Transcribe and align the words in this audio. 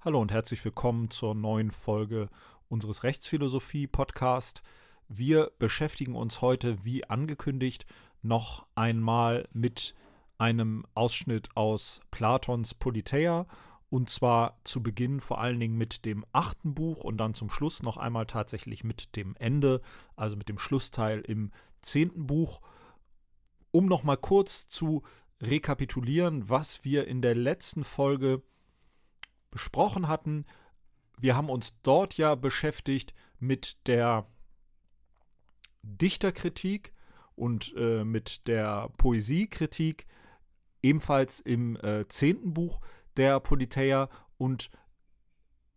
Hallo 0.00 0.20
und 0.20 0.30
herzlich 0.30 0.64
willkommen 0.64 1.10
zur 1.10 1.34
neuen 1.34 1.72
Folge 1.72 2.28
unseres 2.68 3.02
Rechtsphilosophie-Podcast. 3.02 4.62
Wir 5.08 5.50
beschäftigen 5.58 6.14
uns 6.14 6.42
heute, 6.42 6.84
wie 6.84 7.04
angekündigt, 7.04 7.86
noch 8.22 8.66
einmal 8.76 9.48
mit 9.52 9.94
einem 10.38 10.84
Ausschnitt 10.94 11.48
aus 11.56 12.00
Platons 12.12 12.74
Politeia 12.74 13.46
und 13.90 14.08
zwar 14.10 14.60
zu 14.62 14.82
Beginn 14.82 15.20
vor 15.20 15.40
allen 15.40 15.58
Dingen 15.58 15.76
mit 15.76 16.04
dem 16.04 16.24
achten 16.30 16.74
Buch 16.74 17.02
und 17.02 17.16
dann 17.16 17.34
zum 17.34 17.50
Schluss 17.50 17.82
noch 17.82 17.96
einmal 17.96 18.26
tatsächlich 18.26 18.84
mit 18.84 19.16
dem 19.16 19.34
Ende, 19.38 19.80
also 20.14 20.36
mit 20.36 20.48
dem 20.48 20.58
Schlussteil 20.58 21.20
im 21.20 21.50
zehnten 21.82 22.26
Buch, 22.26 22.60
um 23.72 23.86
nochmal 23.86 24.18
kurz 24.18 24.68
zu 24.68 25.02
rekapitulieren, 25.40 26.48
was 26.48 26.84
wir 26.84 27.08
in 27.08 27.22
der 27.22 27.34
letzten 27.34 27.82
Folge 27.82 28.42
besprochen 29.56 30.06
hatten. 30.06 30.44
Wir 31.18 31.34
haben 31.34 31.48
uns 31.48 31.80
dort 31.82 32.18
ja 32.18 32.34
beschäftigt 32.34 33.14
mit 33.38 33.88
der 33.88 34.26
Dichterkritik 35.82 36.92
und 37.36 37.72
äh, 37.74 38.04
mit 38.04 38.48
der 38.48 38.90
Poesiekritik, 38.98 40.06
ebenfalls 40.82 41.40
im 41.40 41.76
äh, 41.76 42.06
zehnten 42.06 42.52
Buch 42.52 42.82
der 43.16 43.40
Politeia. 43.40 44.10
Und 44.36 44.70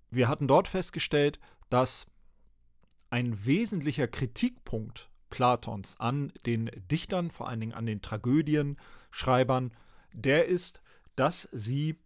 wir 0.10 0.28
hatten 0.28 0.50
dort 0.50 0.68
festgestellt, 0.68 1.40
dass 1.70 2.06
ein 3.10 3.46
wesentlicher 3.46 4.10
Kritikpunkt 4.10 5.10
Platons 5.30 5.98
an 6.02 6.34
den 6.46 6.70
Dichtern, 6.92 7.32
vor 7.32 7.48
allen 7.48 7.62
Dingen 7.62 7.74
an 7.74 7.86
den 7.86 8.02
Tragödienschreibern, 8.02 9.72
der 10.12 10.48
ist, 10.48 10.82
dass 11.16 11.48
sie 11.54 11.98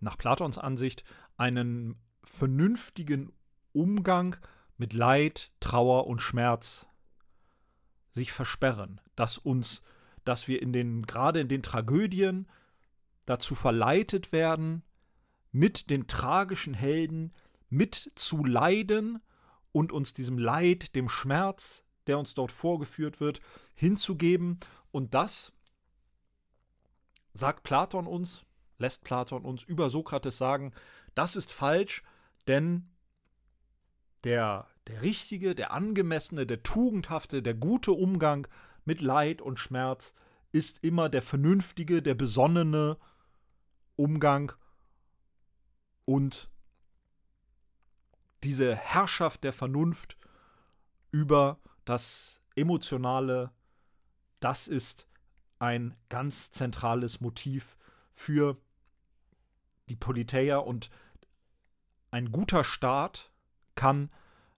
nach 0.00 0.18
Platons 0.18 0.58
Ansicht 0.58 1.04
einen 1.36 1.96
vernünftigen 2.22 3.32
Umgang 3.72 4.36
mit 4.76 4.92
Leid, 4.92 5.52
Trauer 5.60 6.06
und 6.06 6.20
Schmerz 6.20 6.86
sich 8.12 8.32
versperren, 8.32 9.00
dass 9.14 9.38
uns, 9.38 9.82
dass 10.24 10.48
wir 10.48 10.60
in 10.62 10.72
den, 10.72 11.06
gerade 11.06 11.40
in 11.40 11.48
den 11.48 11.62
Tragödien 11.62 12.48
dazu 13.26 13.54
verleitet 13.54 14.32
werden, 14.32 14.82
mit 15.52 15.90
den 15.90 16.06
tragischen 16.06 16.74
Helden 16.74 17.32
mitzuleiden 17.68 19.20
und 19.72 19.92
uns 19.92 20.12
diesem 20.12 20.38
Leid, 20.38 20.94
dem 20.94 21.08
Schmerz, 21.08 21.84
der 22.06 22.18
uns 22.18 22.34
dort 22.34 22.52
vorgeführt 22.52 23.20
wird, 23.20 23.40
hinzugeben. 23.74 24.58
Und 24.90 25.14
das 25.14 25.52
sagt 27.34 27.62
Platon 27.62 28.06
uns, 28.06 28.44
lässt 28.80 29.04
Platon 29.04 29.44
uns 29.44 29.62
über 29.62 29.90
Sokrates 29.90 30.38
sagen, 30.38 30.72
das 31.14 31.36
ist 31.36 31.52
falsch, 31.52 32.02
denn 32.48 32.88
der, 34.24 34.66
der 34.86 35.02
richtige, 35.02 35.54
der 35.54 35.72
angemessene, 35.72 36.46
der 36.46 36.62
tugendhafte, 36.62 37.42
der 37.42 37.54
gute 37.54 37.92
Umgang 37.92 38.48
mit 38.84 39.00
Leid 39.00 39.40
und 39.40 39.58
Schmerz 39.58 40.12
ist 40.52 40.82
immer 40.82 41.08
der 41.08 41.22
vernünftige, 41.22 42.02
der 42.02 42.14
besonnene 42.14 42.98
Umgang 43.96 44.52
und 46.04 46.50
diese 48.42 48.74
Herrschaft 48.74 49.44
der 49.44 49.52
Vernunft 49.52 50.16
über 51.12 51.60
das 51.84 52.40
Emotionale, 52.56 53.52
das 54.40 54.66
ist 54.66 55.06
ein 55.58 55.94
ganz 56.08 56.50
zentrales 56.50 57.20
Motiv 57.20 57.76
für 58.14 58.56
die 59.90 59.96
Politeia 59.96 60.58
und 60.58 60.88
ein 62.10 62.32
guter 62.32 62.64
Staat 62.64 63.30
kann 63.74 64.10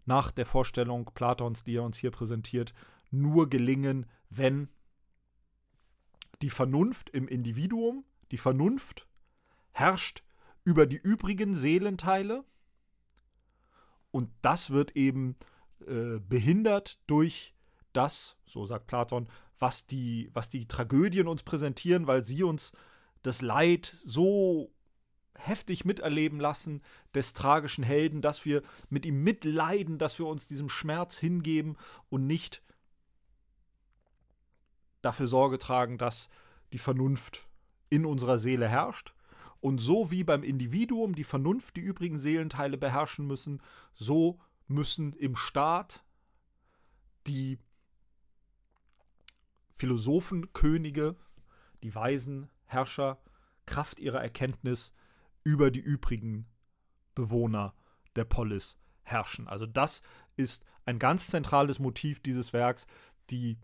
nach 0.05 0.31
der 0.31 0.47
Vorstellung 0.47 1.11
Platons, 1.15 1.65
die 1.65 1.77
er 1.77 1.85
uns 1.85 1.99
hier 1.99 2.11
präsentiert, 2.11 2.73
nur 3.11 3.49
gelingen, 3.49 4.07
wenn 4.31 4.69
die 6.41 6.51
Vernunft 6.51 7.11
im 7.11 7.29
Individuum, 7.29 8.05
die 8.31 8.39
Vernunft 8.39 9.07
herrscht 9.73 10.23
über 10.65 10.87
die 10.87 10.97
übrigen 10.97 11.55
Seelenteile. 11.55 12.45
Und 14.11 14.31
das 14.43 14.71
wird 14.71 14.97
eben 14.97 15.37
äh, 15.87 16.19
behindert 16.21 16.99
durch 17.07 17.55
das, 17.93 18.37
so 18.47 18.67
sagt 18.67 18.87
Platon, 18.87 19.29
was 19.59 19.87
die, 19.87 20.31
was 20.33 20.49
die 20.51 20.67
Tragödien 20.67 21.29
uns 21.29 21.43
präsentieren, 21.43 22.07
weil 22.07 22.23
sie 22.23 22.43
uns 22.43 22.73
das 23.23 23.43
Leid 23.43 23.87
so 23.87 24.73
heftig 25.37 25.85
miterleben 25.85 26.41
lassen 26.41 26.83
des 27.15 27.33
tragischen 27.33 27.85
Helden, 27.85 28.21
dass 28.23 28.45
wir 28.45 28.63
mit 28.91 29.07
ihm 29.07 29.23
mitleiden, 29.23 29.99
dass 29.99 30.19
wir 30.19 30.27
uns 30.27 30.47
diesem 30.47 30.69
Schmerz 30.69 31.17
hingeben 31.19 31.77
und 32.11 32.27
nicht 32.27 32.63
dafür 35.01 35.27
Sorge 35.27 35.59
tragen, 35.59 35.99
dass 35.99 36.29
die 36.73 36.79
Vernunft 36.79 37.49
in 37.91 38.07
unserer 38.07 38.39
Seele 38.39 38.69
herrscht. 38.69 39.15
Und 39.61 39.79
so 39.79 40.11
wie 40.11 40.25
beim 40.25 40.43
Individuum 40.43 41.15
die 41.15 41.25
Vernunft 41.25 41.77
die 41.77 41.81
übrigen 41.81 42.19
Seelenteile 42.19 42.79
beherrschen 42.79 43.27
müssen, 43.27 43.61
so 43.95 44.41
müssen 44.67 45.13
im 45.13 45.37
Staat 45.37 46.03
die 47.27 47.59
Philosophen, 49.75 50.53
Könige, 50.53 51.17
die 51.83 51.95
weisen 51.95 52.49
Herrscher 52.67 53.19
Kraft 53.67 53.99
ihrer 53.99 54.21
Erkenntnis 54.21 54.93
über 55.45 55.71
die 55.71 55.81
übrigen 55.81 56.47
Bewohner 57.15 57.75
der 58.17 58.25
Polis 58.25 58.79
herrschen. 59.03 59.49
Also 59.49 59.67
das 59.67 60.03
ist 60.37 60.65
ein 60.85 60.99
ganz 60.99 61.29
zentrales 61.29 61.79
Motiv 61.79 62.21
dieses 62.21 62.53
Werks, 62.53 62.87
die 63.31 63.59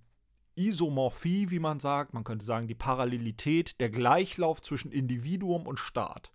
Isomorphie, 0.56 1.50
wie 1.50 1.61
man 1.61 1.78
sagt, 1.78 2.15
man 2.15 2.25
könnte 2.25 2.44
sagen 2.44 2.67
die 2.67 2.75
Parallelität, 2.75 3.78
der 3.81 3.91
Gleichlauf 3.91 4.61
zwischen 4.61 4.91
Individuum 4.91 5.67
und 5.67 5.78
Staat. 5.78 6.33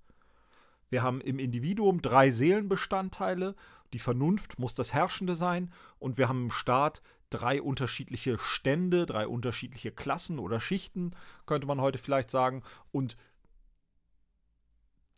Wir 0.90 1.04
haben 1.04 1.22
im 1.22 1.40
Individuum 1.40 2.02
drei 2.02 2.32
Seelenbestandteile, 2.32 3.56
die 3.92 4.00
Vernunft 4.00 4.60
muss 4.60 4.74
das 4.74 4.94
Herrschende 4.94 5.36
sein 5.36 5.74
und 6.00 6.18
wir 6.18 6.30
haben 6.30 6.44
im 6.44 6.52
Staat 6.52 7.02
drei 7.30 7.62
unterschiedliche 7.62 8.38
Stände, 8.40 9.06
drei 9.06 9.28
unterschiedliche 9.28 9.92
Klassen 9.92 10.40
oder 10.40 10.60
Schichten, 10.60 11.12
könnte 11.46 11.68
man 11.68 11.82
heute 11.82 11.98
vielleicht 11.98 12.30
sagen, 12.32 12.64
und 12.92 13.18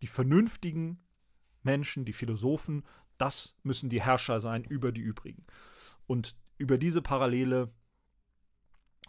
die 0.01 0.07
vernünftigen 0.07 0.99
Menschen, 1.63 2.05
die 2.05 2.13
Philosophen, 2.13 2.83
das 3.17 3.55
müssen 3.63 3.89
die 3.89 4.01
Herrscher 4.01 4.39
sein 4.39 4.63
über 4.63 4.91
die 4.91 5.01
übrigen. 5.01 5.45
Und 6.07 6.35
über 6.57 6.77
diese 6.77 7.01
Parallele 7.01 7.71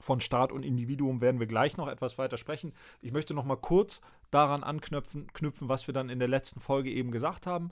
von 0.00 0.20
Staat 0.20 0.52
und 0.52 0.62
Individuum 0.62 1.20
werden 1.20 1.40
wir 1.40 1.46
gleich 1.46 1.76
noch 1.76 1.88
etwas 1.88 2.18
weiter 2.18 2.36
sprechen. 2.36 2.72
Ich 3.00 3.12
möchte 3.12 3.34
noch 3.34 3.44
mal 3.44 3.56
kurz 3.56 4.00
daran 4.30 4.62
anknüpfen, 4.62 5.32
knüpfen, 5.32 5.68
was 5.68 5.86
wir 5.86 5.94
dann 5.94 6.10
in 6.10 6.18
der 6.18 6.28
letzten 6.28 6.60
Folge 6.60 6.90
eben 6.90 7.10
gesagt 7.10 7.46
haben. 7.46 7.70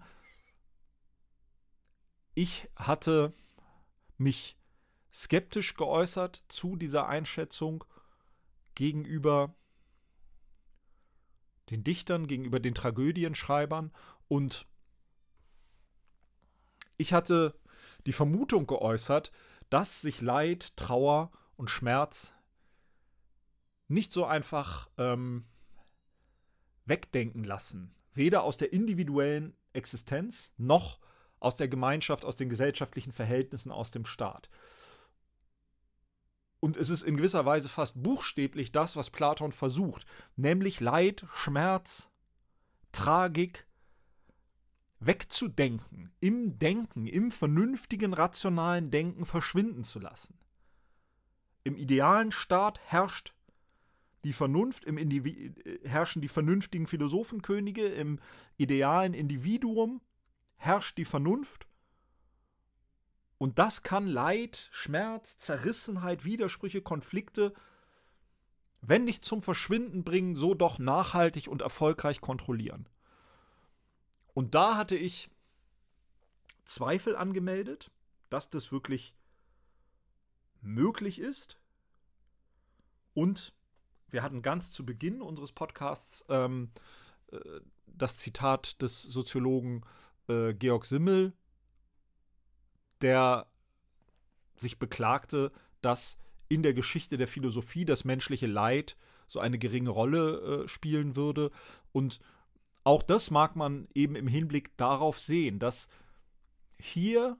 Ich 2.34 2.68
hatte 2.76 3.32
mich 4.16 4.56
skeptisch 5.12 5.74
geäußert 5.74 6.44
zu 6.48 6.76
dieser 6.76 7.06
Einschätzung 7.06 7.84
gegenüber 8.74 9.54
den 11.70 11.84
Dichtern, 11.84 12.26
gegenüber 12.26 12.60
den 12.60 12.74
Tragödienschreibern 12.74 13.92
und 14.28 14.66
ich 16.96 17.12
hatte 17.12 17.54
die 18.06 18.12
Vermutung 18.12 18.66
geäußert, 18.66 19.32
dass 19.70 20.00
sich 20.00 20.20
Leid, 20.20 20.76
Trauer 20.76 21.32
und 21.56 21.70
Schmerz 21.70 22.34
nicht 23.88 24.12
so 24.12 24.24
einfach 24.24 24.88
ähm, 24.98 25.44
wegdenken 26.84 27.44
lassen. 27.44 27.94
Weder 28.12 28.44
aus 28.44 28.56
der 28.56 28.72
individuellen 28.72 29.56
Existenz 29.72 30.50
noch 30.56 31.00
aus 31.40 31.56
der 31.56 31.68
Gemeinschaft, 31.68 32.24
aus 32.24 32.36
den 32.36 32.48
gesellschaftlichen 32.48 33.12
Verhältnissen, 33.12 33.70
aus 33.70 33.90
dem 33.90 34.06
Staat. 34.06 34.48
Und 36.64 36.78
es 36.78 36.88
ist 36.88 37.02
in 37.02 37.18
gewisser 37.18 37.44
Weise 37.44 37.68
fast 37.68 38.02
buchstäblich 38.02 38.72
das, 38.72 38.96
was 38.96 39.10
Platon 39.10 39.52
versucht, 39.52 40.06
nämlich 40.34 40.80
Leid, 40.80 41.26
Schmerz, 41.34 42.08
Tragik 42.90 43.66
wegzudenken, 44.98 46.10
im 46.20 46.58
Denken, 46.58 47.06
im 47.06 47.30
vernünftigen, 47.30 48.14
rationalen 48.14 48.90
Denken 48.90 49.26
verschwinden 49.26 49.84
zu 49.84 49.98
lassen. 49.98 50.38
Im 51.64 51.76
idealen 51.76 52.32
Staat 52.32 52.80
herrscht 52.86 53.34
die 54.24 54.32
Vernunft, 54.32 54.86
im 54.86 54.96
Indivi 54.96 55.52
herrschen 55.84 56.22
die 56.22 56.28
vernünftigen 56.28 56.86
Philosophenkönige, 56.86 57.88
im 57.88 58.18
idealen 58.56 59.12
Individuum 59.12 60.00
herrscht 60.56 60.96
die 60.96 61.04
Vernunft 61.04 61.66
und 63.38 63.58
das 63.58 63.82
kann 63.82 64.06
Leid, 64.06 64.68
Schmerz, 64.72 65.38
Zerrissenheit, 65.38 66.24
Widersprüche, 66.24 66.82
Konflikte, 66.82 67.52
wenn 68.80 69.04
nicht 69.04 69.24
zum 69.24 69.42
Verschwinden 69.42 70.04
bringen, 70.04 70.34
so 70.36 70.54
doch 70.54 70.78
nachhaltig 70.78 71.48
und 71.48 71.62
erfolgreich 71.62 72.20
kontrollieren. 72.20 72.88
Und 74.34 74.54
da 74.54 74.76
hatte 74.76 74.96
ich 74.96 75.30
Zweifel 76.64 77.16
angemeldet, 77.16 77.90
dass 78.30 78.50
das 78.50 78.72
wirklich 78.72 79.14
möglich 80.60 81.18
ist. 81.18 81.58
Und 83.14 83.52
wir 84.10 84.22
hatten 84.22 84.42
ganz 84.42 84.70
zu 84.70 84.84
Beginn 84.84 85.22
unseres 85.22 85.52
Podcasts 85.52 86.24
ähm, 86.28 86.70
äh, 87.32 87.38
das 87.86 88.18
Zitat 88.18 88.80
des 88.82 89.02
Soziologen 89.02 89.82
äh, 90.28 90.52
Georg 90.54 90.84
Simmel, 90.84 91.32
der 93.04 93.46
sich 94.56 94.78
beklagte, 94.78 95.52
dass 95.80 96.16
in 96.48 96.62
der 96.62 96.74
Geschichte 96.74 97.16
der 97.16 97.28
Philosophie 97.28 97.84
das 97.84 98.04
menschliche 98.04 98.46
Leid 98.46 98.96
so 99.28 99.40
eine 99.40 99.58
geringe 99.58 99.90
Rolle 99.90 100.64
äh, 100.64 100.68
spielen 100.68 101.14
würde. 101.14 101.50
Und 101.92 102.18
auch 102.82 103.02
das 103.02 103.30
mag 103.30 103.56
man 103.56 103.88
eben 103.94 104.16
im 104.16 104.26
Hinblick 104.26 104.76
darauf 104.76 105.18
sehen, 105.18 105.58
dass 105.58 105.86
hier 106.78 107.38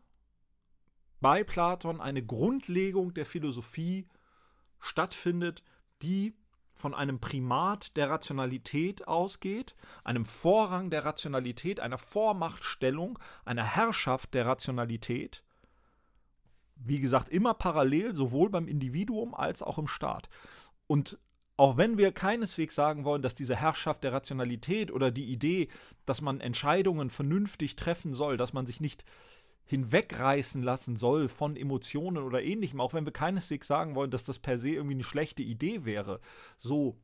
bei 1.21 1.45
Platon 1.45 2.01
eine 2.01 2.25
Grundlegung 2.25 3.15
der 3.15 3.27
Philosophie 3.27 4.07
stattfindet, 4.81 5.63
die 6.03 6.35
von 6.75 6.95
einem 6.95 7.21
Primat 7.21 7.97
der 7.97 8.11
Rationalität 8.11 9.07
ausgeht, 9.07 9.75
einem 10.03 10.25
Vorrang 10.25 10.91
der 10.91 11.05
Rationalität, 11.05 11.81
einer 11.81 11.99
Vormachtstellung, 11.99 13.19
einer 13.45 13.65
Herrschaft 13.65 14.35
der 14.35 14.47
Rationalität. 14.47 15.45
Wie 16.77 17.01
gesagt, 17.01 17.29
immer 17.29 17.55
parallel, 17.55 18.15
sowohl 18.15 18.51
beim 18.51 18.69
Individuum 18.69 19.35
als 19.35 19.63
auch 19.63 19.79
im 19.79 19.87
Staat. 19.87 20.29
Und 20.87 21.19
auch 21.57 21.77
wenn 21.77 21.99
wir 21.99 22.13
keineswegs 22.13 22.75
sagen 22.75 23.05
wollen, 23.05 23.23
dass 23.23 23.35
diese 23.35 23.57
Herrschaft 23.57 24.03
der 24.03 24.13
Rationalität 24.13 24.91
oder 24.91 25.11
die 25.11 25.27
Idee, 25.27 25.69
dass 26.05 26.21
man 26.21 26.41
Entscheidungen 26.41 27.11
vernünftig 27.11 27.77
treffen 27.77 28.15
soll, 28.15 28.37
dass 28.37 28.53
man 28.53 28.67
sich 28.67 28.81
nicht 28.81 29.05
hinwegreißen 29.67 30.63
lassen 30.63 30.97
soll 30.97 31.29
von 31.29 31.57
Emotionen 31.57 32.19
oder 32.19 32.43
ähnlichem, 32.43 32.81
auch 32.81 32.93
wenn 32.93 33.07
wir 33.07 33.13
keineswegs 33.13 33.67
sagen 33.67 33.95
wollen, 33.95 34.11
dass 34.11 34.25
das 34.25 34.39
per 34.39 34.59
se 34.59 34.71
irgendwie 34.71 34.95
eine 34.95 35.05
schlechte 35.05 35.43
Idee 35.43 35.85
wäre, 35.85 36.21
so 36.59 36.99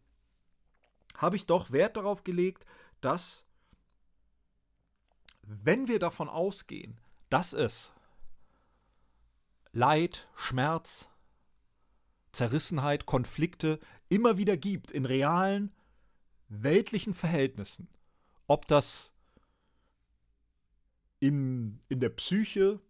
habe 1.16 1.37
ich 1.37 1.46
doch 1.46 1.70
Wert 1.70 1.96
darauf 1.96 2.23
gelegt, 2.25 2.66
dass 3.00 3.46
wenn 5.43 5.88
wir 5.88 5.99
davon 5.99 6.28
ausgehen, 6.28 6.99
dass 7.28 7.52
es 7.52 7.93
Leid, 9.72 10.28
Schmerz, 10.34 11.08
Zerrissenheit, 12.32 13.06
Konflikte 13.06 13.78
immer 14.08 14.37
wieder 14.37 14.56
gibt 14.56 14.90
in 14.90 15.05
realen 15.05 15.72
weltlichen 16.49 17.14
Verhältnissen, 17.14 17.88
ob 18.46 18.67
das 18.67 19.12
in, 21.20 21.81
in 21.88 22.00
der 22.00 22.08
Psyche, 22.08 22.81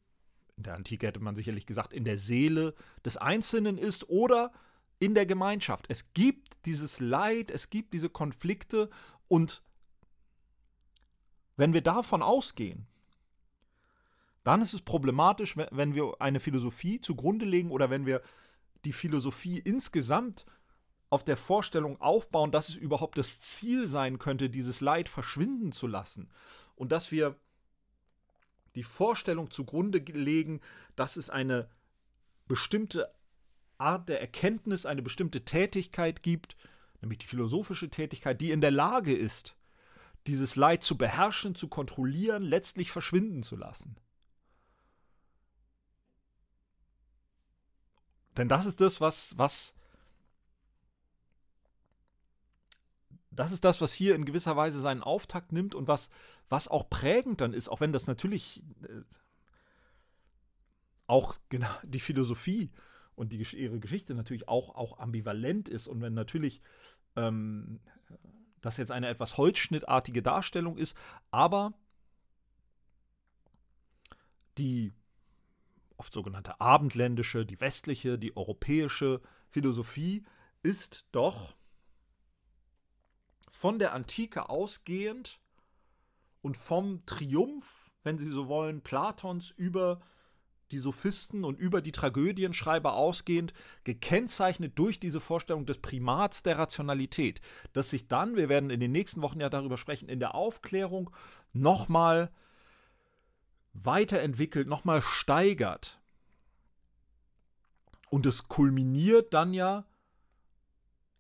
in 0.57 0.63
der 0.63 0.75
Antike 0.75 1.07
hätte 1.07 1.21
man 1.21 1.37
sicherlich 1.37 1.67
gesagt, 1.67 1.93
in 1.93 2.05
der 2.05 2.17
Seele 2.17 2.75
des 3.05 3.17
Einzelnen 3.17 3.77
ist 3.77 4.09
oder 4.09 4.53
in 4.99 5.15
der 5.15 5.27
Gemeinschaft. 5.27 5.87
Es 5.89 6.13
gibt 6.15 6.65
dieses 6.67 7.01
Leid, 7.01 7.51
es 7.51 7.71
gibt 7.71 7.93
diese 7.93 8.09
Konflikte 8.09 8.89
und 9.29 9.63
wenn 11.57 11.75
wir 11.75 11.83
davon 11.83 12.23
ausgehen, 12.23 12.87
dann 14.43 14.63
ist 14.63 14.73
es 14.73 14.83
problematisch, 14.83 15.57
wenn 15.57 15.95
wir 15.95 16.15
eine 16.19 16.41
Philosophie 16.41 17.01
zugrunde 17.01 17.45
legen 17.45 17.71
oder 17.71 17.91
wenn 17.91 18.07
wir 18.07 18.23
die 18.85 18.93
Philosophie 18.93 19.59
insgesamt 19.59 20.47
auf 21.11 21.25
der 21.25 21.37
Vorstellung 21.37 22.01
aufbauen, 22.01 22.53
dass 22.53 22.69
es 22.69 22.77
überhaupt 22.77 23.19
das 23.19 23.41
Ziel 23.41 23.87
sein 23.87 24.19
könnte, 24.19 24.49
dieses 24.49 24.81
Leid 24.81 25.09
verschwinden 25.09 25.73
zu 25.73 25.87
lassen. 25.87 26.31
Und 26.77 26.93
dass 26.93 27.11
wir 27.11 27.37
die 28.77 28.85
Vorstellung 28.85 29.51
zugrunde 29.51 29.99
legen, 29.99 30.61
dass 30.95 31.17
es 31.17 31.29
eine 31.29 31.69
bestimmte 32.47 33.13
Art 33.79 34.09
der 34.09 34.21
Erkenntnis, 34.21 34.87
eine 34.87 35.03
bestimmte 35.03 35.45
Tätigkeit 35.45 36.23
gibt, 36.23 36.57
nämlich 37.01 37.19
die 37.19 37.27
philosophische 37.27 37.91
Tätigkeit, 37.91 38.41
die 38.41 38.53
in 38.53 38.61
der 38.61 38.71
Lage 38.71 39.15
ist, 39.15 39.57
dieses 40.27 40.55
Leid 40.57 40.83
zu 40.83 40.97
beherrschen, 40.97 41.55
zu 41.55 41.69
kontrollieren, 41.69 42.43
letztlich 42.43 42.91
verschwinden 42.91 43.43
zu 43.43 43.57
lassen. 43.57 43.97
Denn 48.41 48.49
das 48.49 48.65
ist 48.65 48.81
das, 48.81 49.03
was, 49.03 49.37
was 49.37 49.75
das 53.31 53.53
ist 53.53 53.67
das, 53.67 53.83
was 53.83 53.93
hier 53.93 54.15
in 54.15 54.25
gewisser 54.25 54.57
Weise 54.57 54.81
seinen 54.81 55.03
Auftakt 55.03 55.53
nimmt 55.53 55.75
und 55.75 55.89
was, 55.89 56.09
was 56.49 56.67
auch 56.67 56.89
prägend 56.89 57.43
dann 57.43 57.53
ist, 57.53 57.69
auch 57.69 57.83
wenn 57.83 57.93
das 57.93 58.07
natürlich 58.07 58.63
äh, 58.85 59.03
auch 61.07 61.37
genau 61.51 61.69
die 61.83 62.01
Philosophie 62.01 62.71
und 63.15 63.31
die, 63.35 63.47
ihre 63.59 63.79
Geschichte 63.79 64.15
natürlich 64.15 64.49
auch, 64.49 64.75
auch 64.75 64.99
ambivalent 64.99 65.69
ist. 65.69 65.87
Und 65.87 66.01
wenn 66.01 66.15
natürlich 66.15 66.63
ähm, 67.17 67.79
das 68.63 68.79
jetzt 68.79 68.91
eine 68.91 69.09
etwas 69.09 69.37
holzschnittartige 69.37 70.23
Darstellung 70.23 70.79
ist, 70.79 70.97
aber 71.31 71.75
die 74.57 74.95
oft 76.01 76.15
sogenannte 76.15 76.61
abendländische, 76.63 77.45
die 77.45 77.61
westliche, 77.61 78.19
die 78.19 78.35
europäische 78.35 79.21
Philosophie 79.51 80.25
ist 80.63 81.07
doch 81.13 81.55
von 83.49 83.79
der 83.79 83.93
Antike 83.93 84.49
ausgehend 84.49 85.41
und 86.41 86.57
vom 86.57 87.05
Triumph, 87.05 87.93
wenn 88.03 88.17
Sie 88.17 88.29
so 88.29 88.49
wollen, 88.49 88.81
Platons 88.81 89.51
über 89.51 90.01
die 90.71 90.79
Sophisten 90.79 91.45
und 91.45 91.59
über 91.59 91.83
die 91.83 91.93
Tragödienschreiber 91.93 92.95
ausgehend, 92.95 93.53
gekennzeichnet 93.85 94.79
durch 94.79 95.01
diese 95.01 95.21
Vorstellung 95.21 95.67
des 95.67 95.83
Primats 95.83 96.43
der 96.43 96.57
Rationalität, 96.57 97.43
das 97.75 97.91
sich 97.91 98.09
dann, 98.09 98.37
wir 98.37 98.49
werden 98.49 98.71
in 98.71 98.81
den 98.81 98.93
nächsten 98.93 99.21
Wochen 99.21 99.41
ja 99.41 99.51
darüber 99.51 99.77
sprechen, 99.77 100.09
in 100.09 100.21
der 100.21 100.35
Aufklärung 100.35 101.11
nochmal 101.53 102.31
weiterentwickelt, 103.73 104.69
nochmal 104.69 105.03
steigert. 105.03 106.01
Und 108.09 108.27
es 108.27 108.49
kulminiert 108.49 109.33
dann 109.35 109.55
ja 109.55 109.85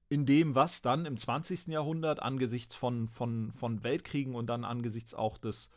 in 0.08 0.26
dem, 0.26 0.56
was 0.56 0.82
dann 0.82 1.06
im 1.06 1.16
20. 1.16 1.68
Jahrhundert 1.68 2.20
angesichts 2.20 2.74
von, 2.74 3.08
von, 3.08 3.52
von 3.52 3.84
Weltkriegen 3.84 4.34
und 4.34 4.46
dann 4.46 4.64
angesichts 4.64 5.14
auch 5.14 5.38
des, 5.38 5.68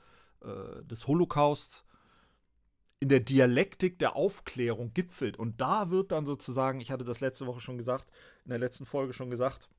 äh, 0.41 0.83
des 0.85 1.07
Holocausts 1.07 1.85
in 2.99 3.09
der 3.09 3.19
Dialektik 3.19 3.99
der 3.99 4.15
Aufklärung 4.15 4.93
gipfelt. 4.93 5.37
Und 5.37 5.61
da 5.61 5.91
wird 5.91 6.11
dann 6.11 6.25
sozusagen, 6.25 6.79
ich 6.79 6.89
hatte 6.89 7.03
das 7.03 7.19
letzte 7.19 7.45
Woche 7.45 7.59
schon 7.59 7.77
gesagt, 7.77 8.09
in 8.43 8.49
der 8.49 8.59
letzten 8.59 8.85
Folge 8.85 9.13
schon 9.13 9.29
gesagt, 9.29 9.69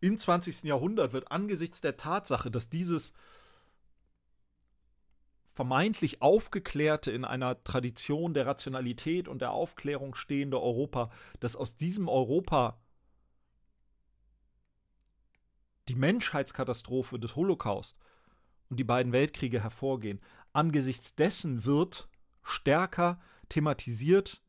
im 0.00 0.18
20. 0.18 0.64
Jahrhundert 0.64 1.12
wird 1.12 1.30
angesichts 1.30 1.80
der 1.80 1.96
Tatsache, 1.96 2.50
dass 2.50 2.68
dieses 2.68 3.12
vermeintlich 5.54 6.22
aufgeklärte, 6.22 7.10
in 7.10 7.24
einer 7.24 7.62
Tradition 7.62 8.34
der 8.34 8.46
Rationalität 8.46 9.28
und 9.28 9.42
der 9.42 9.52
Aufklärung 9.52 10.14
stehende 10.14 10.60
Europa, 10.60 11.10
dass 11.40 11.56
aus 11.56 11.76
diesem 11.76 12.08
Europa 12.08 12.78
die 15.88 15.94
Menschheitskatastrophe 15.94 17.18
des 17.18 17.36
Holocaust 17.36 17.98
und 18.70 18.78
die 18.78 18.84
beiden 18.84 19.12
Weltkriege 19.12 19.62
hervorgehen. 19.62 20.20
Angesichts 20.52 21.14
dessen 21.14 21.64
wird 21.64 22.08
stärker 22.42 23.20
thematisiert 23.48 24.42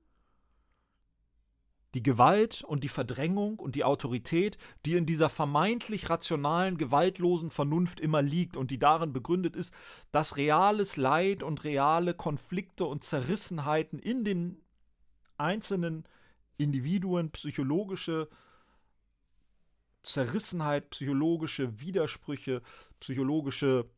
die 1.93 2.03
Gewalt 2.03 2.63
und 2.63 2.83
die 2.83 2.89
Verdrängung 2.89 3.59
und 3.59 3.75
die 3.75 3.83
Autorität, 3.83 4.57
die 4.85 4.95
in 4.95 5.05
dieser 5.05 5.29
vermeintlich 5.29 6.09
rationalen, 6.09 6.77
gewaltlosen 6.77 7.51
Vernunft 7.51 7.99
immer 7.99 8.21
liegt 8.21 8.57
und 8.57 8.71
die 8.71 8.79
darin 8.79 9.13
begründet 9.13 9.55
ist, 9.55 9.73
dass 10.11 10.37
reales 10.37 10.97
Leid 10.97 11.43
und 11.43 11.63
reale 11.63 12.13
Konflikte 12.13 12.85
und 12.85 13.03
Zerrissenheiten 13.03 13.99
in 13.99 14.23
den 14.23 14.61
einzelnen 15.37 16.05
Individuen, 16.57 17.31
psychologische 17.31 18.29
Zerrissenheit, 20.01 20.89
psychologische 20.89 21.79
Widersprüche, 21.79 22.61
psychologische 22.99 23.89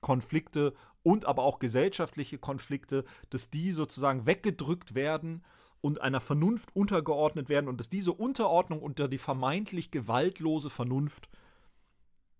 Konflikte 0.00 0.74
und 1.02 1.24
aber 1.24 1.42
auch 1.42 1.58
gesellschaftliche 1.58 2.38
Konflikte, 2.38 3.04
dass 3.30 3.50
die 3.50 3.72
sozusagen 3.72 4.26
weggedrückt 4.26 4.94
werden 4.94 5.42
und 5.80 6.00
einer 6.00 6.20
Vernunft 6.20 6.74
untergeordnet 6.74 7.48
werden 7.48 7.68
und 7.68 7.78
dass 7.78 7.88
diese 7.88 8.12
Unterordnung 8.12 8.82
unter 8.82 9.08
die 9.08 9.18
vermeintlich 9.18 9.90
gewaltlose 9.90 10.70
Vernunft 10.70 11.28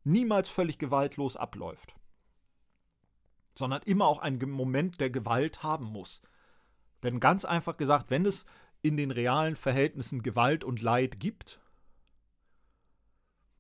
niemals 0.04 0.49
völlig 0.49 0.78
gewaltlos 0.78 1.37
abläuft, 1.37 1.95
sondern 3.54 3.83
immer 3.83 4.07
auch 4.07 4.18
einen 4.18 4.50
Moment 4.50 5.00
der 5.00 5.11
Gewalt 5.11 5.62
haben 5.62 5.87
muss. 5.87 6.21
Denn 7.02 7.21
ganz 7.21 7.45
einfach 7.45 7.76
gesagt, 7.76 8.11
wenn 8.11 8.26
es 8.26 8.45
in 8.83 8.97
den 8.97 9.11
realen 9.11 9.57
Verhältnissen 9.57 10.23
Gewalt 10.23 10.64
und 10.64 10.83
Leid 10.83 11.21
gibt, 11.21 11.61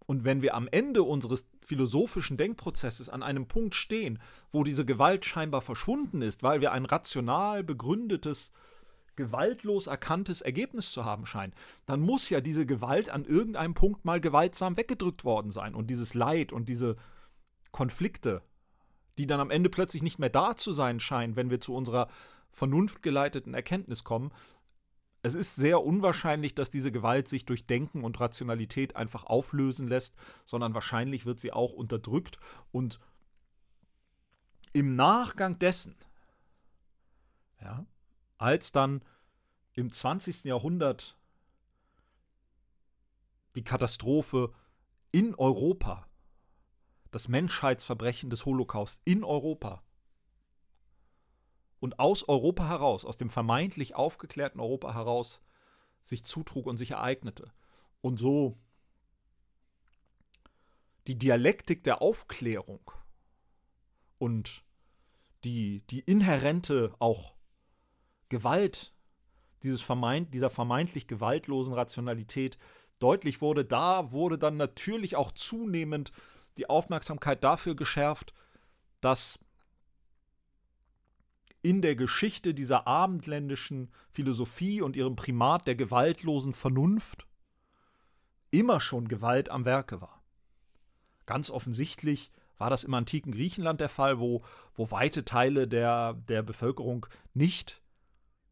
Und 0.08 0.24
wenn 0.24 0.40
wir 0.40 0.54
am 0.54 0.68
Ende 0.68 1.02
unseres 1.02 1.46
philosophischen 1.60 2.38
Denkprozesses 2.38 3.10
an 3.10 3.22
einem 3.22 3.46
Punkt 3.46 3.74
stehen, 3.74 4.18
wo 4.50 4.64
diese 4.64 4.86
Gewalt 4.86 5.26
scheinbar 5.26 5.60
verschwunden 5.60 6.22
ist, 6.22 6.42
weil 6.42 6.62
wir 6.62 6.72
ein 6.72 6.86
rational 6.86 7.62
begründetes, 7.62 8.50
gewaltlos 9.18 9.88
erkanntes 9.88 10.40
Ergebnis 10.40 10.92
zu 10.92 11.04
haben 11.04 11.26
scheinen, 11.26 11.52
dann 11.86 12.00
muss 12.00 12.30
ja 12.30 12.40
diese 12.40 12.64
Gewalt 12.64 13.10
an 13.10 13.24
irgendeinem 13.24 13.74
Punkt 13.74 14.04
mal 14.04 14.20
gewaltsam 14.20 14.76
weggedrückt 14.76 15.24
worden 15.24 15.50
sein. 15.50 15.74
Und 15.74 15.90
dieses 15.90 16.14
Leid 16.14 16.52
und 16.52 16.68
diese 16.68 16.96
Konflikte, 17.72 18.42
die 19.18 19.26
dann 19.26 19.40
am 19.40 19.50
Ende 19.50 19.68
plötzlich 19.68 20.02
nicht 20.02 20.20
mehr 20.20 20.30
da 20.30 20.56
zu 20.56 20.72
sein 20.72 21.00
scheinen, 21.00 21.36
wenn 21.36 21.50
wir 21.50 21.60
zu 21.60 21.74
unserer 21.74 22.08
vernunftgeleiteten 22.52 23.52
Erkenntnis 23.52 24.04
kommen, 24.04 24.32
es 25.22 25.34
ist 25.34 25.56
sehr 25.56 25.82
unwahrscheinlich, 25.82 26.54
dass 26.54 26.70
diese 26.70 26.92
Gewalt 26.92 27.28
sich 27.28 27.44
durch 27.44 27.66
Denken 27.66 28.04
und 28.04 28.20
Rationalität 28.20 28.94
einfach 28.94 29.24
auflösen 29.24 29.88
lässt, 29.88 30.14
sondern 30.46 30.74
wahrscheinlich 30.74 31.26
wird 31.26 31.40
sie 31.40 31.52
auch 31.52 31.72
unterdrückt 31.72 32.38
und 32.70 33.00
im 34.72 34.94
Nachgang 34.94 35.58
dessen, 35.58 35.96
ja, 37.60 37.84
als 38.38 38.72
dann 38.72 39.04
im 39.72 39.92
20. 39.92 40.44
Jahrhundert 40.44 41.16
die 43.54 43.64
Katastrophe 43.64 44.52
in 45.10 45.34
Europa, 45.34 46.06
das 47.10 47.28
Menschheitsverbrechen 47.28 48.30
des 48.30 48.46
Holocaust 48.46 49.00
in 49.04 49.24
Europa 49.24 49.82
und 51.80 51.98
aus 51.98 52.28
Europa 52.28 52.68
heraus, 52.68 53.04
aus 53.04 53.16
dem 53.16 53.30
vermeintlich 53.30 53.94
aufgeklärten 53.94 54.60
Europa 54.60 54.94
heraus, 54.94 55.40
sich 56.02 56.24
zutrug 56.24 56.66
und 56.66 56.76
sich 56.76 56.92
ereignete. 56.92 57.52
Und 58.00 58.18
so 58.18 58.58
die 61.06 61.18
Dialektik 61.18 61.84
der 61.84 62.02
Aufklärung 62.02 62.90
und 64.18 64.64
die, 65.44 65.80
die 65.88 66.00
inhärente 66.00 66.94
auch 66.98 67.37
Gewalt 68.28 68.92
dieses 69.62 69.80
vermeint, 69.80 70.34
dieser 70.34 70.50
vermeintlich 70.50 71.06
gewaltlosen 71.06 71.72
Rationalität 71.72 72.58
deutlich 72.98 73.40
wurde, 73.40 73.64
da 73.64 74.12
wurde 74.12 74.38
dann 74.38 74.56
natürlich 74.56 75.16
auch 75.16 75.32
zunehmend 75.32 76.12
die 76.56 76.68
Aufmerksamkeit 76.68 77.42
dafür 77.44 77.76
geschärft, 77.76 78.32
dass 79.00 79.38
in 81.62 81.82
der 81.82 81.96
Geschichte 81.96 82.54
dieser 82.54 82.86
abendländischen 82.86 83.90
Philosophie 84.10 84.80
und 84.80 84.96
ihrem 84.96 85.16
Primat 85.16 85.66
der 85.66 85.74
gewaltlosen 85.74 86.52
Vernunft 86.52 87.26
immer 88.50 88.80
schon 88.80 89.08
Gewalt 89.08 89.50
am 89.50 89.64
Werke 89.64 90.00
war. 90.00 90.22
Ganz 91.26 91.50
offensichtlich 91.50 92.30
war 92.56 92.70
das 92.70 92.84
im 92.84 92.94
antiken 92.94 93.32
Griechenland 93.32 93.80
der 93.80 93.88
Fall, 93.88 94.18
wo, 94.18 94.42
wo 94.74 94.90
weite 94.90 95.24
Teile 95.24 95.68
der, 95.68 96.14
der 96.14 96.42
Bevölkerung 96.42 97.06
nicht, 97.34 97.82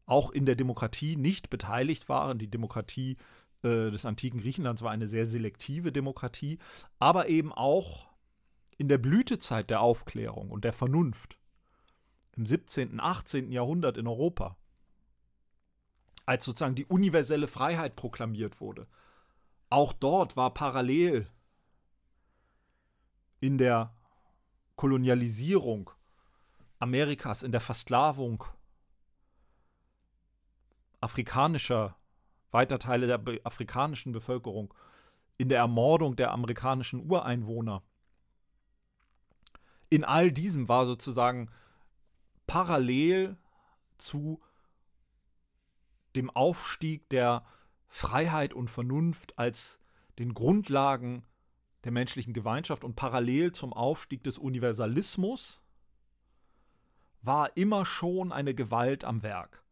auch 0.07 0.31
in 0.31 0.45
der 0.45 0.55
Demokratie, 0.55 1.15
nicht 1.15 1.51
beteiligt 1.51 2.09
waren. 2.09 2.39
Die 2.39 2.49
Demokratie 2.49 3.17
äh, 3.61 3.91
des 3.91 4.05
antiken 4.05 4.39
Griechenlands 4.39 4.81
war 4.81 4.91
eine 4.91 5.07
sehr 5.07 5.27
selektive 5.27 5.91
Demokratie, 5.91 6.57
aber 6.97 7.29
eben 7.29 7.53
auch 7.53 8.07
in 8.77 8.87
der 8.87 8.97
Blütezeit 8.97 9.69
der 9.69 9.81
Aufklärung 9.81 10.49
und 10.49 10.63
der 10.63 10.73
Vernunft 10.73 11.37
im 12.35 12.45
17., 12.45 12.99
18. 12.99 13.51
Jahrhundert 13.51 13.97
in 13.97 14.07
Europa, 14.07 14.57
als 16.25 16.45
sozusagen 16.45 16.75
die 16.75 16.85
universelle 16.85 17.47
Freiheit 17.47 17.95
proklamiert 17.95 18.61
wurde. 18.61 18.87
Auch 19.69 19.91
dort 19.91 20.37
war 20.37 20.53
parallel 20.53 21.27
in 23.39 23.57
der 23.57 23.93
Kolonialisierung 24.75 25.89
Amerikas, 26.79 27.43
in 27.43 27.51
der 27.51 27.61
Versklavung 27.61 28.43
afrikanischer, 31.01 31.95
weiter 32.51 32.79
Teile 32.79 33.07
der 33.07 33.21
afrikanischen 33.43 34.11
Bevölkerung, 34.11 34.73
in 35.37 35.49
der 35.49 35.59
Ermordung 35.59 36.15
der 36.15 36.31
amerikanischen 36.31 37.09
Ureinwohner. 37.09 37.83
In 39.89 40.03
all 40.03 40.31
diesem 40.31 40.67
war 40.67 40.85
sozusagen 40.85 41.49
parallel 42.47 43.37
zu 43.97 44.41
dem 46.15 46.29
Aufstieg 46.29 47.07
der 47.09 47.45
Freiheit 47.87 48.53
und 48.53 48.69
Vernunft 48.69 49.37
als 49.37 49.79
den 50.19 50.33
Grundlagen 50.33 51.23
der 51.83 51.91
menschlichen 51.91 52.33
Gemeinschaft 52.33 52.83
und 52.83 52.95
parallel 52.95 53.51
zum 53.51 53.71
Aufstieg 53.71 54.23
des 54.23 54.37
Universalismus 54.37 55.61
war 57.21 57.55
immer 57.55 57.85
schon 57.85 58.31
eine 58.31 58.53
Gewalt 58.53 59.03
am 59.03 59.21
Werk. 59.21 59.63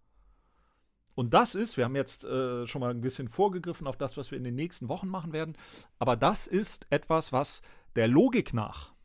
Und 1.15 1.33
das 1.33 1.55
ist, 1.55 1.77
wir 1.77 1.85
haben 1.85 1.95
jetzt 1.95 2.23
äh, 2.25 2.67
schon 2.67 2.81
mal 2.81 2.91
ein 2.91 3.01
bisschen 3.01 3.29
vorgegriffen 3.29 3.87
auf 3.87 3.97
das, 3.97 4.17
was 4.17 4.31
wir 4.31 4.37
in 4.37 4.43
den 4.43 4.55
nächsten 4.55 4.89
Wochen 4.89 5.07
machen 5.07 5.33
werden, 5.33 5.57
aber 5.97 6.15
das 6.15 6.45
ist 6.45 6.87
etwas, 6.89 7.31
was 7.31 7.61
der 7.95 8.07
Logik 8.07 8.53
nach 8.53 8.95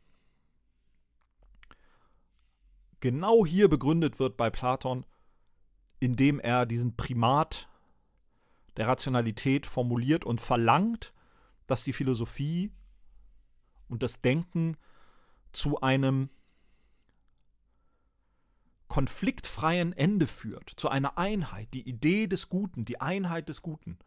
genau 3.01 3.45
hier 3.45 3.67
begründet 3.67 4.19
wird 4.19 4.37
bei 4.37 4.49
Platon, 4.49 5.05
indem 5.99 6.39
er 6.39 6.65
diesen 6.65 6.95
Primat 6.95 7.67
der 8.77 8.87
Rationalität 8.87 9.65
formuliert 9.65 10.23
und 10.23 10.39
verlangt, 10.39 11.13
dass 11.67 11.83
die 11.83 11.93
Philosophie 11.93 12.71
und 13.89 14.01
das 14.01 14.21
Denken 14.21 14.77
zu 15.51 15.81
einem 15.81 16.29
konfliktfreien 18.91 19.93
Ende 19.93 20.27
führt, 20.27 20.69
zu 20.75 20.89
einer 20.89 21.17
Einheit, 21.17 21.73
die 21.73 21.87
Idee 21.87 22.27
des 22.27 22.49
Guten, 22.49 22.85
die 22.85 22.99
Einheit 22.99 23.47
des 23.49 23.61
Guten. 23.61 23.97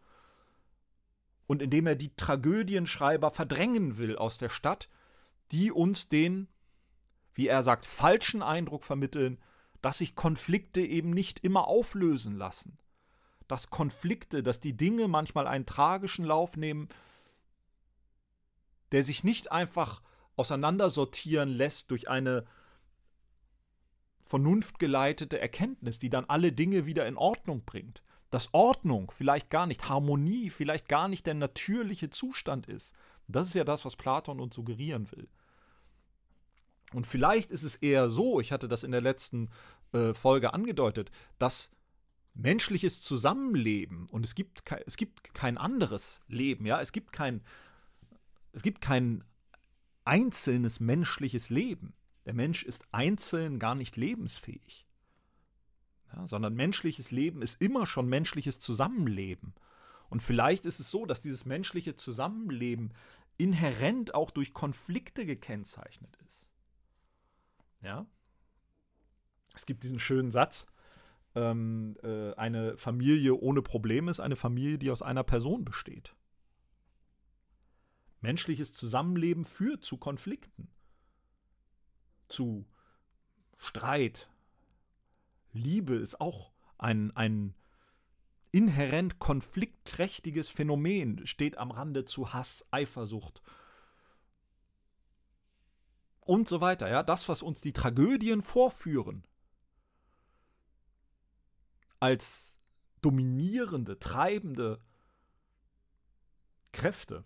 Und 1.47 1.63
indem 1.63 1.87
er 1.87 1.97
die 1.97 2.15
Tragödienschreiber 2.15 3.31
verdrängen 3.31 3.99
will 3.99 4.17
aus 4.17 4.39
der 4.39 4.51
Stadt, 4.51 4.89
die 5.51 5.73
uns 5.73 6.09
den 6.09 6.49
wie 7.35 7.49
er 7.49 7.63
sagt, 7.63 7.85
falschen 7.85 8.43
Eindruck 8.43 8.85
vermitteln, 8.85 9.39
dass 9.83 9.99
sich 9.99 10.15
Konflikte 10.15 10.81
eben 10.81 11.11
nicht 11.11 11.41
immer 11.41 11.67
auflösen 11.67 12.37
lassen. 12.37 12.79
Dass 13.49 13.71
Konflikte, 13.71 14.43
dass 14.43 14.61
die 14.61 14.77
Dinge 14.77 15.09
manchmal 15.09 15.47
einen 15.47 15.67
tragischen 15.67 16.25
Lauf 16.25 16.57
nehmen, 16.57 16.89
der 18.93 19.05
sich 19.05 19.25
nicht 19.25 19.53
einfach 19.53 20.01
auseinandersortieren 20.37 21.51
lässt 21.51 21.91
durch 21.91 22.09
eine 22.09 22.47
vernunftgeleitete 24.25 25.41
Erkenntnis, 25.41 25.99
die 25.99 26.11
dann 26.11 26.25
alle 26.25 26.53
Dinge 26.53 26.87
wieder 26.87 27.07
in 27.07 27.17
Ordnung 27.17 27.63
bringt. 27.65 28.03
Dass 28.31 28.53
Ordnung 28.53 29.13
vielleicht 29.13 29.51
gar 29.51 29.67
nicht 29.67 29.89
Harmonie, 29.89 30.51
vielleicht 30.51 30.89
gar 30.89 31.09
nicht 31.09 31.27
der 31.27 31.35
natürliche 31.35 32.11
Zustand 32.11 32.67
ist. 32.67 32.95
Das 33.29 33.49
ist 33.49 33.55
ja 33.55 33.65
das, 33.65 33.85
was 33.85 33.97
Platon 33.97 34.41
uns 34.41 34.55
suggerieren 34.55 35.11
will. 35.13 35.29
Und 36.93 37.07
vielleicht 37.07 37.51
ist 37.51 37.63
es 37.63 37.77
eher 37.77 38.11
so, 38.11 38.41
ich 38.41 38.53
hatte 38.53 38.69
das 38.69 38.85
in 38.85 38.93
der 38.93 39.01
letzten 39.01 39.51
äh, 39.93 40.15
Folge 40.15 40.53
angedeutet, 40.53 41.11
dass 41.39 41.71
menschliches 42.35 43.01
Zusammenleben 43.01 44.07
und 44.11 44.25
es 44.25 44.35
gibt, 44.35 44.63
es 44.87 44.97
gibt 44.97 45.35
kein 45.35 45.57
anderes 45.57 46.21
Leben, 46.29 46.67
ja, 46.67 46.81
es 46.81 46.93
gibt 46.93 47.13
kein, 47.13 47.43
es 48.53 48.63
gibt 48.63 48.81
kein 48.81 49.25
einzelnes 50.05 50.81
menschliches 50.81 51.49
Leben. 51.49 51.95
Der 52.27 52.35
Mensch 52.35 52.63
ist 52.63 52.85
einzeln 52.93 53.59
gar 53.59 53.75
nicht 53.75 53.97
lebensfähig. 53.97 54.87
Ja, 56.13 56.27
sondern 56.27 56.55
menschliches 56.55 57.11
Leben 57.11 57.43
ist 57.43 57.61
immer 57.61 57.87
schon 57.87 58.09
menschliches 58.09 58.61
Zusammenleben. 58.61 59.55
Und 60.09 60.23
vielleicht 60.23 60.65
ist 60.65 60.81
es 60.81 60.91
so, 60.91 61.07
dass 61.07 61.21
dieses 61.21 61.45
menschliche 61.45 61.97
Zusammenleben 61.97 62.93
inhärent 63.37 64.15
auch 64.15 64.31
durch 64.31 64.53
Konflikte 64.53 65.27
gekennzeichnet 65.27 66.17
ist. 66.27 66.49
Ja. 67.83 68.07
Es 69.55 69.67
gibt 69.67 69.83
diesen 69.83 69.99
schönen 69.99 70.31
Satz, 70.31 70.67
ähm, 71.35 71.97
äh, 72.03 72.33
eine 72.35 72.77
Familie 72.77 73.35
ohne 73.35 73.63
Probleme 73.63 74.11
ist 74.11 74.21
eine 74.21 74.37
Familie, 74.37 74.79
die 74.79 74.91
aus 74.91 75.03
einer 75.03 75.25
Person 75.25 75.65
besteht. 75.65 76.15
Menschliches 78.21 78.73
Zusammenleben 78.73 79.45
führt 79.45 79.83
zu 79.85 79.97
Konflikten, 79.97 80.71
zu 82.35 82.67
Streit. 83.57 84.29
Liebe 85.53 85.95
ist 85.95 86.21
auch 86.21 86.53
ein, 86.79 87.17
ein 87.17 87.55
inhärent 88.51 89.19
konfliktträchtiges 89.19 90.49
Phänomen, 90.49 91.27
steht 91.27 91.57
am 91.59 91.71
Rande 91.71 92.05
zu 92.05 92.33
Hass, 92.33 92.65
Eifersucht 92.71 93.43
und 96.21 96.49
so 96.49 96.61
weiter. 96.61 96.89
Ja, 96.89 97.03
das, 97.03 97.29
was 97.29 97.43
uns 97.43 97.61
die 97.61 97.73
Tragödien 97.73 98.43
vorführen, 98.43 99.27
als 102.01 102.57
dominierende, 103.01 103.99
treibende 103.99 104.81
Kräfte, 106.73 107.25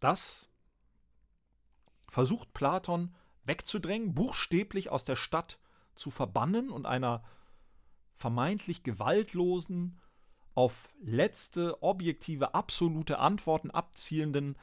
Das 0.00 0.48
versucht 2.08 2.52
Platon 2.54 3.14
wegzudrängen, 3.44 4.14
buchstäblich 4.14 4.90
aus 4.90 5.04
der 5.04 5.16
Stadt 5.16 5.58
zu 5.94 6.10
verbannen 6.10 6.70
und 6.70 6.86
einer 6.86 7.22
vermeintlich 8.16 8.82
gewaltlosen, 8.82 9.98
auf 10.54 10.88
letzte, 11.00 11.84
objektive, 11.84 12.52
absolute 12.52 13.20
Antworten 13.20 13.70
abzielenden 13.70 14.56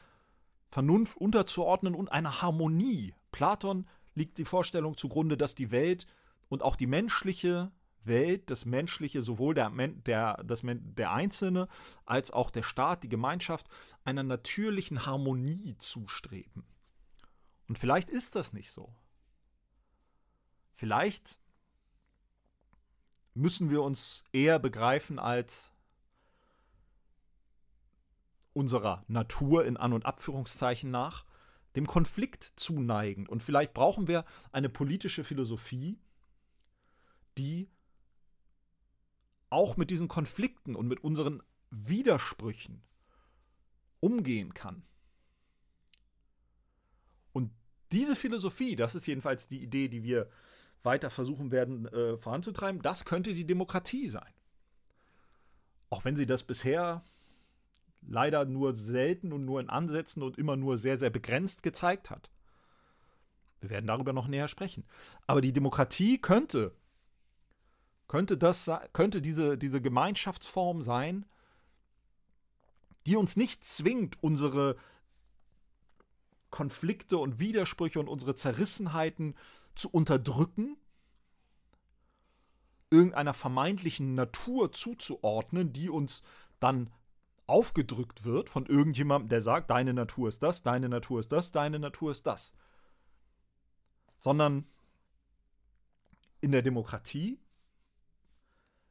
Vernunft 0.69 1.15
unterzuordnen 1.15 1.95
und 1.95 2.11
einer 2.11 2.41
Harmonie. 2.41 3.13
Platon 3.31 3.87
liegt 4.13 4.37
die 4.37 4.43
Vorstellung 4.43 4.97
zugrunde, 4.97 5.37
dass 5.37 5.55
die 5.55 5.71
Welt 5.71 6.05
und 6.49 6.63
auch 6.63 6.75
die 6.75 6.87
menschliche 6.87 7.71
Welt, 8.03 8.49
das 8.49 8.65
Menschliche, 8.65 9.21
sowohl 9.21 9.53
der, 9.53 9.69
der, 9.69 10.43
das, 10.43 10.63
der 10.65 11.11
Einzelne 11.11 11.69
als 12.05 12.29
auch 12.29 12.51
der 12.51 12.63
Staat, 12.63 13.03
die 13.03 13.09
Gemeinschaft, 13.09 13.67
einer 14.03 14.23
natürlichen 14.23 15.05
Harmonie 15.05 15.77
zustreben. 15.79 16.65
Und 17.67 17.79
vielleicht 17.79 18.09
ist 18.09 18.35
das 18.35 18.53
nicht 18.53 18.71
so. 18.71 18.93
Vielleicht 20.73 21.39
müssen 23.33 23.69
wir 23.69 23.81
uns 23.81 24.23
eher 24.31 24.59
begreifen 24.59 25.19
als 25.19 25.71
unserer 28.53 29.03
Natur 29.07 29.65
in 29.65 29.77
An- 29.77 29.93
und 29.93 30.05
Abführungszeichen 30.05 30.89
nach 30.89 31.25
dem 31.75 31.85
Konflikt 31.85 32.53
zuneigend. 32.55 33.27
Und 33.29 33.43
vielleicht 33.43 33.73
brauchen 33.73 34.07
wir 34.07 34.25
eine 34.51 34.69
politische 34.69 35.23
Philosophie, 35.23 35.99
die 37.37 37.69
auch 39.49 39.77
mit 39.77 39.89
diesen 39.89 40.07
Konflikten 40.07 40.75
und 40.75 40.87
mit 40.87 41.03
unseren 41.03 41.43
Widersprüchen 41.69 42.81
umgehen 43.99 44.53
kann. 44.53 44.83
Diese 47.91 48.15
Philosophie, 48.15 48.75
das 48.75 48.95
ist 48.95 49.07
jedenfalls 49.07 49.47
die 49.47 49.61
Idee, 49.61 49.87
die 49.87 50.03
wir 50.03 50.29
weiter 50.83 51.09
versuchen 51.09 51.51
werden 51.51 51.87
äh, 51.87 52.17
voranzutreiben, 52.17 52.81
das 52.81 53.05
könnte 53.05 53.33
die 53.33 53.45
Demokratie 53.45 54.07
sein. 54.07 54.33
Auch 55.89 56.05
wenn 56.05 56.15
sie 56.15 56.25
das 56.25 56.43
bisher 56.43 57.03
leider 58.07 58.45
nur 58.45 58.75
selten 58.75 59.33
und 59.33 59.45
nur 59.45 59.59
in 59.59 59.69
Ansätzen 59.69 60.21
und 60.21 60.37
immer 60.37 60.55
nur 60.55 60.77
sehr, 60.77 60.97
sehr 60.97 61.09
begrenzt 61.09 61.63
gezeigt 61.63 62.09
hat. 62.09 62.29
Wir 63.61 63.69
werden 63.69 63.87
darüber 63.87 64.13
noch 64.13 64.27
näher 64.27 64.47
sprechen. 64.47 64.83
Aber 65.25 65.41
die 65.41 65.53
Demokratie 65.53 66.19
könnte, 66.19 66.75
könnte, 68.07 68.37
das, 68.37 68.69
könnte 68.93 69.21
diese, 69.21 69.57
diese 69.57 69.81
Gemeinschaftsform 69.81 70.81
sein, 70.81 71.25
die 73.07 73.15
uns 73.15 73.37
nicht 73.37 73.63
zwingt, 73.65 74.21
unsere 74.21 74.75
Konflikte 76.49 77.17
und 77.17 77.39
Widersprüche 77.39 77.99
und 77.99 78.07
unsere 78.07 78.35
Zerrissenheiten 78.35 79.35
zu 79.75 79.89
unterdrücken, 79.89 80.77
irgendeiner 82.89 83.33
vermeintlichen 83.33 84.15
Natur 84.15 84.71
zuzuordnen, 84.71 85.73
die 85.73 85.89
uns 85.89 86.21
dann 86.59 86.89
aufgedrückt 87.47 88.23
wird 88.23 88.49
von 88.49 88.65
irgendjemandem, 88.65 89.29
der 89.29 89.41
sagt, 89.41 89.69
deine 89.69 89.93
Natur 89.93 90.29
ist 90.29 90.41
das, 90.41 90.63
deine 90.63 90.89
Natur 90.89 91.19
ist 91.19 91.31
das, 91.31 91.51
deine 91.51 91.79
Natur 91.79 92.11
ist 92.11 92.25
das. 92.25 92.53
Sondern 94.19 94.65
in 96.41 96.51
der 96.51 96.61
Demokratie 96.61 97.39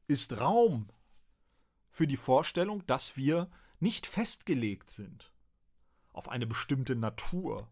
ist 0.06 0.38
Raum 0.38 0.88
für 1.90 2.06
die 2.06 2.16
Vorstellung, 2.16 2.86
dass 2.86 3.16
wir 3.16 3.50
nicht 3.80 4.06
festgelegt 4.06 4.90
sind 4.90 5.33
auf 6.14 6.28
eine 6.30 6.46
bestimmte 6.46 6.96
Natur, 6.96 7.68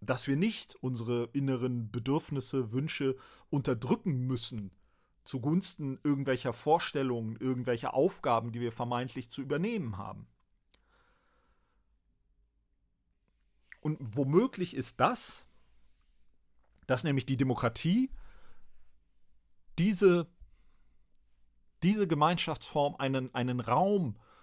dass 0.00 0.26
wir 0.26 0.36
nicht 0.36 0.76
unsere 0.76 1.30
inneren 1.32 1.90
Bedürfnisse, 1.90 2.72
Wünsche 2.72 3.16
unterdrücken 3.48 4.26
müssen 4.26 4.70
zugunsten 5.24 5.98
irgendwelcher 6.02 6.52
Vorstellungen, 6.52 7.36
irgendwelcher 7.36 7.94
Aufgaben, 7.94 8.52
die 8.52 8.60
wir 8.60 8.72
vermeintlich 8.72 9.30
zu 9.30 9.40
übernehmen 9.40 9.96
haben. 9.96 10.26
Und 13.80 13.98
womöglich 14.00 14.74
ist 14.74 15.00
das, 15.00 15.46
dass 16.86 17.04
nämlich 17.04 17.26
die 17.26 17.36
Demokratie 17.36 18.10
diese, 19.78 20.26
diese 21.82 22.06
Gemeinschaftsform 22.06 22.96
einen, 22.96 23.34
einen 23.34 23.60
Raum 23.60 24.16
äh, 24.16 24.33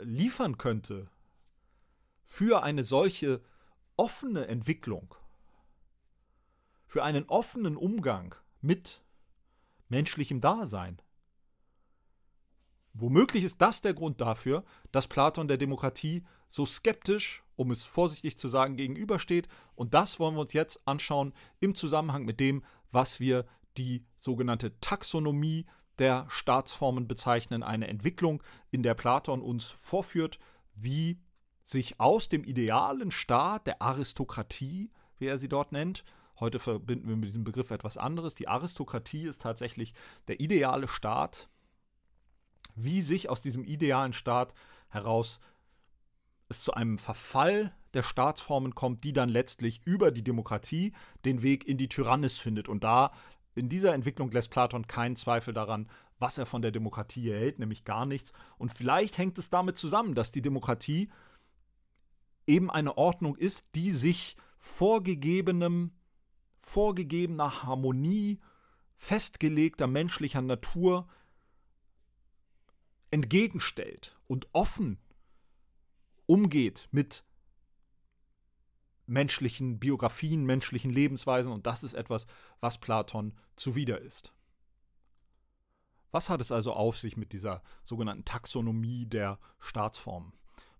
liefern 0.00 0.58
könnte 0.58 1.08
für 2.24 2.62
eine 2.62 2.84
solche 2.84 3.42
offene 3.96 4.46
Entwicklung, 4.46 5.14
für 6.86 7.02
einen 7.02 7.24
offenen 7.28 7.76
Umgang 7.76 8.34
mit 8.60 9.02
menschlichem 9.88 10.40
Dasein. 10.40 11.02
Womöglich 12.92 13.44
ist 13.44 13.60
das 13.60 13.80
der 13.80 13.94
Grund 13.94 14.20
dafür, 14.20 14.64
dass 14.90 15.06
Platon 15.06 15.48
der 15.48 15.58
Demokratie 15.58 16.24
so 16.48 16.66
skeptisch, 16.66 17.42
um 17.56 17.70
es 17.70 17.84
vorsichtig 17.84 18.38
zu 18.38 18.48
sagen, 18.48 18.76
gegenübersteht. 18.76 19.48
Und 19.74 19.94
das 19.94 20.18
wollen 20.18 20.34
wir 20.34 20.40
uns 20.40 20.52
jetzt 20.52 20.86
anschauen 20.86 21.32
im 21.60 21.74
Zusammenhang 21.74 22.24
mit 22.24 22.40
dem, 22.40 22.64
was 22.90 23.20
wir 23.20 23.46
die 23.76 24.04
sogenannte 24.18 24.78
Taxonomie 24.80 25.66
der 26.00 26.26
Staatsformen 26.28 27.06
bezeichnen. 27.06 27.62
Eine 27.62 27.88
Entwicklung, 27.88 28.42
in 28.70 28.82
der 28.82 28.94
Platon 28.94 29.42
uns 29.42 29.66
vorführt, 29.66 30.38
wie 30.74 31.20
sich 31.64 32.00
aus 32.00 32.28
dem 32.28 32.42
idealen 32.42 33.12
Staat 33.12 33.66
der 33.68 33.80
Aristokratie, 33.80 34.90
wie 35.18 35.26
er 35.26 35.38
sie 35.38 35.48
dort 35.48 35.70
nennt, 35.70 36.02
Heute 36.40 36.58
verbinden 36.58 37.06
wir 37.06 37.16
mit 37.16 37.28
diesem 37.28 37.44
Begriff 37.44 37.70
etwas 37.70 37.98
anderes. 37.98 38.34
Die 38.34 38.48
Aristokratie 38.48 39.24
ist 39.24 39.42
tatsächlich 39.42 39.92
der 40.26 40.40
ideale 40.40 40.88
Staat. 40.88 41.50
Wie 42.74 43.02
sich 43.02 43.28
aus 43.28 43.42
diesem 43.42 43.62
idealen 43.62 44.14
Staat 44.14 44.54
heraus 44.88 45.38
es 46.48 46.64
zu 46.64 46.72
einem 46.72 46.96
Verfall 46.96 47.74
der 47.92 48.02
Staatsformen 48.02 48.74
kommt, 48.74 49.04
die 49.04 49.12
dann 49.12 49.28
letztlich 49.28 49.82
über 49.84 50.10
die 50.10 50.24
Demokratie 50.24 50.94
den 51.26 51.42
Weg 51.42 51.68
in 51.68 51.76
die 51.76 51.88
Tyrannis 51.88 52.38
findet. 52.38 52.68
Und 52.68 52.84
da 52.84 53.12
in 53.60 53.68
dieser 53.68 53.92
Entwicklung 53.92 54.30
lässt 54.30 54.50
Platon 54.50 54.86
keinen 54.86 55.16
Zweifel 55.16 55.52
daran, 55.52 55.86
was 56.18 56.38
er 56.38 56.46
von 56.46 56.62
der 56.62 56.70
Demokratie 56.70 57.30
erhält, 57.30 57.58
nämlich 57.58 57.84
gar 57.84 58.06
nichts. 58.06 58.32
Und 58.56 58.72
vielleicht 58.72 59.18
hängt 59.18 59.36
es 59.38 59.50
damit 59.50 59.76
zusammen, 59.76 60.14
dass 60.14 60.32
die 60.32 60.40
Demokratie 60.40 61.10
eben 62.46 62.70
eine 62.70 62.96
Ordnung 62.96 63.36
ist, 63.36 63.66
die 63.74 63.90
sich 63.90 64.36
vorgegebenem 64.58 65.92
vorgegebener 66.56 67.62
Harmonie 67.62 68.40
festgelegter 68.96 69.86
menschlicher 69.86 70.42
Natur 70.42 71.06
entgegenstellt 73.10 74.18
und 74.26 74.48
offen 74.52 74.98
umgeht 76.24 76.88
mit 76.92 77.24
menschlichen 79.10 79.78
Biografien, 79.80 80.44
menschlichen 80.44 80.90
Lebensweisen 80.90 81.50
und 81.52 81.66
das 81.66 81.82
ist 81.82 81.94
etwas, 81.94 82.26
was 82.60 82.78
Platon 82.78 83.34
zuwider 83.56 84.00
ist. 84.00 84.32
Was 86.12 86.30
hat 86.30 86.40
es 86.40 86.52
also 86.52 86.72
auf 86.72 86.96
sich 86.96 87.16
mit 87.16 87.32
dieser 87.32 87.62
sogenannten 87.84 88.24
Taxonomie 88.24 89.06
der 89.06 89.38
Staatsformen? 89.58 90.32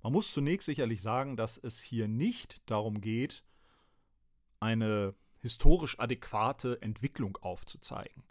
Man 0.03 0.13
muss 0.13 0.33
zunächst 0.33 0.67
sicherlich 0.67 1.03
sagen, 1.03 1.37
dass 1.37 1.59
es 1.59 1.81
hier 1.81 2.09
nicht 2.09 2.63
darum 2.67 3.01
geht, 3.01 3.45
eine 4.61 5.15
historisch 5.41 5.99
adäquate 5.99 6.81
Entwicklung 6.83 7.37
aufzuzeigen. 7.39 8.25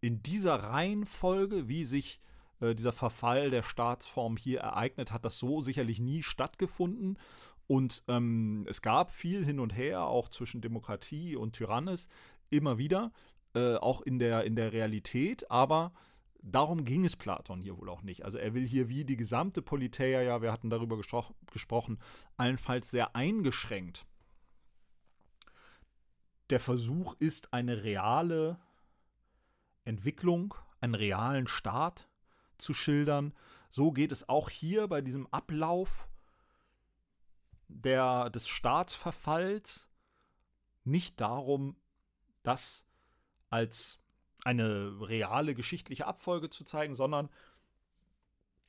In 0.00 0.22
dieser 0.22 0.62
Reihenfolge, 0.62 1.68
wie 1.68 1.84
sich 1.84 2.20
äh, 2.60 2.74
dieser 2.74 2.92
Verfall 2.92 3.50
der 3.50 3.62
Staatsform 3.62 4.36
hier 4.36 4.60
ereignet, 4.60 5.12
hat 5.12 5.24
das 5.24 5.38
so 5.38 5.60
sicherlich 5.60 5.98
nie 6.00 6.22
stattgefunden. 6.22 7.18
Und 7.66 8.02
ähm, 8.08 8.66
es 8.68 8.82
gab 8.82 9.10
viel 9.10 9.44
hin 9.44 9.60
und 9.60 9.74
her, 9.74 10.04
auch 10.06 10.28
zwischen 10.28 10.60
Demokratie 10.60 11.36
und 11.36 11.54
Tyrannis, 11.54 12.08
immer 12.50 12.78
wieder, 12.78 13.12
äh, 13.54 13.76
auch 13.76 14.02
in 14.02 14.18
der, 14.18 14.44
in 14.44 14.56
der 14.56 14.72
Realität, 14.72 15.50
aber 15.50 15.92
darum 16.42 16.84
ging 16.84 17.04
es 17.04 17.16
Platon 17.16 17.62
hier 17.62 17.78
wohl 17.78 17.88
auch 17.88 18.02
nicht. 18.02 18.24
Also 18.24 18.36
er 18.38 18.52
will 18.52 18.66
hier 18.66 18.88
wie 18.88 19.04
die 19.04 19.16
gesamte 19.16 19.62
Politeia, 19.62 20.20
ja, 20.20 20.42
wir 20.42 20.52
hatten 20.52 20.68
darüber 20.68 20.98
gesprochen, 20.98 21.98
allenfalls 22.36 22.90
sehr 22.90 23.16
eingeschränkt 23.16 24.06
der 26.50 26.60
Versuch 26.60 27.14
ist, 27.18 27.52
eine 27.52 27.84
reale 27.84 28.58
Entwicklung, 29.84 30.54
einen 30.80 30.94
realen 30.94 31.46
Staat 31.46 32.08
zu 32.58 32.74
schildern. 32.74 33.34
So 33.70 33.92
geht 33.92 34.12
es 34.12 34.28
auch 34.28 34.50
hier 34.50 34.86
bei 34.88 35.00
diesem 35.00 35.26
Ablauf 35.28 36.08
der, 37.74 38.30
des 38.30 38.48
Staatsverfalls 38.48 39.88
nicht 40.84 41.20
darum, 41.20 41.76
das 42.42 42.84
als 43.50 43.98
eine 44.44 45.08
reale 45.08 45.54
geschichtliche 45.54 46.06
Abfolge 46.06 46.50
zu 46.50 46.64
zeigen, 46.64 46.94
sondern 46.94 47.30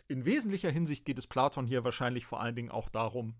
in 0.07 0.25
wesentlicher 0.25 0.69
Hinsicht 0.69 1.05
geht 1.05 1.17
es 1.17 1.27
Platon 1.27 1.67
hier 1.67 1.83
wahrscheinlich 1.83 2.25
vor 2.25 2.39
allen 2.39 2.55
Dingen 2.55 2.71
auch 2.71 2.89
darum, 2.89 3.35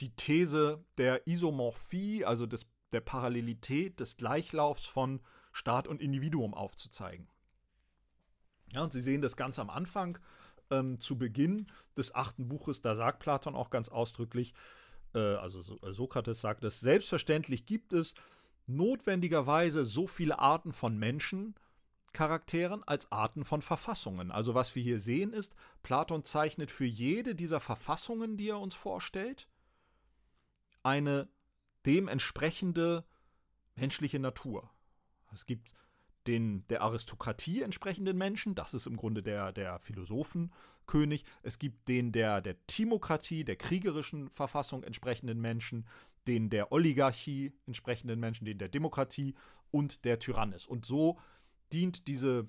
die 0.00 0.14
These 0.16 0.84
der 0.98 1.26
Isomorphie, 1.26 2.24
also 2.24 2.46
des, 2.46 2.66
der 2.90 3.00
Parallelität, 3.00 4.00
des 4.00 4.16
Gleichlaufs 4.16 4.86
von 4.86 5.20
Staat 5.52 5.86
und 5.86 6.00
Individuum 6.00 6.54
aufzuzeigen. 6.54 7.28
Ja, 8.72 8.82
und 8.82 8.92
Sie 8.92 9.02
sehen 9.02 9.20
das 9.20 9.36
ganz 9.36 9.58
am 9.58 9.70
Anfang, 9.70 10.18
ähm, 10.72 10.98
zu 10.98 11.16
Beginn 11.18 11.66
des 11.96 12.14
achten 12.14 12.48
Buches, 12.48 12.80
da 12.80 12.96
sagt 12.96 13.20
Platon 13.20 13.54
auch 13.54 13.70
ganz 13.70 13.88
ausdrücklich, 13.88 14.54
äh, 15.14 15.18
also 15.18 15.62
so, 15.62 15.78
äh, 15.82 15.92
Sokrates 15.92 16.40
sagt 16.40 16.64
es, 16.64 16.80
selbstverständlich 16.80 17.66
gibt 17.66 17.92
es 17.92 18.14
notwendigerweise 18.66 19.84
so 19.84 20.06
viele 20.06 20.38
Arten 20.38 20.72
von 20.72 20.98
Menschen, 20.98 21.54
Charakteren 22.12 22.82
als 22.84 23.10
Arten 23.10 23.44
von 23.44 23.62
Verfassungen. 23.62 24.30
Also 24.30 24.54
was 24.54 24.74
wir 24.74 24.82
hier 24.82 24.98
sehen 24.98 25.32
ist, 25.32 25.54
Platon 25.82 26.24
zeichnet 26.24 26.70
für 26.70 26.84
jede 26.84 27.34
dieser 27.34 27.58
Verfassungen, 27.58 28.36
die 28.36 28.50
er 28.50 28.60
uns 28.60 28.74
vorstellt, 28.74 29.48
eine 30.82 31.28
dementsprechende 31.86 33.04
menschliche 33.76 34.18
Natur. 34.18 34.70
Es 35.32 35.46
gibt 35.46 35.72
den 36.26 36.66
der 36.68 36.82
Aristokratie 36.82 37.62
entsprechenden 37.62 38.16
Menschen, 38.16 38.54
das 38.54 38.74
ist 38.74 38.86
im 38.86 38.96
Grunde 38.96 39.22
der, 39.22 39.52
der 39.52 39.78
Philosophenkönig. 39.78 41.24
Es 41.42 41.58
gibt 41.58 41.88
den 41.88 42.12
der, 42.12 42.40
der 42.40 42.56
Timokratie, 42.66 43.44
der 43.44 43.56
kriegerischen 43.56 44.28
Verfassung 44.30 44.82
entsprechenden 44.82 45.40
Menschen, 45.40 45.86
den 46.26 46.50
der 46.50 46.70
Oligarchie 46.70 47.52
entsprechenden 47.66 48.20
Menschen, 48.20 48.44
den 48.44 48.58
der 48.58 48.68
Demokratie 48.68 49.34
und 49.70 50.04
der 50.04 50.18
Tyrannis. 50.18 50.66
Und 50.66 50.84
so 50.84 51.18
dient 51.72 52.06
diese 52.06 52.48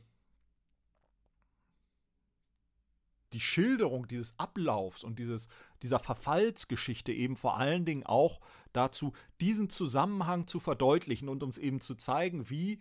die 3.34 3.42
Schilderung 3.42 4.08
dieses 4.08 4.38
Ablaufs 4.38 5.04
und 5.04 5.20
dieses, 5.20 5.48
dieser 5.82 6.00
Verfallsgeschichte 6.00 7.12
eben 7.12 7.36
vor 7.36 7.58
allen 7.58 7.84
Dingen 7.84 8.06
auch 8.06 8.40
dazu, 8.72 9.14
diesen 9.42 9.70
Zusammenhang 9.70 10.48
zu 10.48 10.60
verdeutlichen 10.60 11.30
und 11.30 11.44
uns 11.44 11.58
eben 11.58 11.82
zu 11.82 11.96
zeigen, 11.96 12.50
wie 12.50 12.80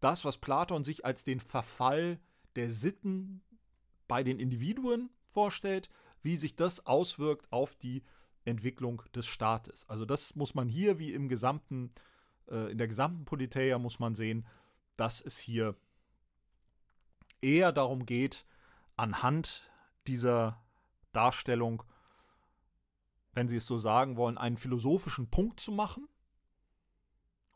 das, 0.00 0.24
was 0.24 0.38
Platon 0.38 0.84
sich 0.84 1.04
als 1.04 1.24
den 1.24 1.40
Verfall 1.40 2.18
der 2.56 2.70
Sitten 2.70 3.42
bei 4.08 4.22
den 4.22 4.38
Individuen 4.38 5.10
vorstellt, 5.26 5.88
wie 6.22 6.36
sich 6.36 6.56
das 6.56 6.86
auswirkt 6.86 7.50
auf 7.52 7.76
die 7.76 8.02
Entwicklung 8.44 9.02
des 9.14 9.26
Staates. 9.26 9.88
Also 9.88 10.04
das 10.04 10.34
muss 10.34 10.54
man 10.54 10.68
hier 10.68 10.98
wie 10.98 11.12
im 11.12 11.28
gesamten, 11.28 11.90
äh, 12.48 12.70
in 12.72 12.78
der 12.78 12.88
gesamten 12.88 13.24
Politeia 13.24 13.78
muss 13.78 13.98
man 13.98 14.14
sehen, 14.14 14.46
dass 14.96 15.20
es 15.20 15.38
hier 15.38 15.76
eher 17.40 17.72
darum 17.72 18.06
geht, 18.06 18.46
anhand 18.96 19.70
dieser 20.06 20.62
Darstellung, 21.12 21.82
wenn 23.32 23.48
Sie 23.48 23.56
es 23.56 23.66
so 23.66 23.78
sagen 23.78 24.16
wollen, 24.16 24.38
einen 24.38 24.56
philosophischen 24.56 25.30
Punkt 25.30 25.60
zu 25.60 25.72
machen 25.72 26.08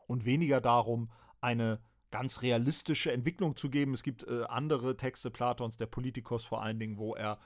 und 0.07 0.25
weniger 0.25 0.61
darum, 0.61 1.11
eine 1.41 1.81
ganz 2.15 2.41
realistische 2.41 3.11
Entwicklung 3.11 3.57
zu 3.57 3.69
geben. 3.69 3.93
Es 3.93 4.01
gibt 4.01 4.23
äh, 4.23 4.43
andere 4.43 4.95
Texte 4.95 5.29
Platons, 5.29 5.75
der 5.75 5.87
Politikos 5.87 6.45
vor 6.45 6.63
allen 6.63 6.79
Dingen, 6.79 6.97
wo 6.97 7.13
er 7.13 7.39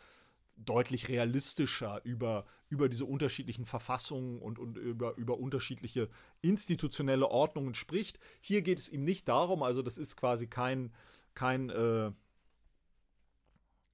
deutlich 0.57 1.09
realistischer 1.09 2.01
über, 2.03 2.45
über 2.69 2.87
diese 2.87 3.05
unterschiedlichen 3.05 3.65
Verfassungen 3.65 4.39
und, 4.39 4.59
und 4.59 4.77
über, 4.77 5.15
über 5.15 5.39
unterschiedliche 5.39 6.07
institutionelle 6.41 7.27
Ordnungen 7.29 7.73
spricht. 7.73 8.19
Hier 8.41 8.61
geht 8.61 8.77
es 8.77 8.89
ihm 8.89 9.03
nicht 9.03 9.27
darum, 9.27 9.63
also 9.63 9.81
das 9.81 9.97
ist 9.97 10.15
quasi 10.15 10.45
kein, 10.45 10.93
kein, 11.33 11.71
äh, 11.71 12.11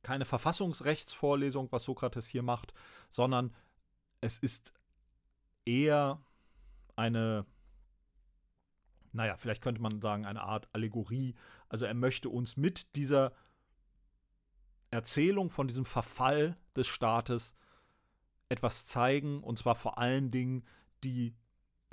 keine 0.04 0.26
Verfassungsrechtsvorlesung, 0.26 1.72
was 1.72 1.86
Sokrates 1.86 2.28
hier 2.28 2.44
macht, 2.44 2.74
sondern 3.10 3.56
es 4.20 4.40
ist 4.40 4.74
eher 5.64 6.22
eine, 6.98 7.46
naja, 9.15 9.38
vielleicht 9.38 9.62
könnte 9.62 9.82
man 9.82 10.01
sagen, 10.01 10.25
eine 10.25 10.41
Art 10.41 10.67
Allegorie. 10.73 11.36
Also 11.69 11.86
er 11.86 11.93
möchte 11.93 12.30
uns 12.30 12.58
mit 12.58 12.95
dieser 12.95 13.32
Erzählung 14.91 15.49
von 15.49 15.67
diesem 15.67 15.86
Verfall 15.86 16.58
des 16.75 16.88
Staates 16.88 17.54
etwas 18.49 18.86
zeigen, 18.86 19.41
und 19.41 19.58
zwar 19.58 19.75
vor 19.75 19.97
allen 19.97 20.32
Dingen 20.32 20.63
die, 21.04 21.36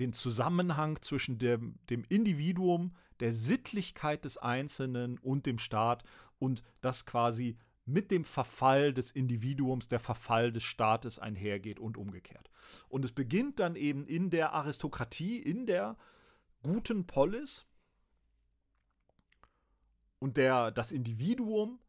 den 0.01 0.13
Zusammenhang 0.13 1.01
zwischen 1.01 1.39
dem, 1.39 1.79
dem 1.89 2.05
Individuum, 2.09 2.95
der 3.21 3.33
Sittlichkeit 3.33 4.25
des 4.25 4.37
Einzelnen 4.37 5.19
und 5.19 5.47
dem 5.47 5.59
Staat 5.59 6.03
und 6.39 6.63
das 6.81 7.07
quasi 7.07 7.57
mit 7.85 8.11
dem 8.11 8.25
Verfall 8.25 8.93
des 8.93 9.11
Individuums 9.11 9.89
der 9.89 10.01
Verfall 10.01 10.53
des 10.53 10.65
Staates 10.65 11.19
einhergeht 11.19 11.79
und 11.79 11.97
umgekehrt. 11.97 12.51
Und 12.89 13.05
es 13.05 13.13
beginnt 13.13 13.61
dann 13.61 13.77
eben 13.77 14.07
in 14.07 14.31
der 14.31 14.53
Aristokratie, 14.53 15.39
in 15.39 15.67
der 15.67 15.97
guten 16.63 17.07
Polis 17.07 17.67
und 20.19 20.37
der, 20.37 20.71
das 20.71 20.93
Individuum 20.93 21.81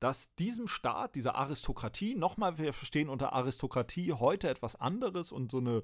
dass 0.00 0.34
diesem 0.36 0.68
Staat, 0.68 1.14
dieser 1.14 1.34
Aristokratie, 1.34 2.14
nochmal, 2.14 2.58
wir 2.58 2.72
verstehen 2.72 3.08
unter 3.08 3.32
Aristokratie 3.32 4.12
heute 4.12 4.48
etwas 4.48 4.76
anderes 4.76 5.32
und 5.32 5.50
so 5.50 5.58
eine, 5.58 5.82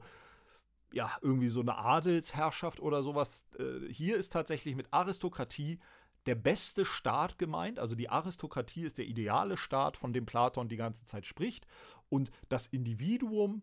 ja, 0.93 1.11
irgendwie 1.21 1.49
so 1.49 1.61
eine 1.61 1.77
Adelsherrschaft 1.77 2.81
oder 2.81 3.03
sowas. 3.03 3.45
Äh, 3.59 3.93
hier 3.93 4.17
ist 4.17 4.33
tatsächlich 4.33 4.77
mit 4.77 4.93
Aristokratie 4.93 5.81
der 6.27 6.37
beste 6.37 6.85
Staat 6.85 7.39
gemeint. 7.39 7.79
Also 7.81 7.97
die 7.97 8.09
Aristokratie 8.09 8.85
ist 8.85 8.99
der 8.99 9.07
ideale 9.07 9.57
Staat, 9.57 9.97
von 9.97 10.13
dem 10.13 10.27
Platon 10.27 10.69
die 10.69 10.77
ganze 10.77 11.05
Zeit 11.05 11.27
spricht. 11.27 11.67
Und 12.09 12.31
das 12.49 12.69
Individuum, 12.69 13.63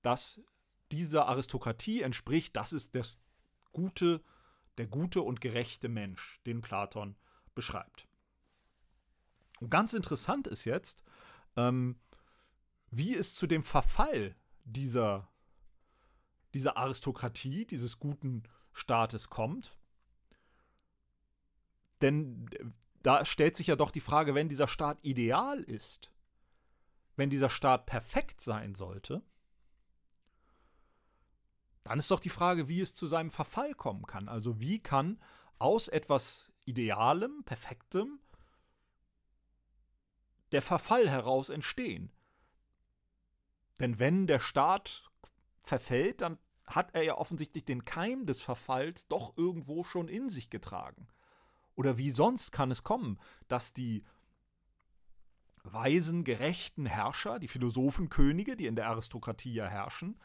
das 0.00 0.40
dieser 0.92 1.26
Aristokratie 1.26 2.02
entspricht, 2.02 2.56
das 2.56 2.72
ist 2.72 2.94
das 2.94 3.18
gute, 3.72 4.22
der 4.78 4.86
gute 4.86 5.22
und 5.22 5.40
gerechte 5.40 5.88
Mensch, 5.88 6.40
den 6.46 6.60
Platon 6.62 7.16
beschreibt. 7.54 8.08
Und 9.60 9.70
ganz 9.70 9.92
interessant 9.92 10.46
ist 10.46 10.64
jetzt, 10.64 11.02
ähm, 11.56 12.00
wie 12.90 13.14
es 13.14 13.34
zu 13.34 13.46
dem 13.46 13.62
Verfall 13.62 14.34
dieser, 14.64 15.28
dieser 16.54 16.76
Aristokratie, 16.76 17.66
dieses 17.66 17.98
guten 17.98 18.42
Staates 18.72 19.28
kommt. 19.28 19.76
Denn 22.00 22.48
da 23.02 23.24
stellt 23.24 23.56
sich 23.56 23.66
ja 23.66 23.76
doch 23.76 23.90
die 23.90 24.00
Frage, 24.00 24.34
wenn 24.34 24.48
dieser 24.48 24.68
Staat 24.68 24.98
ideal 25.02 25.60
ist, 25.62 26.10
wenn 27.16 27.30
dieser 27.30 27.50
Staat 27.50 27.86
perfekt 27.86 28.40
sein 28.40 28.74
sollte, 28.74 29.22
dann 31.90 31.98
ist 31.98 32.12
doch 32.12 32.20
die 32.20 32.28
Frage, 32.28 32.68
wie 32.68 32.80
es 32.80 32.94
zu 32.94 33.08
seinem 33.08 33.30
Verfall 33.30 33.74
kommen 33.74 34.06
kann. 34.06 34.28
Also 34.28 34.60
wie 34.60 34.78
kann 34.78 35.18
aus 35.58 35.88
etwas 35.88 36.52
Idealem, 36.64 37.42
Perfektem, 37.44 38.20
der 40.52 40.62
Verfall 40.62 41.10
heraus 41.10 41.48
entstehen. 41.48 42.12
Denn 43.80 43.98
wenn 43.98 44.28
der 44.28 44.38
Staat 44.38 45.10
verfällt, 45.58 46.20
dann 46.20 46.38
hat 46.64 46.94
er 46.94 47.02
ja 47.02 47.18
offensichtlich 47.18 47.64
den 47.64 47.84
Keim 47.84 48.24
des 48.24 48.40
Verfalls 48.40 49.08
doch 49.08 49.36
irgendwo 49.36 49.82
schon 49.82 50.06
in 50.06 50.30
sich 50.30 50.48
getragen. 50.48 51.08
Oder 51.74 51.98
wie 51.98 52.12
sonst 52.12 52.52
kann 52.52 52.70
es 52.70 52.84
kommen, 52.84 53.18
dass 53.48 53.72
die 53.72 54.04
weisen, 55.64 56.22
gerechten 56.22 56.86
Herrscher, 56.86 57.40
die 57.40 57.48
Philosophenkönige, 57.48 58.54
die 58.54 58.66
in 58.66 58.76
der 58.76 58.86
Aristokratie 58.86 59.54
ja 59.54 59.66
herrschen, 59.66 60.20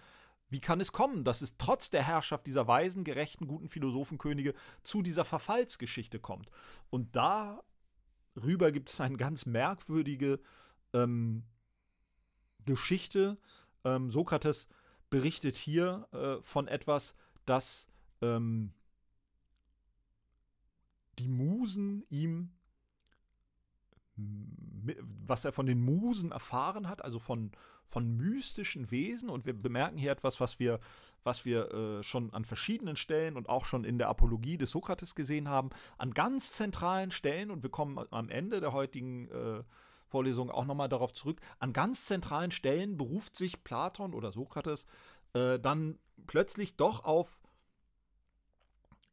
wie 0.55 0.61
kann 0.61 0.79
es 0.79 0.93
kommen, 0.93 1.25
dass 1.25 1.41
es 1.41 1.57
trotz 1.57 1.89
der 1.89 2.01
Herrschaft 2.01 2.47
dieser 2.47 2.65
weisen, 2.65 3.03
gerechten, 3.03 3.45
guten 3.45 3.67
Philosophenkönige 3.67 4.53
zu 4.83 5.01
dieser 5.01 5.25
Verfallsgeschichte 5.25 6.17
kommt? 6.17 6.49
Und 6.89 7.13
da 7.17 7.61
rüber 8.41 8.71
gibt 8.71 8.89
es 8.89 9.01
eine 9.01 9.17
ganz 9.17 9.45
merkwürdige 9.45 10.39
ähm, 10.93 11.43
Geschichte. 12.65 13.37
Ähm, 13.83 14.11
Sokrates 14.11 14.69
berichtet 15.09 15.57
hier 15.57 16.07
äh, 16.13 16.41
von 16.41 16.69
etwas, 16.69 17.15
das 17.45 17.85
ähm, 18.21 18.71
die 21.19 21.27
Musen 21.27 22.05
ihm, 22.09 22.53
was 24.15 25.43
er 25.43 25.51
von 25.51 25.65
den 25.65 25.83
Musen 25.83 26.31
erfahren 26.31 26.87
hat, 26.87 27.03
also 27.03 27.19
von, 27.19 27.51
von 27.83 28.15
mystischen 28.15 28.91
Wesen. 28.91 29.29
Und 29.29 29.45
wir 29.45 29.53
bemerken 29.53 29.97
hier 29.97 30.11
etwas, 30.11 30.39
was 30.39 30.59
wir 30.59 30.79
was 31.25 31.43
wir 31.43 31.73
äh, 31.73 32.03
schon 32.03 32.31
an 32.33 32.45
verschiedenen 32.45 32.95
Stellen 32.95 33.35
und 33.35 33.49
auch 33.49 33.65
schon 33.65 33.83
in 33.83 33.97
der 33.97 34.09
Apologie 34.09 34.57
des 34.57 34.71
Sokrates 34.71 35.15
gesehen 35.15 35.49
haben, 35.49 35.71
an 35.97 36.13
ganz 36.13 36.51
zentralen 36.51 37.09
Stellen, 37.09 37.49
und 37.49 37.63
wir 37.63 37.71
kommen 37.71 37.99
am 38.11 38.29
Ende 38.29 38.61
der 38.61 38.73
heutigen 38.73 39.27
äh, 39.31 39.63
Vorlesung 40.07 40.51
auch 40.51 40.65
nochmal 40.65 40.87
darauf 40.87 41.13
zurück, 41.13 41.41
an 41.57 41.73
ganz 41.73 42.05
zentralen 42.05 42.51
Stellen 42.51 42.95
beruft 42.95 43.35
sich 43.35 43.63
Platon 43.63 44.13
oder 44.13 44.31
Sokrates 44.31 44.85
äh, 45.33 45.59
dann 45.59 45.97
plötzlich 46.27 46.77
doch 46.77 47.03
auf 47.03 47.41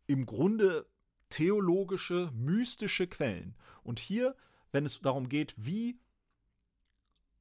im 0.06 0.26
Grunde 0.26 0.86
theologische, 1.30 2.30
mystische 2.34 3.06
Quellen. 3.06 3.54
Und 3.82 3.98
hier, 3.98 4.36
wenn 4.72 4.86
es 4.86 5.00
darum 5.00 5.28
geht, 5.28 5.54
wie 5.56 5.98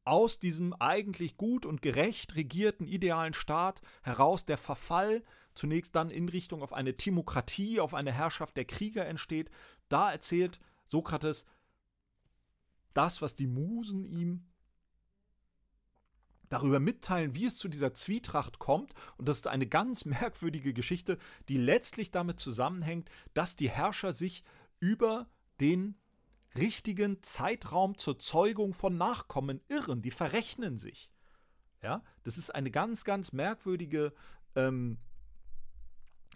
aus 0.03 0.39
diesem 0.39 0.73
eigentlich 0.73 1.37
gut 1.37 1.65
und 1.65 1.81
gerecht 1.81 2.35
regierten 2.35 2.87
idealen 2.87 3.33
Staat 3.33 3.81
heraus 4.03 4.45
der 4.45 4.57
Verfall 4.57 5.23
zunächst 5.53 5.95
dann 5.95 6.09
in 6.09 6.29
Richtung 6.29 6.61
auf 6.61 6.73
eine 6.73 6.95
Timokratie, 6.95 7.79
auf 7.79 7.93
eine 7.93 8.11
Herrschaft 8.11 8.57
der 8.57 8.65
Krieger 8.65 9.05
entsteht, 9.05 9.49
da 9.89 10.11
erzählt 10.11 10.59
Sokrates 10.87 11.45
das, 12.93 13.21
was 13.21 13.35
die 13.35 13.47
Musen 13.47 14.05
ihm 14.05 14.45
darüber 16.49 16.79
mitteilen, 16.79 17.33
wie 17.33 17.45
es 17.45 17.57
zu 17.57 17.69
dieser 17.69 17.93
Zwietracht 17.93 18.59
kommt. 18.59 18.93
Und 19.17 19.29
das 19.29 19.37
ist 19.37 19.47
eine 19.47 19.67
ganz 19.67 20.05
merkwürdige 20.05 20.73
Geschichte, 20.73 21.17
die 21.47 21.57
letztlich 21.57 22.11
damit 22.11 22.39
zusammenhängt, 22.39 23.09
dass 23.33 23.55
die 23.55 23.69
Herrscher 23.69 24.13
sich 24.13 24.43
über 24.79 25.29
den 25.59 25.95
richtigen 26.55 27.21
Zeitraum 27.23 27.97
zur 27.97 28.19
Zeugung 28.19 28.73
von 28.73 28.97
Nachkommen 28.97 29.61
irren. 29.67 30.01
Die 30.01 30.11
verrechnen 30.11 30.77
sich. 30.77 31.11
Ja, 31.81 32.03
das 32.23 32.37
ist 32.37 32.53
eine 32.53 32.69
ganz, 32.69 33.03
ganz 33.05 33.31
merkwürdige 33.31 34.13
ähm, 34.55 34.99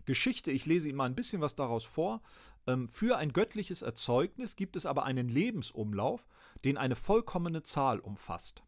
Geschichte. 0.06 0.52
Ich 0.52 0.66
lese 0.66 0.88
Ihnen 0.88 0.98
mal 0.98 1.06
ein 1.06 1.16
bisschen 1.16 1.42
was 1.42 1.56
daraus 1.56 1.86
vor. 1.86 2.22
Ähm, 2.68 2.88
für 2.88 3.18
ein 3.18 3.32
göttliches 3.32 3.82
Erzeugnis 3.82 4.56
gibt 4.56 4.76
es 4.76 4.86
aber 4.86 5.04
einen 5.04 5.30
Lebensumlauf, 5.30 6.28
den 6.64 6.78
eine 6.78 6.96
vollkommene 6.96 7.64
Zahl 7.64 8.00
umfasst. 8.00 8.64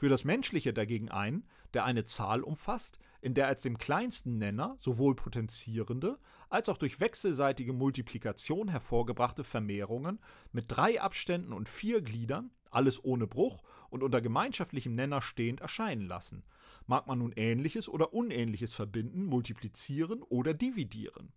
Für 0.00 0.08
das 0.08 0.24
Menschliche 0.24 0.72
dagegen 0.72 1.10
einen, 1.10 1.46
der 1.74 1.84
eine 1.84 2.06
Zahl 2.06 2.40
umfasst, 2.42 2.98
in 3.20 3.34
der 3.34 3.48
als 3.48 3.60
dem 3.60 3.76
kleinsten 3.76 4.38
Nenner 4.38 4.78
sowohl 4.80 5.14
potenzierende 5.14 6.18
als 6.48 6.70
auch 6.70 6.78
durch 6.78 7.00
wechselseitige 7.00 7.74
Multiplikation 7.74 8.68
hervorgebrachte 8.68 9.44
Vermehrungen 9.44 10.18
mit 10.52 10.64
drei 10.68 11.02
Abständen 11.02 11.52
und 11.52 11.68
vier 11.68 12.00
Gliedern, 12.00 12.50
alles 12.70 13.04
ohne 13.04 13.26
Bruch 13.26 13.62
und 13.90 14.02
unter 14.02 14.22
gemeinschaftlichem 14.22 14.94
Nenner 14.94 15.20
stehend 15.20 15.60
erscheinen 15.60 16.06
lassen. 16.06 16.44
Mag 16.86 17.06
man 17.06 17.18
nun 17.18 17.32
Ähnliches 17.36 17.86
oder 17.86 18.14
Unähnliches 18.14 18.72
verbinden, 18.72 19.26
multiplizieren 19.26 20.22
oder 20.22 20.54
dividieren. 20.54 21.34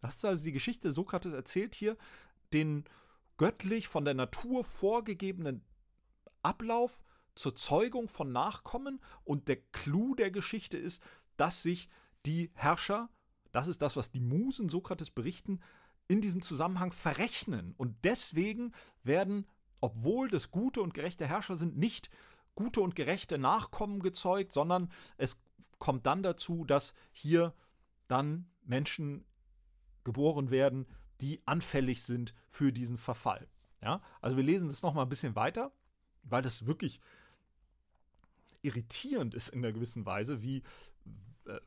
Das 0.00 0.16
ist 0.16 0.24
also 0.24 0.42
die 0.42 0.52
Geschichte. 0.52 0.90
Sokrates 0.90 1.34
erzählt 1.34 1.74
hier 1.74 1.98
den 2.54 2.84
göttlich 3.36 3.88
von 3.88 4.06
der 4.06 4.14
Natur 4.14 4.64
vorgegebenen 4.64 5.60
Ablauf 6.40 7.04
zur 7.38 7.54
Zeugung 7.54 8.08
von 8.08 8.32
Nachkommen 8.32 9.00
und 9.24 9.48
der 9.48 9.56
Clou 9.56 10.14
der 10.14 10.30
Geschichte 10.30 10.76
ist, 10.76 11.02
dass 11.36 11.62
sich 11.62 11.88
die 12.26 12.50
Herrscher, 12.54 13.08
das 13.52 13.68
ist 13.68 13.80
das, 13.80 13.96
was 13.96 14.10
die 14.10 14.20
Musen 14.20 14.68
Sokrates 14.68 15.10
berichten, 15.10 15.60
in 16.08 16.20
diesem 16.20 16.42
Zusammenhang 16.42 16.92
verrechnen. 16.92 17.74
Und 17.76 17.96
deswegen 18.04 18.72
werden, 19.04 19.46
obwohl 19.80 20.28
das 20.28 20.50
gute 20.50 20.82
und 20.82 20.94
gerechte 20.94 21.26
Herrscher 21.26 21.56
sind, 21.56 21.78
nicht 21.78 22.10
gute 22.56 22.80
und 22.80 22.96
gerechte 22.96 23.38
Nachkommen 23.38 24.00
gezeugt, 24.00 24.52
sondern 24.52 24.90
es 25.16 25.40
kommt 25.78 26.06
dann 26.06 26.24
dazu, 26.24 26.64
dass 26.64 26.92
hier 27.12 27.54
dann 28.08 28.50
Menschen 28.64 29.24
geboren 30.02 30.50
werden, 30.50 30.86
die 31.20 31.40
anfällig 31.46 32.02
sind 32.02 32.34
für 32.50 32.72
diesen 32.72 32.98
Verfall. 32.98 33.48
Ja, 33.80 34.02
also 34.20 34.36
wir 34.36 34.44
lesen 34.44 34.68
das 34.68 34.82
nochmal 34.82 35.06
ein 35.06 35.08
bisschen 35.08 35.36
weiter, 35.36 35.72
weil 36.24 36.42
das 36.42 36.66
wirklich 36.66 37.00
irritierend 38.62 39.34
ist 39.34 39.48
in 39.48 39.64
einer 39.64 39.72
gewissen 39.72 40.06
Weise, 40.06 40.42
wie, 40.42 40.62
äh, 41.46 41.60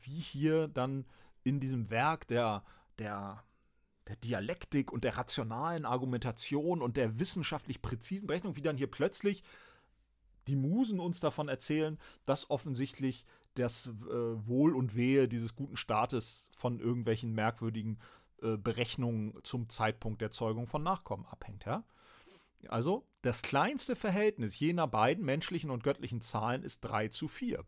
wie 0.00 0.18
hier 0.18 0.68
dann 0.68 1.04
in 1.42 1.60
diesem 1.60 1.90
Werk 1.90 2.26
der, 2.28 2.64
der, 2.98 3.42
der 4.08 4.16
Dialektik 4.16 4.92
und 4.92 5.04
der 5.04 5.16
rationalen 5.16 5.84
Argumentation 5.84 6.82
und 6.82 6.96
der 6.96 7.18
wissenschaftlich 7.18 7.82
präzisen 7.82 8.26
Berechnung, 8.26 8.56
wie 8.56 8.62
dann 8.62 8.76
hier 8.76 8.90
plötzlich 8.90 9.42
die 10.46 10.56
Musen 10.56 11.00
uns 11.00 11.20
davon 11.20 11.48
erzählen, 11.48 11.98
dass 12.24 12.50
offensichtlich 12.50 13.24
das 13.54 13.86
äh, 13.86 14.46
Wohl 14.46 14.74
und 14.74 14.94
Wehe 14.94 15.28
dieses 15.28 15.54
guten 15.54 15.76
Staates 15.76 16.50
von 16.56 16.80
irgendwelchen 16.80 17.32
merkwürdigen 17.32 17.98
äh, 18.42 18.56
Berechnungen 18.56 19.34
zum 19.42 19.68
Zeitpunkt 19.68 20.20
der 20.20 20.30
Zeugung 20.30 20.66
von 20.66 20.82
Nachkommen 20.82 21.24
abhängt. 21.26 21.64
Ja? 21.64 21.84
Also 22.68 23.06
das 23.22 23.42
kleinste 23.42 23.96
Verhältnis 23.96 24.58
jener 24.58 24.86
beiden 24.86 25.24
menschlichen 25.24 25.70
und 25.70 25.82
göttlichen 25.82 26.20
Zahlen 26.20 26.62
ist 26.62 26.80
3 26.80 27.08
zu 27.08 27.28
4. 27.28 27.64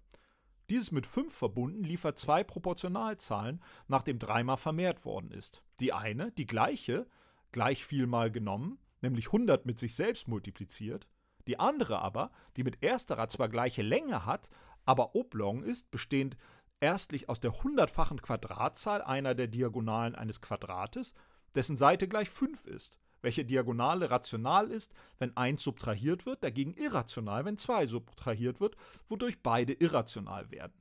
Dieses 0.69 0.91
mit 0.91 1.07
5 1.07 1.33
verbunden 1.33 1.85
liefert 1.85 2.19
zwei 2.19 2.43
Proportionalzahlen, 2.43 3.63
nachdem 3.87 4.19
dreimal 4.19 4.57
vermehrt 4.57 5.05
worden 5.05 5.31
ist. 5.31 5.63
Die 5.81 5.93
eine, 5.93 6.33
die 6.33 6.47
gleiche, 6.47 7.07
gleich 7.53 7.85
viel 7.85 8.07
mal 8.07 8.31
genommen, 8.31 8.79
nämlich 9.01 9.27
100 9.27 9.65
mit 9.65 9.79
sich 9.79 9.95
selbst 9.95 10.27
multipliziert. 10.27 11.07
Die 11.47 11.61
andere 11.61 12.01
aber, 12.01 12.33
die 12.57 12.65
mit 12.65 12.83
ersterer 12.83 13.29
zwar 13.29 13.49
gleiche 13.49 13.83
Länge 13.83 14.27
hat, 14.27 14.51
aber 14.85 15.15
oblong 15.15 15.63
ist, 15.63 15.91
bestehend 15.91 16.37
erstlich 16.81 17.29
aus 17.29 17.41
der 17.41 17.63
hundertfachen 17.63 18.21
Quadratzahl 18.21 19.03
einer 19.03 19.35
der 19.35 19.47
Diagonalen 19.47 20.17
eines 20.17 20.41
Quadrates, 20.41 21.15
dessen 21.55 21.77
Seite 21.77 22.09
gleich 22.09 22.29
5 22.29 22.67
ist 22.67 22.99
welche 23.27 23.45
Diagonale 23.45 24.09
rational 24.09 24.71
ist, 24.71 24.95
wenn 25.19 25.37
1 25.37 25.61
subtrahiert 25.61 26.27
wird, 26.27 26.45
dagegen 26.45 26.75
irrational, 26.75 27.45
wenn 27.45 27.59
2 27.59 27.89
subtrahiert 27.89 28.61
wird, 28.61 28.77
wodurch 29.09 29.43
beide 29.43 29.73
irrational 29.73 30.49
werden. 30.53 30.81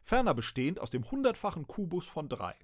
Ferner 0.00 0.32
bestehend 0.32 0.78
aus 0.78 0.90
dem 0.90 1.10
hundertfachen 1.10 1.66
Kubus 1.66 2.06
von 2.06 2.28
3. 2.28 2.54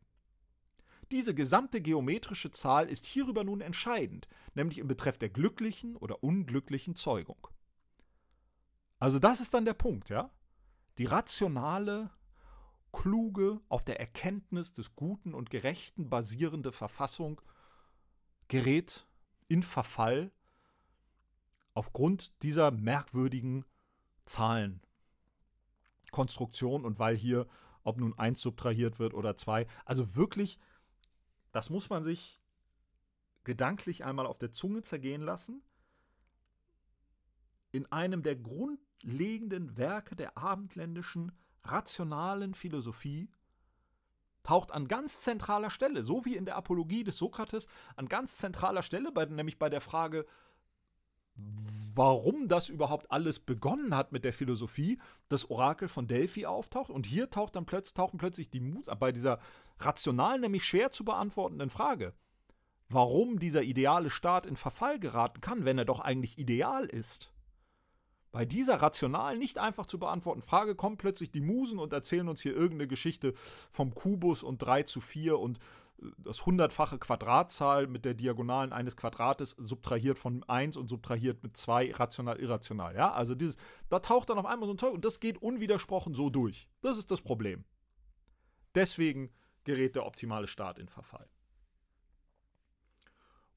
Diese 1.11 1.35
gesamte 1.35 1.81
geometrische 1.81 2.53
Zahl 2.53 2.89
ist 2.89 3.07
hierüber 3.07 3.43
nun 3.43 3.61
entscheidend, 3.61 4.29
nämlich 4.55 4.79
im 4.79 4.87
Betreff 4.87 5.19
der 5.19 5.31
glücklichen 5.31 5.97
oder 5.97 6.23
unglücklichen 6.23 6.95
Zeugung. 6.95 7.49
Also 9.01 9.19
das 9.19 9.41
ist 9.41 9.53
dann 9.53 9.65
der 9.65 9.75
Punkt, 9.75 10.11
ja? 10.11 10.31
Die 10.99 11.07
rationale, 11.07 12.13
kluge, 12.93 13.61
auf 13.69 13.85
der 13.85 13.99
Erkenntnis 13.99 14.75
des 14.75 14.95
Guten 14.95 15.35
und 15.35 15.51
Gerechten 15.51 16.09
basierende 16.09 16.71
Verfassung 16.71 17.41
gerät 18.47 19.08
in 19.49 19.63
Verfall 19.63 20.31
aufgrund 21.75 22.33
dieser 22.43 22.71
merkwürdigen 22.71 23.65
Zahlenkonstruktion 24.25 26.85
und 26.85 26.99
weil 26.99 27.17
hier, 27.17 27.47
ob 27.83 27.99
nun 27.99 28.19
eins 28.19 28.41
subtrahiert 28.41 28.99
wird 28.99 29.15
oder 29.15 29.37
zwei, 29.37 29.67
also 29.85 30.17
wirklich, 30.17 30.59
das 31.53 31.71
muss 31.71 31.89
man 31.89 32.05
sich 32.05 32.41
gedanklich 33.45 34.05
einmal 34.05 34.27
auf 34.27 34.39
der 34.39 34.53
Zunge 34.53 34.83
zergehen 34.83 35.23
lassen. 35.23 35.63
In 37.73 37.91
einem 37.93 38.23
der 38.23 38.37
grundlegenden 38.37 39.77
Werke 39.77 40.17
der 40.17 40.37
abendländischen 40.37 41.33
rationalen 41.63 42.55
Philosophie 42.55 43.31
taucht 44.49 44.73
an 44.73 44.89
ganz 44.89 45.21
zentraler 45.21 45.69
Stelle, 45.69 46.03
so 46.03 46.25
wie 46.25 46.35
in 46.35 46.47
der 46.47 46.57
Apologie 46.57 47.05
des 47.05 47.19
Sokrates, 47.19 47.69
an 47.97 48.09
ganz 48.09 48.39
zentraler 48.39 48.81
Stelle, 48.81 49.13
bei, 49.13 49.27
nämlich 49.27 49.59
bei 49.59 49.69
der 49.69 49.83
Frage, 49.83 50.25
warum 51.95 52.49
das 52.49 52.71
überhaupt 52.71 53.13
alles 53.13 53.41
begonnen 53.41 53.95
hat 53.95 54.11
mit 54.11 54.25
der 54.25 54.33
Philosophie, 54.33 54.99
das 55.29 55.51
Orakel 55.51 55.89
von 55.89 56.07
Delphi 56.07 56.47
auftaucht. 56.47 56.89
Und 56.89 57.05
hier 57.05 57.29
taucht 57.29 57.57
dann 57.57 57.67
plötzlich, 57.67 57.93
tauchen 57.93 58.17
plötzlich 58.17 58.49
die 58.49 58.61
Mut 58.61 58.87
bei 58.99 59.13
dieser 59.13 59.39
rationalen, 59.81 60.41
nämlich 60.41 60.65
schwer 60.65 60.91
zu 60.91 61.05
beantwortenden 61.05 61.69
Frage, 61.69 62.15
warum 62.89 63.39
dieser 63.39 63.65
ideale 63.65 64.09
Staat 64.09 64.47
in 64.47 64.57
Verfall 64.57 64.99
geraten 64.99 65.43
kann, 65.43 65.67
wenn 65.67 65.77
er 65.77 65.85
doch 65.85 66.01
eigentlich 66.01 66.39
ideal 66.39 66.87
ist. 66.87 67.35
Bei 68.31 68.45
dieser 68.45 68.83
rational 68.83 69.39
nicht 69.39 69.59
einfach 69.59 69.87
zu 69.87 69.99
beantworten 69.99 70.43
Frage 70.43 70.75
kommen 70.75 70.99
plötzlich 70.99 71.31
die 71.31 71.41
Musen 71.41 71.79
und 71.79 71.93
erzählen 71.93 72.29
uns 72.29 72.43
hier 72.43 72.55
irgendeine 72.55 72.89
Geschichte 72.89 73.33
vom 73.71 73.95
Kubus 73.95 74.43
und 74.43 74.59
3 74.59 74.83
zu 74.83 75.01
4 75.01 75.39
und 75.39 75.59
äh, 76.03 76.07
das 76.19 76.45
hundertfache 76.45 76.99
Quadratzahl 76.99 77.87
mit 77.87 78.05
der 78.05 78.15
Diagonalen 78.15 78.73
eines 78.73 78.97
Quadrates 78.97 79.57
subtrahiert 79.59 80.19
von 80.19 80.45
1 80.45 80.77
und 80.77 80.89
subtrahiert 80.89 81.43
mit 81.43 81.57
2 81.57 81.93
rational, 81.93 82.39
irrational. 82.39 82.95
Ja, 82.95 83.13
also 83.13 83.35
dieses, 83.35 83.57
da 83.89 84.01
taucht 84.01 84.29
dann 84.29 84.39
auf 84.39 84.47
einmal 84.47 84.67
so 84.67 84.75
ein 84.75 84.79
Zeug 84.79 84.93
und 84.93 85.05
das 85.05 85.21
geht 85.21 85.39
unwidersprochen 85.39 86.13
so 86.13 86.29
durch. 86.29 86.69
Das 86.83 86.99
ist 86.99 87.11
das 87.11 87.23
Problem. 87.23 87.65
Deswegen 88.75 89.31
gerät 89.65 89.97
der 89.97 90.05
optimale 90.05 90.49
Start 90.49 90.79
in 90.79 90.89
Verfall. 90.89 91.29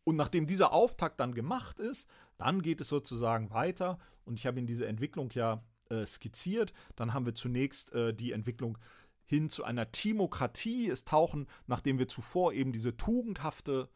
Und 0.03 0.15
nachdem 0.15 0.47
dieser 0.47 0.73
Auftakt 0.73 1.19
dann 1.19 1.33
gemacht 1.33 1.79
ist, 1.79 2.07
dann 2.37 2.61
geht 2.61 2.81
es 2.81 2.89
sozusagen 2.89 3.51
weiter. 3.51 3.99
Und 4.25 4.39
ich 4.39 4.47
habe 4.47 4.57
Ihnen 4.57 4.67
diese 4.67 4.87
Entwicklung 4.87 5.29
ja 5.31 5.63
äh, 5.89 6.05
skizziert. 6.05 6.73
Dann 6.95 7.13
haben 7.13 7.25
wir 7.25 7.35
zunächst 7.35 7.93
äh, 7.93 8.13
die 8.13 8.31
Entwicklung 8.31 8.77
hin 9.25 9.49
zu 9.49 9.63
einer 9.63 9.91
Timokratie. 9.91 10.89
Es 10.89 11.05
tauchen, 11.05 11.47
nachdem 11.67 11.99
wir 11.99 12.07
zuvor 12.07 12.53
eben 12.53 12.71
diese 12.71 12.97
tugendhafte 12.97 13.89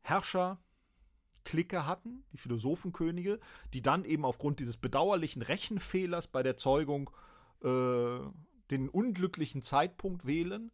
Herrscherklicke 0.00 1.86
hatten, 1.86 2.24
die 2.32 2.38
Philosophenkönige, 2.38 3.38
die 3.72 3.82
dann 3.82 4.04
eben 4.04 4.24
aufgrund 4.24 4.60
dieses 4.60 4.76
bedauerlichen 4.76 5.42
Rechenfehlers 5.42 6.26
bei 6.26 6.42
der 6.42 6.56
Zeugung 6.56 7.10
äh, 7.62 8.18
den 8.70 8.88
unglücklichen 8.88 9.62
Zeitpunkt 9.62 10.26
wählen. 10.26 10.72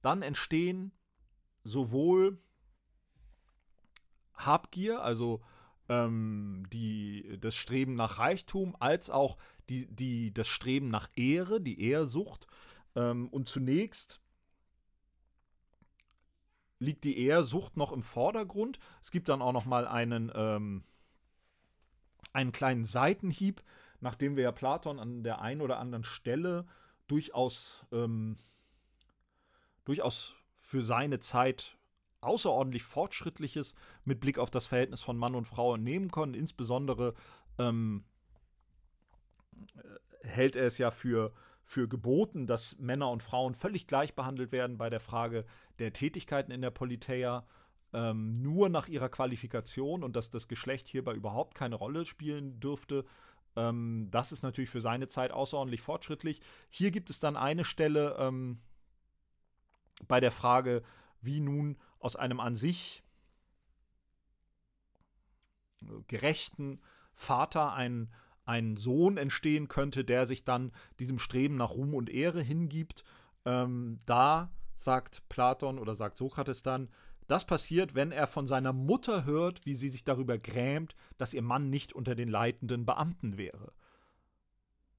Dann 0.00 0.22
entstehen 0.22 0.92
sowohl 1.64 2.38
Habgier, 4.36 5.02
also 5.02 5.42
ähm, 5.88 6.66
die, 6.72 7.38
das 7.40 7.54
Streben 7.54 7.94
nach 7.94 8.18
Reichtum, 8.18 8.76
als 8.80 9.10
auch 9.10 9.36
die, 9.68 9.86
die, 9.86 10.32
das 10.32 10.48
Streben 10.48 10.88
nach 10.88 11.08
Ehre, 11.16 11.60
die 11.60 11.80
Ehrsucht. 11.80 12.46
Ähm, 12.94 13.28
und 13.28 13.48
zunächst 13.48 14.20
liegt 16.78 17.04
die 17.04 17.18
Ehrsucht 17.18 17.76
noch 17.76 17.92
im 17.92 18.02
Vordergrund. 18.02 18.78
Es 19.02 19.10
gibt 19.10 19.28
dann 19.28 19.42
auch 19.42 19.52
noch 19.52 19.64
mal 19.64 19.86
einen, 19.86 20.30
ähm, 20.34 20.84
einen 22.32 22.52
kleinen 22.52 22.84
Seitenhieb, 22.84 23.62
nachdem 24.00 24.36
wir 24.36 24.44
ja 24.44 24.52
Platon 24.52 25.00
an 25.00 25.22
der 25.22 25.40
einen 25.40 25.60
oder 25.60 25.78
anderen 25.78 26.04
Stelle 26.04 26.66
durchaus, 27.06 27.86
ähm, 27.92 28.36
durchaus 29.84 30.34
für 30.54 30.82
seine 30.82 31.20
Zeit 31.20 31.75
außerordentlich 32.26 32.82
Fortschrittliches 32.82 33.74
mit 34.04 34.20
Blick 34.20 34.38
auf 34.38 34.50
das 34.50 34.66
Verhältnis 34.66 35.02
von 35.02 35.16
Mann 35.16 35.34
und 35.34 35.46
Frau 35.46 35.76
nehmen 35.76 36.10
können. 36.10 36.34
Insbesondere 36.34 37.14
ähm, 37.58 38.04
äh, 39.76 40.26
hält 40.26 40.56
er 40.56 40.66
es 40.66 40.78
ja 40.78 40.90
für, 40.90 41.32
für 41.64 41.88
geboten, 41.88 42.46
dass 42.46 42.78
Männer 42.78 43.10
und 43.10 43.22
Frauen 43.22 43.54
völlig 43.54 43.86
gleich 43.86 44.14
behandelt 44.14 44.52
werden 44.52 44.78
bei 44.78 44.90
der 44.90 45.00
Frage 45.00 45.44
der 45.78 45.92
Tätigkeiten 45.92 46.50
in 46.52 46.62
der 46.62 46.70
Politeia, 46.70 47.46
ähm, 47.92 48.42
nur 48.42 48.68
nach 48.68 48.88
ihrer 48.88 49.08
Qualifikation 49.08 50.02
und 50.02 50.16
dass 50.16 50.30
das 50.30 50.48
Geschlecht 50.48 50.88
hierbei 50.88 51.14
überhaupt 51.14 51.54
keine 51.54 51.76
Rolle 51.76 52.04
spielen 52.04 52.60
dürfte. 52.60 53.04
Ähm, 53.56 54.08
das 54.10 54.32
ist 54.32 54.42
natürlich 54.42 54.70
für 54.70 54.80
seine 54.80 55.08
Zeit 55.08 55.32
außerordentlich 55.32 55.80
fortschrittlich. 55.80 56.40
Hier 56.68 56.90
gibt 56.90 57.10
es 57.10 57.18
dann 57.18 57.36
eine 57.36 57.64
Stelle 57.64 58.16
ähm, 58.18 58.60
bei 60.08 60.20
der 60.20 60.30
Frage, 60.30 60.82
wie 61.20 61.40
nun 61.40 61.78
aus 61.98 62.16
einem 62.16 62.40
an 62.40 62.56
sich 62.56 63.02
gerechten 66.08 66.80
Vater 67.14 67.72
ein, 67.72 68.12
ein 68.44 68.76
Sohn 68.76 69.16
entstehen 69.16 69.68
könnte, 69.68 70.04
der 70.04 70.26
sich 70.26 70.44
dann 70.44 70.72
diesem 70.98 71.18
Streben 71.18 71.56
nach 71.56 71.70
Ruhm 71.70 71.94
und 71.94 72.10
Ehre 72.10 72.42
hingibt. 72.42 73.04
Ähm, 73.44 74.00
da 74.06 74.50
sagt 74.78 75.28
Platon 75.28 75.78
oder 75.78 75.94
sagt 75.94 76.18
Sokrates 76.18 76.62
dann, 76.62 76.88
das 77.26 77.44
passiert, 77.44 77.94
wenn 77.94 78.12
er 78.12 78.26
von 78.28 78.46
seiner 78.46 78.72
Mutter 78.72 79.24
hört, 79.24 79.66
wie 79.66 79.74
sie 79.74 79.88
sich 79.88 80.04
darüber 80.04 80.38
grämt, 80.38 80.94
dass 81.18 81.34
ihr 81.34 81.42
Mann 81.42 81.70
nicht 81.70 81.92
unter 81.92 82.14
den 82.14 82.28
leitenden 82.28 82.86
Beamten 82.86 83.36
wäre. 83.36 83.72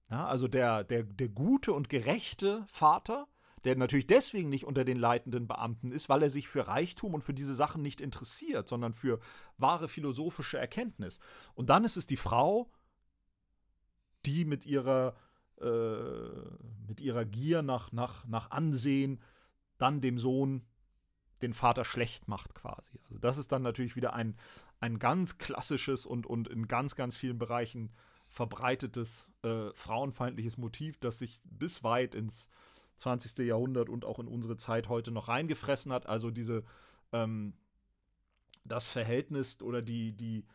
Ja, 0.09 0.25
also 0.27 0.47
der, 0.47 0.83
der, 0.83 1.03
der 1.03 1.29
gute 1.29 1.73
und 1.73 1.89
gerechte 1.89 2.65
Vater 2.69 3.27
der 3.67 3.75
natürlich 3.75 4.07
deswegen 4.07 4.47
nicht 4.47 4.65
unter 4.65 4.85
den 4.85 4.97
leitenden 4.97 5.45
Beamten 5.45 5.91
ist, 5.91 6.07
weil 6.07 6.23
er 6.23 6.29
sich 6.29 6.47
für 6.47 6.67
Reichtum 6.67 7.13
und 7.13 7.21
für 7.21 7.33
diese 7.33 7.53
Sachen 7.53 7.81
nicht 7.81 7.99
interessiert, 7.99 8.69
sondern 8.69 8.93
für 8.93 9.19
wahre 9.57 9.89
philosophische 9.89 10.57
Erkenntnis. 10.57 11.19
Und 11.53 11.69
dann 11.69 11.83
ist 11.83 11.97
es 11.97 12.07
die 12.07 12.15
Frau, 12.15 12.71
die 14.25 14.45
mit 14.45 14.65
ihrer, 14.65 15.15
äh, 15.59 16.29
mit 16.87 17.01
ihrer 17.01 17.25
Gier 17.25 17.61
nach, 17.61 17.91
nach, 17.91 18.25
nach 18.25 18.51
Ansehen 18.51 19.21
dann 19.77 19.99
dem 19.99 20.17
Sohn 20.17 20.65
den 21.41 21.53
Vater 21.53 21.83
schlecht 21.83 22.29
macht 22.29 22.55
quasi. 22.55 22.99
Also 23.03 23.19
das 23.19 23.37
ist 23.37 23.51
dann 23.51 23.63
natürlich 23.63 23.97
wieder 23.97 24.13
ein, 24.13 24.37
ein 24.79 24.97
ganz 24.97 25.37
klassisches 25.37 26.05
und, 26.05 26.25
und 26.25 26.47
in 26.47 26.69
ganz, 26.69 26.95
ganz 26.95 27.17
vielen 27.17 27.37
Bereichen 27.37 27.91
verbreitetes 28.29 29.27
äh, 29.43 29.73
frauenfeindliches 29.73 30.57
Motiv, 30.57 30.97
das 30.99 31.19
sich 31.19 31.41
bis 31.43 31.83
weit 31.83 32.15
ins 32.15 32.47
20. 32.97 33.45
Jahrhundert 33.45 33.89
und 33.89 34.05
auch 34.05 34.19
in 34.19 34.27
unsere 34.27 34.57
Zeit 34.57 34.89
heute 34.89 35.11
noch 35.11 35.27
reingefressen 35.27 35.91
hat. 35.91 36.07
Also 36.07 36.31
diese 36.31 36.63
ähm, 37.13 37.53
das 38.67 38.87
Verhältnis 38.87 39.61
oder 39.61 39.81
die, 39.81 40.11
die 40.11 40.45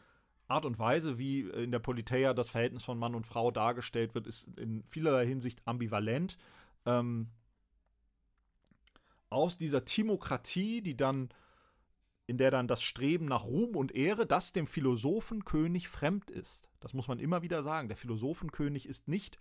Art 0.48 0.64
und 0.64 0.78
Weise, 0.78 1.18
wie 1.18 1.40
in 1.40 1.70
der 1.70 1.78
Politeia 1.78 2.34
das 2.34 2.50
Verhältnis 2.50 2.84
von 2.84 2.98
Mann 2.98 3.14
und 3.14 3.26
Frau 3.26 3.50
dargestellt 3.50 4.14
wird, 4.14 4.26
ist 4.26 4.58
in 4.58 4.84
vielerlei 4.84 5.26
Hinsicht 5.26 5.62
ambivalent. 5.66 6.36
Ähm, 6.84 7.28
aus 9.30 9.56
dieser 9.56 9.84
Timokratie, 9.84 10.82
die 10.82 10.96
dann 10.96 11.30
in 12.26 12.38
der 12.38 12.50
dann 12.50 12.68
das 12.68 12.82
Streben 12.82 13.26
nach 13.26 13.44
Ruhm 13.44 13.76
und 13.76 13.94
Ehre, 13.94 14.26
das 14.26 14.52
dem 14.52 14.66
Philosophenkönig 14.66 15.88
fremd 15.88 16.30
ist. 16.30 16.68
Das 16.80 16.94
muss 16.94 17.08
man 17.08 17.18
immer 17.18 17.42
wieder 17.42 17.62
sagen. 17.62 17.88
Der 17.88 17.96
Philosophenkönig 17.96 18.86
ist 18.86 19.08
nicht 19.08 19.38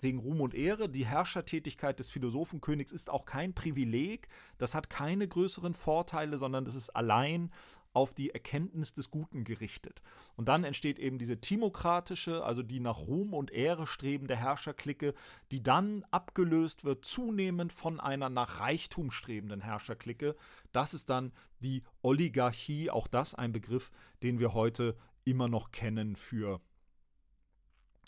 wegen 0.00 0.18
Ruhm 0.18 0.40
und 0.40 0.54
Ehre. 0.54 0.88
Die 0.88 1.06
Herrschertätigkeit 1.06 1.98
des 1.98 2.10
Philosophenkönigs 2.10 2.92
ist 2.92 3.10
auch 3.10 3.24
kein 3.24 3.54
Privileg. 3.54 4.28
Das 4.58 4.74
hat 4.74 4.90
keine 4.90 5.28
größeren 5.28 5.74
Vorteile, 5.74 6.38
sondern 6.38 6.64
das 6.64 6.74
ist 6.74 6.90
allein 6.90 7.50
auf 7.92 8.14
die 8.14 8.30
Erkenntnis 8.30 8.94
des 8.94 9.10
Guten 9.10 9.44
gerichtet. 9.44 10.02
Und 10.36 10.48
dann 10.48 10.64
entsteht 10.64 10.98
eben 10.98 11.18
diese 11.18 11.40
timokratische, 11.40 12.44
also 12.44 12.62
die 12.62 12.80
nach 12.80 12.98
Ruhm 12.98 13.34
und 13.34 13.50
Ehre 13.50 13.86
strebende 13.86 14.36
Herrscherklicke, 14.36 15.14
die 15.50 15.62
dann 15.62 16.04
abgelöst 16.10 16.84
wird 16.84 17.04
zunehmend 17.04 17.72
von 17.72 18.00
einer 18.00 18.30
nach 18.30 18.60
Reichtum 18.60 19.10
strebenden 19.10 19.60
Herrscherklicke. 19.60 20.36
Das 20.72 20.94
ist 20.94 21.10
dann 21.10 21.32
die 21.60 21.82
Oligarchie, 22.00 22.90
auch 22.90 23.06
das 23.06 23.34
ein 23.34 23.52
Begriff, 23.52 23.90
den 24.22 24.38
wir 24.38 24.54
heute 24.54 24.96
immer 25.24 25.48
noch 25.48 25.70
kennen 25.70 26.16
für, 26.16 26.60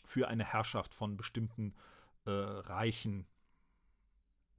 für 0.05 0.29
eine 0.29 0.45
Herrschaft 0.45 0.95
von 0.95 1.17
bestimmten 1.17 1.75
äh, 2.25 2.31
reichen 2.31 3.27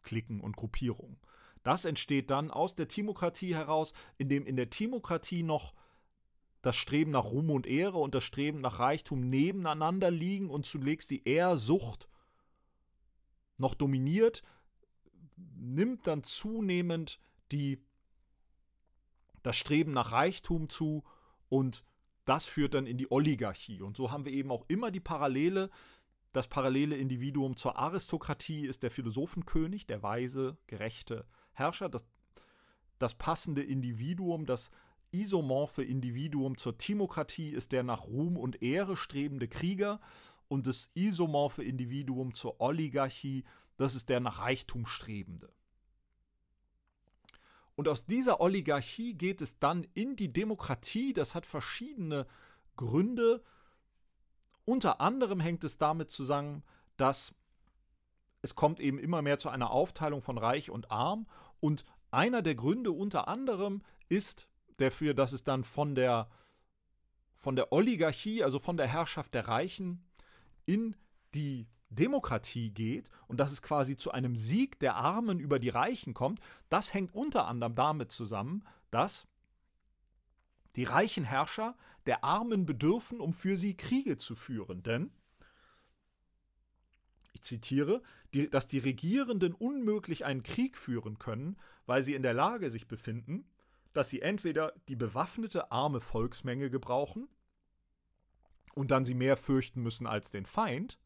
Klicken 0.03 0.39
und 0.39 0.55
Gruppierungen. 0.55 1.17
Das 1.65 1.84
entsteht 1.84 2.30
dann 2.30 2.51
aus 2.51 2.75
der 2.75 2.88
Timokratie 2.88 3.56
heraus, 3.56 3.91
indem 4.19 4.45
in 4.45 4.56
der 4.56 4.69
Timokratie 4.69 5.41
noch 5.41 5.73
das 6.62 6.75
Streben 6.75 7.10
nach 7.10 7.25
Ruhm 7.25 7.49
und 7.49 7.65
Ehre 7.65 7.97
und 7.97 8.13
das 8.13 8.23
Streben 8.23 8.62
nach 8.62 8.78
Reichtum 8.78 9.28
nebeneinander 9.32 10.12
liegen 10.12 10.51
und 10.51 10.67
zunächst 10.67 11.10
die 11.10 11.28
Ehrsucht 11.28 12.08
noch 13.58 13.73
dominiert, 13.73 14.43
nimmt 15.56 16.06
dann 16.06 16.23
zunehmend 16.23 17.19
die, 17.51 17.84
das 19.41 19.58
Streben 19.58 19.91
nach 19.91 20.12
Reichtum 20.12 20.69
zu 20.69 21.04
und 21.49 21.84
das 22.25 22.45
führt 22.45 22.75
dann 22.75 22.86
in 22.86 22.99
die 22.99 23.12
Oligarchie. 23.12 23.82
Und 23.82 23.97
so 23.97 24.12
haben 24.12 24.25
wir 24.25 24.34
eben 24.34 24.51
auch 24.51 24.65
immer 24.67 24.91
die 24.91 24.99
Parallele. 24.99 25.71
Das 26.32 26.47
parallele 26.47 26.95
Individuum 26.95 27.58
zur 27.58 27.75
Aristokratie 27.75 28.67
ist 28.67 28.84
der 28.84 28.91
Philosophenkönig, 28.91 29.88
der 29.88 30.04
weise, 30.04 30.60
gerechte 30.67 31.25
Herrscher, 31.55 31.89
das, 31.89 32.05
das 32.99 33.15
passende 33.15 33.63
Individuum, 33.63 34.45
das 34.45 34.69
isomorphe 35.11 35.83
Individuum 35.83 36.57
zur 36.57 36.77
Timokratie 36.77 37.49
ist 37.49 37.71
der 37.71 37.83
nach 37.83 38.05
Ruhm 38.05 38.37
und 38.37 38.61
Ehre 38.61 38.97
strebende 38.97 39.47
Krieger 39.47 39.99
und 40.47 40.67
das 40.67 40.89
isomorphe 40.93 41.63
Individuum 41.63 42.33
zur 42.33 42.59
Oligarchie, 42.61 43.43
das 43.77 43.95
ist 43.95 44.09
der 44.09 44.19
nach 44.19 44.39
Reichtum 44.39 44.85
strebende. 44.85 45.51
Und 47.75 47.87
aus 47.89 48.05
dieser 48.05 48.39
Oligarchie 48.39 49.15
geht 49.15 49.41
es 49.41 49.59
dann 49.59 49.85
in 49.93 50.15
die 50.15 50.31
Demokratie, 50.31 51.13
das 51.13 51.35
hat 51.35 51.45
verschiedene 51.45 52.25
Gründe. 52.77 53.43
Unter 54.63 55.01
anderem 55.01 55.39
hängt 55.39 55.63
es 55.63 55.77
damit 55.77 56.09
zusammen, 56.09 56.63
dass 56.97 57.33
es 58.41 58.55
kommt 58.55 58.79
eben 58.79 58.99
immer 58.99 59.21
mehr 59.21 59.39
zu 59.39 59.49
einer 59.49 59.71
Aufteilung 59.71 60.21
von 60.21 60.37
Reich 60.37 60.69
und 60.69 60.91
Arm. 60.91 61.27
Und 61.59 61.85
einer 62.11 62.41
der 62.41 62.55
Gründe 62.55 62.91
unter 62.91 63.27
anderem 63.27 63.81
ist 64.09 64.47
dafür, 64.77 65.13
dass 65.13 65.33
es 65.33 65.43
dann 65.43 65.63
von 65.63 65.95
der, 65.95 66.29
von 67.33 67.55
der 67.55 67.71
Oligarchie, 67.71 68.43
also 68.43 68.59
von 68.59 68.77
der 68.77 68.87
Herrschaft 68.87 69.33
der 69.33 69.47
Reichen, 69.47 70.05
in 70.65 70.95
die 71.33 71.67
Demokratie 71.89 72.71
geht 72.71 73.09
und 73.27 73.39
dass 73.39 73.51
es 73.51 73.61
quasi 73.61 73.95
zu 73.95 74.11
einem 74.11 74.35
Sieg 74.35 74.79
der 74.79 74.95
Armen 74.95 75.39
über 75.39 75.59
die 75.59 75.69
Reichen 75.69 76.13
kommt, 76.13 76.39
das 76.69 76.93
hängt 76.93 77.13
unter 77.13 77.47
anderem 77.47 77.75
damit 77.75 78.11
zusammen, 78.11 78.63
dass 78.91 79.27
die 80.75 80.83
reichen 80.83 81.23
Herrscher 81.23 81.75
der 82.06 82.23
Armen 82.23 82.65
bedürfen, 82.65 83.19
um 83.19 83.33
für 83.33 83.58
sie 83.58 83.77
Kriege 83.77 84.17
zu 84.17 84.35
führen. 84.35 84.83
Denn 84.83 85.12
zitiere, 87.46 88.02
die, 88.33 88.50
dass 88.50 88.67
die 88.67 88.79
Regierenden 88.79 89.54
unmöglich 89.54 90.25
einen 90.25 90.43
Krieg 90.43 90.77
führen 90.77 91.19
können, 91.19 91.58
weil 91.85 92.04
sie 92.04 92.13
in 92.13 92.23
der 92.23 92.33
Lage 92.33 92.69
sich 92.71 92.87
befinden, 92.87 93.46
dass 93.93 94.10
sie 94.10 94.21
entweder 94.21 94.73
die 94.89 94.96
bewaffnete 94.96 95.71
arme 95.71 96.02
Volksmenge 96.02 96.69
gebrauchen 96.69 97.29
und 98.73 98.91
dann 98.91 99.06
sie 99.06 99.13
mehr 99.13 99.37
fürchten 99.37 99.81
müssen 99.81 100.06
als 100.06 100.31
den 100.31 100.46
Feind, 100.46 101.00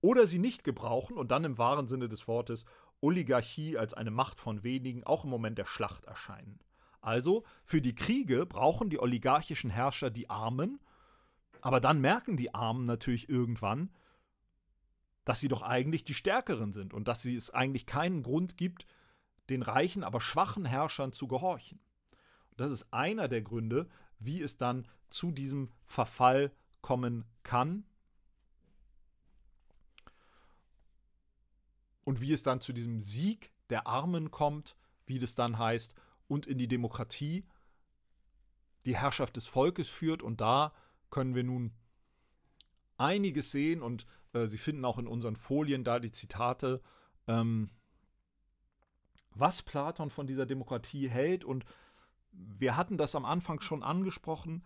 oder 0.00 0.26
sie 0.26 0.38
nicht 0.38 0.64
gebrauchen 0.64 1.16
und 1.16 1.30
dann 1.30 1.44
im 1.44 1.58
wahren 1.58 1.88
Sinne 1.88 2.08
des 2.08 2.28
Wortes 2.28 2.64
Oligarchie 3.00 3.76
als 3.76 3.94
eine 3.94 4.10
Macht 4.10 4.40
von 4.40 4.62
wenigen 4.62 5.04
auch 5.04 5.24
im 5.24 5.30
Moment 5.30 5.58
der 5.58 5.66
Schlacht 5.66 6.04
erscheinen. 6.04 6.60
Also, 7.00 7.44
für 7.64 7.80
die 7.80 7.94
Kriege 7.94 8.44
brauchen 8.46 8.90
die 8.90 9.00
oligarchischen 9.00 9.70
Herrscher 9.70 10.10
die 10.10 10.30
Armen, 10.30 10.80
aber 11.60 11.80
dann 11.80 12.00
merken 12.00 12.36
die 12.36 12.54
Armen 12.54 12.86
natürlich 12.86 13.28
irgendwann, 13.28 13.90
dass 15.28 15.40
sie 15.40 15.48
doch 15.48 15.60
eigentlich 15.60 16.04
die 16.04 16.14
Stärkeren 16.14 16.72
sind 16.72 16.94
und 16.94 17.06
dass 17.06 17.26
es 17.26 17.50
eigentlich 17.50 17.84
keinen 17.84 18.22
Grund 18.22 18.56
gibt, 18.56 18.86
den 19.50 19.60
reichen, 19.60 20.02
aber 20.02 20.22
schwachen 20.22 20.64
Herrschern 20.64 21.12
zu 21.12 21.28
gehorchen. 21.28 21.80
Und 22.52 22.62
das 22.62 22.72
ist 22.72 22.86
einer 22.94 23.28
der 23.28 23.42
Gründe, 23.42 23.90
wie 24.18 24.40
es 24.40 24.56
dann 24.56 24.88
zu 25.10 25.30
diesem 25.30 25.68
Verfall 25.84 26.50
kommen 26.80 27.26
kann 27.42 27.84
und 32.04 32.22
wie 32.22 32.32
es 32.32 32.42
dann 32.42 32.62
zu 32.62 32.72
diesem 32.72 32.98
Sieg 32.98 33.52
der 33.68 33.86
Armen 33.86 34.30
kommt, 34.30 34.76
wie 35.04 35.18
das 35.18 35.34
dann 35.34 35.58
heißt, 35.58 35.94
und 36.26 36.46
in 36.46 36.56
die 36.56 36.68
Demokratie 36.68 37.44
die 38.86 38.96
Herrschaft 38.96 39.36
des 39.36 39.46
Volkes 39.46 39.90
führt. 39.90 40.22
Und 40.22 40.40
da 40.40 40.72
können 41.10 41.34
wir 41.34 41.44
nun 41.44 41.74
einiges 42.96 43.52
sehen 43.52 43.82
und 43.82 44.06
äh, 44.32 44.46
Sie 44.46 44.58
finden 44.58 44.84
auch 44.84 44.98
in 44.98 45.06
unseren 45.06 45.36
Folien 45.36 45.84
da 45.84 45.98
die 45.98 46.12
Zitate, 46.12 46.80
ähm, 47.26 47.70
was 49.34 49.62
Platon 49.62 50.10
von 50.10 50.26
dieser 50.26 50.46
Demokratie 50.46 51.08
hält. 51.08 51.44
Und 51.44 51.64
wir 52.32 52.76
hatten 52.76 52.96
das 52.96 53.14
am 53.14 53.24
Anfang 53.24 53.60
schon 53.60 53.82
angesprochen. 53.82 54.64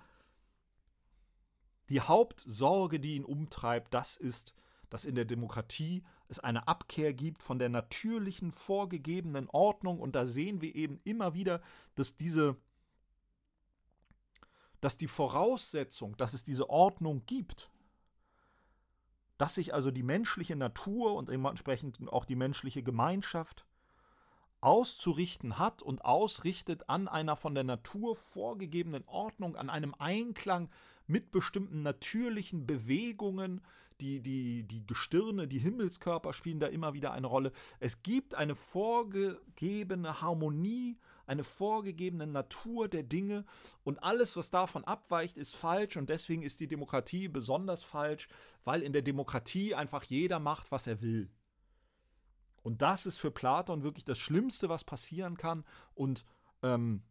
Die 1.88 2.00
Hauptsorge, 2.00 3.00
die 3.00 3.16
ihn 3.16 3.24
umtreibt, 3.24 3.92
das 3.92 4.16
ist, 4.16 4.54
dass 4.88 5.04
in 5.04 5.14
der 5.14 5.24
Demokratie 5.24 6.04
es 6.28 6.38
eine 6.38 6.68
Abkehr 6.68 7.12
gibt 7.12 7.42
von 7.42 7.58
der 7.58 7.68
natürlichen, 7.68 8.52
vorgegebenen 8.52 9.48
Ordnung. 9.50 10.00
Und 10.00 10.14
da 10.14 10.26
sehen 10.26 10.60
wir 10.60 10.74
eben 10.74 11.00
immer 11.04 11.34
wieder, 11.34 11.60
dass 11.94 12.16
diese 12.16 12.56
dass 14.82 14.96
die 14.96 15.06
Voraussetzung, 15.06 16.16
dass 16.16 16.34
es 16.34 16.42
diese 16.42 16.68
Ordnung 16.68 17.24
gibt, 17.24 17.70
dass 19.38 19.54
sich 19.54 19.74
also 19.74 19.90
die 19.90 20.02
menschliche 20.02 20.56
Natur 20.56 21.14
und 21.14 21.28
dementsprechend 21.28 21.98
auch 22.12 22.24
die 22.24 22.36
menschliche 22.36 22.82
Gemeinschaft 22.82 23.66
auszurichten 24.60 25.58
hat 25.58 25.82
und 25.82 26.04
ausrichtet 26.04 26.88
an 26.88 27.08
einer 27.08 27.36
von 27.36 27.54
der 27.54 27.64
Natur 27.64 28.14
vorgegebenen 28.14 29.04
Ordnung, 29.06 29.56
an 29.56 29.68
einem 29.68 29.94
Einklang 29.98 30.70
mit 31.12 31.30
bestimmten 31.30 31.82
natürlichen 31.82 32.66
Bewegungen. 32.66 33.60
Die, 34.00 34.20
die, 34.20 34.64
die 34.64 34.84
Gestirne, 34.84 35.46
die 35.46 35.60
Himmelskörper 35.60 36.32
spielen 36.32 36.58
da 36.58 36.66
immer 36.66 36.92
wieder 36.92 37.12
eine 37.12 37.28
Rolle. 37.28 37.52
Es 37.78 38.02
gibt 38.02 38.34
eine 38.34 38.56
vorgegebene 38.56 40.20
Harmonie 40.20 40.98
eine 41.26 41.44
vorgegebene 41.44 42.26
Natur 42.26 42.88
der 42.88 43.02
Dinge 43.02 43.44
und 43.84 44.02
alles, 44.02 44.36
was 44.36 44.50
davon 44.50 44.84
abweicht, 44.84 45.36
ist 45.36 45.54
falsch 45.54 45.96
und 45.96 46.10
deswegen 46.10 46.42
ist 46.42 46.60
die 46.60 46.68
Demokratie 46.68 47.28
besonders 47.28 47.82
falsch, 47.82 48.28
weil 48.64 48.82
in 48.82 48.92
der 48.92 49.02
Demokratie 49.02 49.74
einfach 49.74 50.02
jeder 50.04 50.40
macht, 50.40 50.70
was 50.70 50.86
er 50.86 51.00
will. 51.00 51.30
Und 52.62 52.82
das 52.82 53.06
ist 53.06 53.18
für 53.18 53.30
Platon 53.30 53.82
wirklich 53.82 54.04
das 54.04 54.18
Schlimmste, 54.18 54.68
was 54.68 54.84
passieren 54.84 55.36
kann. 55.36 55.64
Und 55.94 56.24
ähm, 56.62 57.02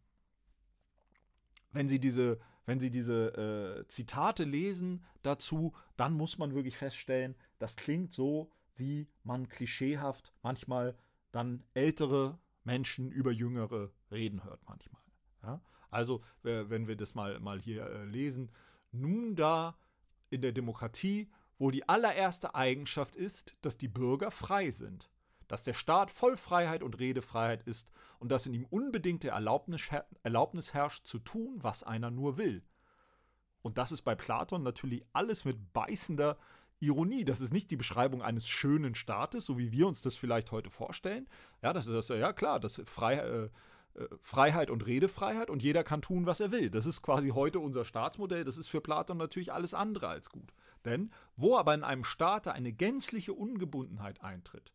wenn 1.73 1.87
Sie 1.87 1.99
diese, 1.99 2.39
wenn 2.65 2.79
Sie 2.79 2.91
diese 2.91 3.83
äh, 3.83 3.87
Zitate 3.87 4.43
lesen 4.43 5.03
dazu, 5.23 5.73
dann 5.97 6.13
muss 6.13 6.37
man 6.37 6.53
wirklich 6.53 6.77
feststellen, 6.77 7.35
das 7.59 7.75
klingt 7.75 8.13
so, 8.13 8.51
wie 8.75 9.07
man 9.23 9.49
klischeehaft 9.49 10.33
manchmal 10.41 10.95
dann 11.31 11.63
ältere 11.73 12.39
Menschen 12.63 13.11
über 13.11 13.31
Jüngere 13.31 13.91
reden 14.11 14.43
hört 14.43 14.61
manchmal. 14.67 15.01
Ja? 15.43 15.61
Also, 15.89 16.21
wenn 16.43 16.87
wir 16.87 16.95
das 16.95 17.15
mal, 17.15 17.39
mal 17.39 17.59
hier 17.59 17.85
äh, 17.85 18.05
lesen, 18.05 18.49
nun 18.91 19.35
da 19.35 19.77
in 20.29 20.41
der 20.41 20.53
Demokratie, 20.53 21.29
wo 21.57 21.69
die 21.69 21.87
allererste 21.87 22.55
Eigenschaft 22.55 23.15
ist, 23.15 23.55
dass 23.61 23.77
die 23.77 23.87
Bürger 23.87 24.31
frei 24.31 24.71
sind, 24.71 25.09
dass 25.51 25.63
der 25.63 25.73
Staat 25.73 26.11
voll 26.11 26.37
Freiheit 26.37 26.81
und 26.81 26.97
Redefreiheit 26.97 27.63
ist 27.63 27.91
und 28.19 28.31
dass 28.31 28.45
in 28.45 28.53
ihm 28.53 28.65
unbedingte 28.69 29.27
Erlaubnis, 29.27 29.81
Erlaubnis 30.23 30.73
herrscht, 30.73 31.05
zu 31.05 31.19
tun, 31.19 31.57
was 31.57 31.83
einer 31.83 32.09
nur 32.09 32.37
will. 32.37 32.63
Und 33.61 33.77
das 33.77 33.91
ist 33.91 34.03
bei 34.03 34.15
Platon 34.15 34.63
natürlich 34.63 35.03
alles 35.11 35.43
mit 35.43 35.73
beißender 35.73 36.37
Ironie. 36.79 37.25
Das 37.25 37.41
ist 37.41 37.51
nicht 37.51 37.69
die 37.69 37.75
Beschreibung 37.75 38.21
eines 38.21 38.47
schönen 38.47 38.95
Staates, 38.95 39.45
so 39.45 39.57
wie 39.57 39.73
wir 39.73 39.87
uns 39.87 40.01
das 40.01 40.15
vielleicht 40.15 40.53
heute 40.53 40.69
vorstellen. 40.69 41.27
Ja, 41.61 41.73
das 41.73 41.85
ist 41.85 42.09
ja 42.09 42.31
klar, 42.31 42.61
das 42.61 42.81
Frei, 42.85 43.15
äh, 43.15 43.49
äh, 43.95 44.07
Freiheit 44.21 44.69
und 44.69 44.87
Redefreiheit 44.87 45.49
und 45.49 45.63
jeder 45.63 45.83
kann 45.83 46.01
tun, 46.01 46.27
was 46.27 46.39
er 46.39 46.53
will. 46.53 46.69
Das 46.69 46.85
ist 46.85 47.01
quasi 47.01 47.31
heute 47.31 47.59
unser 47.59 47.83
Staatsmodell. 47.83 48.45
Das 48.45 48.55
ist 48.55 48.69
für 48.69 48.79
Platon 48.79 49.17
natürlich 49.17 49.51
alles 49.51 49.73
andere 49.73 50.07
als 50.07 50.29
gut. 50.29 50.53
Denn 50.85 51.11
wo 51.35 51.57
aber 51.57 51.73
in 51.73 51.83
einem 51.83 52.05
Staate 52.05 52.53
eine 52.53 52.71
gänzliche 52.71 53.33
Ungebundenheit 53.33 54.23
eintritt, 54.23 54.71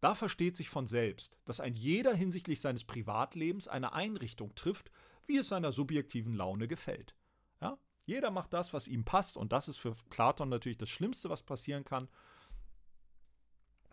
da 0.00 0.14
versteht 0.14 0.56
sich 0.56 0.68
von 0.68 0.86
selbst, 0.86 1.36
dass 1.44 1.60
ein 1.60 1.74
jeder 1.74 2.14
hinsichtlich 2.14 2.60
seines 2.60 2.84
Privatlebens 2.84 3.68
eine 3.68 3.92
Einrichtung 3.92 4.54
trifft, 4.54 4.90
wie 5.26 5.38
es 5.38 5.48
seiner 5.48 5.72
subjektiven 5.72 6.34
Laune 6.34 6.68
gefällt. 6.68 7.14
Ja? 7.60 7.78
Jeder 8.04 8.30
macht 8.30 8.52
das, 8.52 8.72
was 8.72 8.88
ihm 8.88 9.04
passt, 9.04 9.36
und 9.36 9.52
das 9.52 9.68
ist 9.68 9.78
für 9.78 9.92
Platon 10.10 10.48
natürlich 10.48 10.78
das 10.78 10.90
Schlimmste, 10.90 11.30
was 11.30 11.42
passieren 11.42 11.84
kann. 11.84 12.08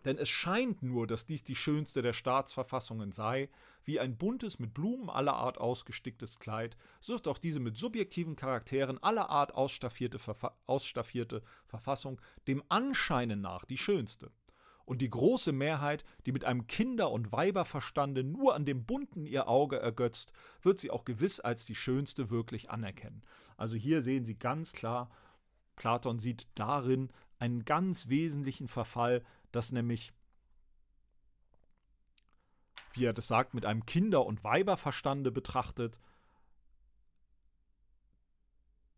Denn 0.04 0.18
es 0.18 0.28
scheint 0.28 0.82
nur, 0.82 1.06
dass 1.06 1.24
dies 1.24 1.44
die 1.44 1.56
schönste 1.56 2.02
der 2.02 2.12
Staatsverfassungen 2.12 3.10
sei, 3.10 3.48
wie 3.84 3.98
ein 3.98 4.18
buntes, 4.18 4.58
mit 4.58 4.74
Blumen 4.74 5.08
aller 5.08 5.34
Art 5.34 5.56
ausgesticktes 5.56 6.38
Kleid, 6.38 6.76
so 7.00 7.14
ist 7.14 7.26
auch 7.26 7.38
diese 7.38 7.58
mit 7.58 7.78
subjektiven 7.78 8.36
Charakteren 8.36 9.02
aller 9.02 9.30
Art 9.30 9.54
ausstaffierte, 9.54 10.18
Verfa 10.18 10.54
ausstaffierte 10.66 11.42
Verfassung 11.66 12.20
dem 12.46 12.62
Anscheine 12.68 13.36
nach 13.36 13.64
die 13.64 13.78
schönste 13.78 14.30
und 14.84 15.00
die 15.00 15.10
große 15.10 15.52
Mehrheit, 15.52 16.04
die 16.26 16.32
mit 16.32 16.44
einem 16.44 16.66
Kinder- 16.66 17.10
und 17.10 17.32
Weiberverstande 17.32 18.22
nur 18.22 18.54
an 18.54 18.64
dem 18.64 18.84
Bunten 18.84 19.26
ihr 19.26 19.48
Auge 19.48 19.78
ergötzt, 19.78 20.32
wird 20.62 20.78
sie 20.78 20.90
auch 20.90 21.04
gewiss 21.04 21.40
als 21.40 21.64
die 21.64 21.74
schönste 21.74 22.30
wirklich 22.30 22.70
anerkennen. 22.70 23.22
Also 23.56 23.76
hier 23.76 24.02
sehen 24.02 24.24
Sie 24.24 24.38
ganz 24.38 24.72
klar, 24.72 25.10
Platon 25.76 26.18
sieht 26.18 26.48
darin 26.54 27.10
einen 27.38 27.64
ganz 27.64 28.08
wesentlichen 28.08 28.68
Verfall, 28.68 29.24
dass 29.52 29.72
nämlich, 29.72 30.12
wie 32.92 33.04
er 33.04 33.12
das 33.12 33.28
sagt, 33.28 33.54
mit 33.54 33.64
einem 33.64 33.86
Kinder- 33.86 34.26
und 34.26 34.44
Weiberverstande 34.44 35.30
betrachtet, 35.30 35.98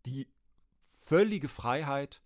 die 0.05 0.29
völlige 0.91 1.49
Freiheit 1.49 2.23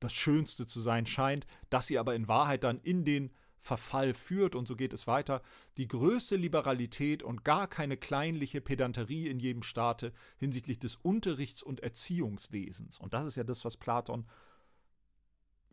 das 0.00 0.12
Schönste 0.12 0.66
zu 0.66 0.80
sein 0.80 1.06
scheint, 1.06 1.46
das 1.68 1.86
sie 1.86 1.98
aber 1.98 2.14
in 2.14 2.28
Wahrheit 2.28 2.64
dann 2.64 2.80
in 2.80 3.04
den 3.04 3.30
Verfall 3.60 4.14
führt, 4.14 4.54
und 4.54 4.66
so 4.66 4.74
geht 4.74 4.94
es 4.94 5.06
weiter, 5.06 5.42
die 5.76 5.86
größte 5.86 6.36
Liberalität 6.36 7.22
und 7.22 7.44
gar 7.44 7.68
keine 7.68 7.98
kleinliche 7.98 8.62
Pedanterie 8.62 9.28
in 9.28 9.38
jedem 9.38 9.62
Staate 9.62 10.12
hinsichtlich 10.38 10.78
des 10.78 10.96
Unterrichts 10.96 11.62
und 11.62 11.80
Erziehungswesens. 11.80 12.98
Und 12.98 13.12
das 13.12 13.26
ist 13.26 13.36
ja 13.36 13.44
das, 13.44 13.64
was 13.64 13.76
Platon 13.76 14.26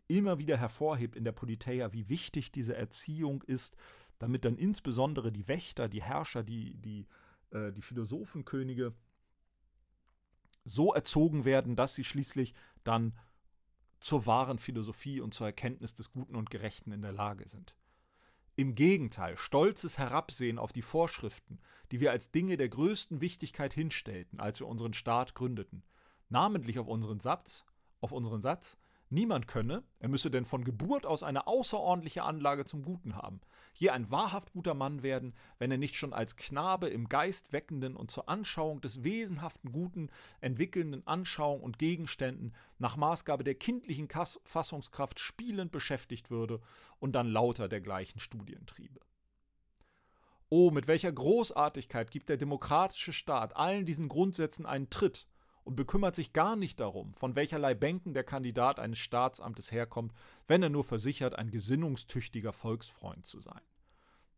immer 0.06 0.38
wieder 0.38 0.58
hervorhebt 0.58 1.16
in 1.16 1.24
der 1.24 1.32
Politeia, 1.32 1.92
wie 1.92 2.08
wichtig 2.08 2.52
diese 2.52 2.76
Erziehung 2.76 3.42
ist, 3.42 3.76
damit 4.18 4.44
dann 4.44 4.56
insbesondere 4.56 5.32
die 5.32 5.48
Wächter, 5.48 5.88
die 5.88 6.02
Herrscher, 6.02 6.42
die, 6.42 6.74
die, 6.76 7.06
äh, 7.50 7.72
die 7.72 7.82
Philosophenkönige 7.82 8.94
so 10.64 10.92
erzogen 10.92 11.44
werden, 11.44 11.76
dass 11.76 11.94
sie 11.94 12.04
schließlich 12.04 12.52
dann 12.84 13.14
zur 14.00 14.26
wahren 14.26 14.58
Philosophie 14.58 15.20
und 15.20 15.34
zur 15.34 15.46
Erkenntnis 15.46 15.94
des 15.94 16.12
Guten 16.12 16.36
und 16.36 16.50
Gerechten 16.50 16.92
in 16.92 17.02
der 17.02 17.12
Lage 17.12 17.48
sind. 17.48 17.74
Im 18.56 18.74
Gegenteil, 18.74 19.36
stolzes 19.36 19.98
Herabsehen 19.98 20.58
auf 20.58 20.72
die 20.72 20.82
Vorschriften, 20.82 21.60
die 21.92 22.00
wir 22.00 22.10
als 22.10 22.32
Dinge 22.32 22.56
der 22.56 22.68
größten 22.68 23.20
Wichtigkeit 23.20 23.72
hinstellten, 23.72 24.40
als 24.40 24.58
wir 24.58 24.66
unseren 24.66 24.94
Staat 24.94 25.34
gründeten, 25.34 25.84
namentlich 26.28 26.78
auf 26.78 26.88
unseren 26.88 27.20
Satz, 27.20 27.64
auf 28.00 28.12
unseren 28.12 28.40
Satz, 28.40 28.76
Niemand 29.10 29.48
könne, 29.48 29.84
er 30.00 30.08
müsse 30.10 30.30
denn 30.30 30.44
von 30.44 30.64
Geburt 30.64 31.06
aus 31.06 31.22
eine 31.22 31.46
außerordentliche 31.46 32.24
Anlage 32.24 32.66
zum 32.66 32.82
Guten 32.82 33.16
haben, 33.16 33.40
je 33.72 33.88
ein 33.88 34.10
wahrhaft 34.10 34.52
guter 34.52 34.74
Mann 34.74 35.02
werden, 35.02 35.34
wenn 35.58 35.70
er 35.70 35.78
nicht 35.78 35.96
schon 35.96 36.12
als 36.12 36.36
Knabe 36.36 36.88
im 36.88 37.08
Geist 37.08 37.52
weckenden 37.52 37.96
und 37.96 38.10
zur 38.10 38.28
Anschauung 38.28 38.82
des 38.82 39.04
wesenhaften 39.04 39.72
Guten 39.72 40.10
entwickelnden 40.42 41.06
Anschauung 41.06 41.62
und 41.62 41.78
Gegenständen 41.78 42.54
nach 42.78 42.96
Maßgabe 42.96 43.44
der 43.44 43.54
kindlichen 43.54 44.08
Fassungskraft 44.44 45.20
spielend 45.20 45.72
beschäftigt 45.72 46.30
würde 46.30 46.60
und 46.98 47.12
dann 47.12 47.28
lauter 47.28 47.68
dergleichen 47.68 48.20
Studien 48.20 48.66
triebe. 48.66 49.00
Oh, 50.50 50.70
mit 50.70 50.86
welcher 50.86 51.12
Großartigkeit 51.12 52.10
gibt 52.10 52.28
der 52.28 52.36
demokratische 52.36 53.14
Staat 53.14 53.56
allen 53.56 53.86
diesen 53.86 54.08
Grundsätzen 54.08 54.66
einen 54.66 54.90
Tritt, 54.90 55.26
und 55.68 55.76
bekümmert 55.76 56.14
sich 56.14 56.32
gar 56.32 56.56
nicht 56.56 56.80
darum, 56.80 57.12
von 57.12 57.36
welcherlei 57.36 57.74
Bänken 57.74 58.14
der 58.14 58.24
Kandidat 58.24 58.80
eines 58.80 58.98
Staatsamtes 59.00 59.70
herkommt, 59.70 60.14
wenn 60.46 60.62
er 60.62 60.70
nur 60.70 60.82
versichert, 60.82 61.38
ein 61.38 61.50
gesinnungstüchtiger 61.50 62.54
Volksfreund 62.54 63.26
zu 63.26 63.38
sein. 63.40 63.60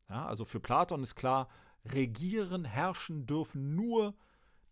Ja, 0.08 0.26
also 0.26 0.44
für 0.44 0.58
Platon 0.58 1.04
ist 1.04 1.14
klar, 1.14 1.48
regieren, 1.84 2.64
herrschen 2.64 3.26
dürfen 3.26 3.76
nur 3.76 4.16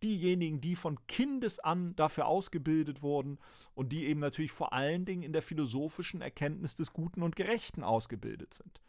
diejenigen, 0.02 0.60
die 0.60 0.74
von 0.74 0.98
Kindes 1.06 1.60
an 1.60 1.94
dafür 1.94 2.26
ausgebildet 2.26 3.02
wurden 3.02 3.38
und 3.76 3.92
die 3.92 4.06
eben 4.06 4.18
natürlich 4.18 4.50
vor 4.50 4.72
allen 4.72 5.04
Dingen 5.04 5.22
in 5.22 5.32
der 5.32 5.42
philosophischen 5.42 6.22
Erkenntnis 6.22 6.74
des 6.74 6.92
Guten 6.92 7.22
und 7.22 7.36
Gerechten 7.36 7.84
ausgebildet 7.84 8.52
sind. 8.52 8.82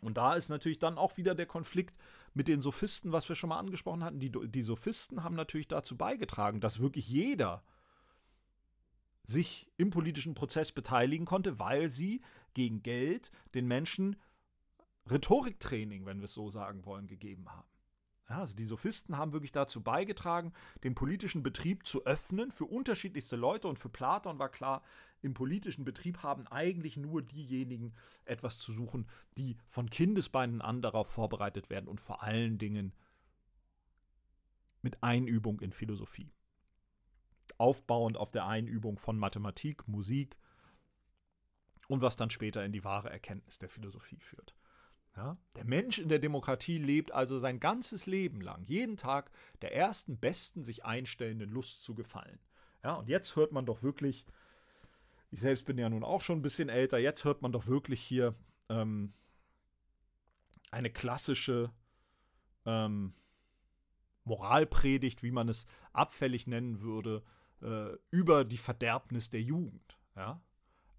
Und 0.00 0.16
da 0.16 0.36
ist 0.36 0.48
natürlich 0.48 0.78
dann 0.78 0.96
auch 0.96 1.18
wieder 1.18 1.34
der 1.34 1.46
Konflikt 1.46 1.94
mit 2.34 2.48
den 2.48 2.60
Sophisten, 2.60 3.12
was 3.12 3.28
wir 3.28 3.36
schon 3.36 3.48
mal 3.48 3.58
angesprochen 3.58 4.04
hatten. 4.04 4.18
Die, 4.18 4.30
die 4.30 4.62
Sophisten 4.62 5.22
haben 5.22 5.36
natürlich 5.36 5.68
dazu 5.68 5.96
beigetragen, 5.96 6.60
dass 6.60 6.80
wirklich 6.80 7.08
jeder 7.08 7.62
sich 9.24 9.70
im 9.78 9.90
politischen 9.90 10.34
Prozess 10.34 10.72
beteiligen 10.72 11.24
konnte, 11.24 11.58
weil 11.58 11.88
sie 11.88 12.20
gegen 12.52 12.82
Geld 12.82 13.30
den 13.54 13.66
Menschen 13.66 14.16
Rhetoriktraining, 15.10 16.04
wenn 16.06 16.18
wir 16.18 16.26
es 16.26 16.34
so 16.34 16.50
sagen 16.50 16.84
wollen, 16.84 17.06
gegeben 17.06 17.50
haben. 17.50 17.68
Ja, 18.28 18.40
also 18.40 18.56
die 18.56 18.64
Sophisten 18.64 19.18
haben 19.18 19.32
wirklich 19.32 19.52
dazu 19.52 19.82
beigetragen, 19.82 20.52
den 20.82 20.94
politischen 20.94 21.42
Betrieb 21.42 21.86
zu 21.86 22.04
öffnen 22.06 22.50
für 22.50 22.64
unterschiedlichste 22.64 23.36
Leute 23.36 23.68
und 23.68 23.78
für 23.78 23.90
Platon 23.90 24.38
war 24.38 24.48
klar, 24.48 24.82
im 25.24 25.34
politischen 25.34 25.84
Betrieb 25.84 26.22
haben 26.22 26.46
eigentlich 26.48 26.96
nur 26.96 27.22
diejenigen 27.22 27.94
etwas 28.24 28.58
zu 28.58 28.72
suchen, 28.72 29.08
die 29.36 29.56
von 29.66 29.88
Kindesbeinen 29.88 30.60
an 30.60 30.82
darauf 30.82 31.08
vorbereitet 31.08 31.70
werden 31.70 31.88
und 31.88 32.00
vor 32.00 32.22
allen 32.22 32.58
Dingen 32.58 32.92
mit 34.82 35.02
Einübung 35.02 35.60
in 35.60 35.72
Philosophie. 35.72 36.30
Aufbauend 37.56 38.16
auf 38.16 38.30
der 38.30 38.46
Einübung 38.46 38.98
von 38.98 39.18
Mathematik, 39.18 39.88
Musik 39.88 40.36
und 41.88 42.02
was 42.02 42.16
dann 42.16 42.30
später 42.30 42.64
in 42.64 42.72
die 42.72 42.84
wahre 42.84 43.10
Erkenntnis 43.10 43.58
der 43.58 43.68
Philosophie 43.68 44.20
führt. 44.20 44.54
Ja? 45.16 45.38
Der 45.56 45.64
Mensch 45.64 45.98
in 45.98 46.08
der 46.08 46.18
Demokratie 46.18 46.78
lebt 46.78 47.12
also 47.12 47.38
sein 47.38 47.60
ganzes 47.60 48.06
Leben 48.06 48.40
lang, 48.40 48.64
jeden 48.64 48.96
Tag 48.96 49.30
der 49.62 49.74
ersten, 49.74 50.18
besten 50.18 50.64
sich 50.64 50.84
einstellenden 50.84 51.50
Lust 51.50 51.82
zu 51.82 51.94
gefallen. 51.94 52.40
Ja, 52.82 52.94
und 52.94 53.08
jetzt 53.08 53.36
hört 53.36 53.52
man 53.52 53.64
doch 53.64 53.82
wirklich, 53.82 54.26
ich 55.34 55.40
selbst 55.40 55.64
bin 55.64 55.78
ja 55.78 55.88
nun 55.88 56.04
auch 56.04 56.20
schon 56.20 56.38
ein 56.38 56.42
bisschen 56.42 56.68
älter, 56.68 56.98
jetzt 56.98 57.24
hört 57.24 57.42
man 57.42 57.50
doch 57.50 57.66
wirklich 57.66 58.00
hier 58.00 58.36
ähm, 58.68 59.12
eine 60.70 60.90
klassische 60.90 61.72
ähm, 62.64 63.14
Moralpredigt, 64.22 65.24
wie 65.24 65.32
man 65.32 65.48
es 65.48 65.66
abfällig 65.92 66.46
nennen 66.46 66.80
würde, 66.80 67.24
äh, 67.62 67.96
über 68.10 68.44
die 68.44 68.56
Verderbnis 68.56 69.28
der 69.28 69.42
Jugend. 69.42 69.98
Ja? 70.14 70.40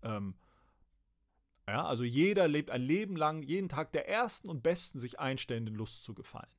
Ähm, 0.04 0.36
ja, 1.66 1.86
also 1.86 2.04
jeder 2.04 2.50
lebt 2.50 2.72
ein 2.72 2.82
Leben 2.82 3.16
lang, 3.16 3.42
jeden 3.42 3.70
Tag 3.70 3.94
der 3.94 4.10
ersten 4.10 4.50
und 4.50 4.64
besten 4.64 5.00
sich 5.00 5.18
einstellenden 5.18 5.76
Lust 5.76 6.04
zu 6.04 6.14
gefallen. 6.14 6.52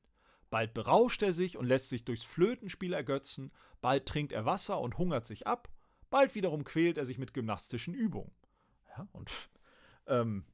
Bald 0.49 0.73
berauscht 0.73 1.21
er 1.21 1.33
sich 1.33 1.57
und 1.57 1.67
lässt 1.67 1.89
sich 1.89 2.05
durchs 2.05 2.25
Flötenspiel 2.25 2.93
ergötzen, 2.93 3.51
bald 3.81 4.07
trinkt 4.07 4.31
er 4.31 4.45
Wasser 4.45 4.81
und 4.81 4.97
hungert 4.97 5.27
sich 5.27 5.45
ab, 5.45 5.69
bald 6.09 6.35
wiederum 6.35 6.63
quält 6.63 6.97
er 6.97 7.05
sich 7.05 7.17
mit 7.17 7.33
gymnastischen 7.33 7.93
Übungen. 7.93 8.31
Ja, 8.97 9.07
und 9.11 9.31
ähm, 10.07 10.45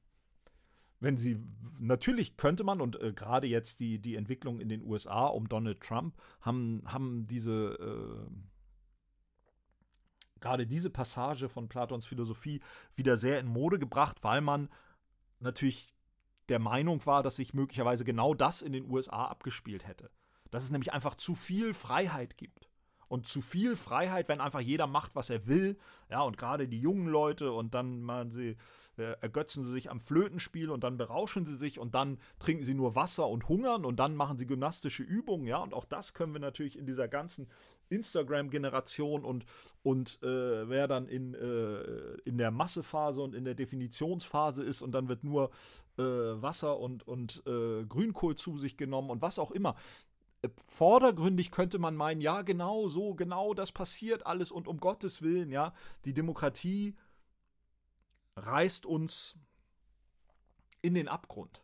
wenn 0.99 1.17
sie, 1.17 1.37
natürlich 1.79 2.37
könnte 2.37 2.63
man, 2.63 2.79
und 2.79 2.99
äh, 3.01 3.13
gerade 3.13 3.47
jetzt 3.47 3.79
die, 3.79 3.99
die 3.99 4.15
Entwicklung 4.15 4.59
in 4.59 4.69
den 4.69 4.83
USA 4.83 5.25
um 5.25 5.49
Donald 5.49 5.81
Trump 5.81 6.15
haben, 6.41 6.81
haben 6.85 7.27
diese 7.27 7.73
äh, 7.73 8.31
gerade 10.39 10.67
diese 10.67 10.89
Passage 10.89 11.47
von 11.49 11.69
Platons 11.69 12.05
Philosophie 12.05 12.61
wieder 12.95 13.15
sehr 13.17 13.39
in 13.39 13.47
Mode 13.47 13.79
gebracht, 13.79 14.23
weil 14.23 14.41
man 14.41 14.69
natürlich 15.39 15.93
der 16.49 16.59
Meinung 16.59 17.05
war, 17.05 17.23
dass 17.23 17.37
sich 17.37 17.53
möglicherweise 17.53 18.03
genau 18.03 18.33
das 18.33 18.61
in 18.61 18.73
den 18.73 18.89
USA 18.89 19.25
abgespielt 19.25 19.87
hätte. 19.87 20.11
Dass 20.51 20.63
es 20.63 20.69
nämlich 20.69 20.93
einfach 20.93 21.15
zu 21.15 21.35
viel 21.35 21.73
Freiheit 21.73 22.37
gibt 22.37 22.69
und 23.13 23.27
zu 23.27 23.41
viel 23.41 23.75
Freiheit, 23.75 24.27
wenn 24.27 24.41
einfach 24.41 24.59
jeder 24.59 24.87
macht, 24.87 25.15
was 25.15 25.29
er 25.29 25.45
will. 25.45 25.77
Ja, 26.09 26.21
und 26.21 26.35
gerade 26.35 26.67
die 26.67 26.79
jungen 26.79 27.07
Leute 27.07 27.51
und 27.51 27.75
dann 27.75 28.01
man 28.01 28.31
sie, 28.31 28.57
äh, 28.97 29.15
ergötzen 29.21 29.63
sie 29.63 29.69
sich 29.69 29.91
am 29.91 29.99
Flötenspiel 29.99 30.71
und 30.71 30.83
dann 30.83 30.97
berauschen 30.97 31.45
sie 31.45 31.53
sich 31.53 31.77
und 31.77 31.93
dann 31.93 32.17
trinken 32.39 32.65
sie 32.65 32.73
nur 32.73 32.95
Wasser 32.95 33.27
und 33.27 33.47
hungern 33.47 33.85
und 33.85 33.97
dann 33.97 34.15
machen 34.15 34.39
sie 34.39 34.47
gymnastische 34.47 35.03
Übungen. 35.03 35.45
Ja, 35.45 35.57
und 35.57 35.75
auch 35.75 35.85
das 35.85 36.15
können 36.15 36.33
wir 36.33 36.39
natürlich 36.39 36.75
in 36.75 36.87
dieser 36.87 37.07
ganzen 37.07 37.47
Instagram-Generation 37.89 39.23
und, 39.23 39.45
und 39.83 40.17
äh, 40.23 40.67
wer 40.67 40.87
dann 40.87 41.07
in, 41.07 41.35
äh, 41.35 42.17
in 42.25 42.39
der 42.39 42.49
Massephase 42.49 43.21
und 43.21 43.35
in 43.35 43.45
der 43.45 43.53
Definitionsphase 43.53 44.63
ist 44.63 44.81
und 44.81 44.91
dann 44.91 45.07
wird 45.07 45.23
nur 45.23 45.51
äh, 45.99 46.01
Wasser 46.01 46.79
und, 46.79 47.07
und 47.07 47.43
äh, 47.45 47.85
Grünkohl 47.85 48.35
zu 48.37 48.57
sich 48.57 48.75
genommen 48.75 49.11
und 49.11 49.21
was 49.21 49.37
auch 49.37 49.51
immer 49.51 49.75
vordergründig 50.65 51.51
könnte 51.51 51.79
man 51.79 51.95
meinen, 51.95 52.21
ja, 52.21 52.41
genau 52.41 52.87
so, 52.87 53.15
genau 53.15 53.53
das 53.53 53.71
passiert 53.71 54.25
alles 54.25 54.51
und 54.51 54.67
um 54.67 54.79
Gottes 54.79 55.21
Willen, 55.21 55.51
ja, 55.51 55.73
die 56.05 56.13
Demokratie 56.13 56.95
reißt 58.35 58.85
uns 58.85 59.37
in 60.81 60.95
den 60.95 61.07
Abgrund. 61.07 61.63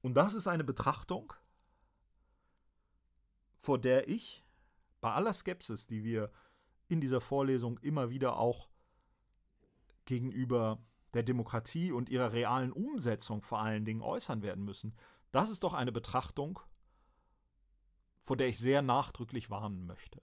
Und 0.00 0.14
das 0.14 0.34
ist 0.34 0.46
eine 0.46 0.64
Betrachtung, 0.64 1.32
vor 3.58 3.78
der 3.78 4.08
ich 4.08 4.44
bei 5.00 5.12
aller 5.12 5.32
Skepsis, 5.32 5.86
die 5.86 6.02
wir 6.02 6.30
in 6.88 7.00
dieser 7.00 7.20
Vorlesung 7.20 7.78
immer 7.78 8.10
wieder 8.10 8.36
auch 8.36 8.68
gegenüber 10.04 10.78
der 11.14 11.22
Demokratie 11.22 11.92
und 11.92 12.08
ihrer 12.08 12.32
realen 12.32 12.72
Umsetzung 12.72 13.42
vor 13.42 13.60
allen 13.60 13.84
Dingen 13.84 14.00
äußern 14.00 14.42
werden 14.42 14.64
müssen, 14.64 14.94
das 15.32 15.50
ist 15.50 15.64
doch 15.64 15.72
eine 15.72 15.92
Betrachtung, 15.92 16.60
vor 18.20 18.36
der 18.36 18.48
ich 18.48 18.58
sehr 18.58 18.82
nachdrücklich 18.82 19.50
warnen 19.50 19.86
möchte. 19.86 20.22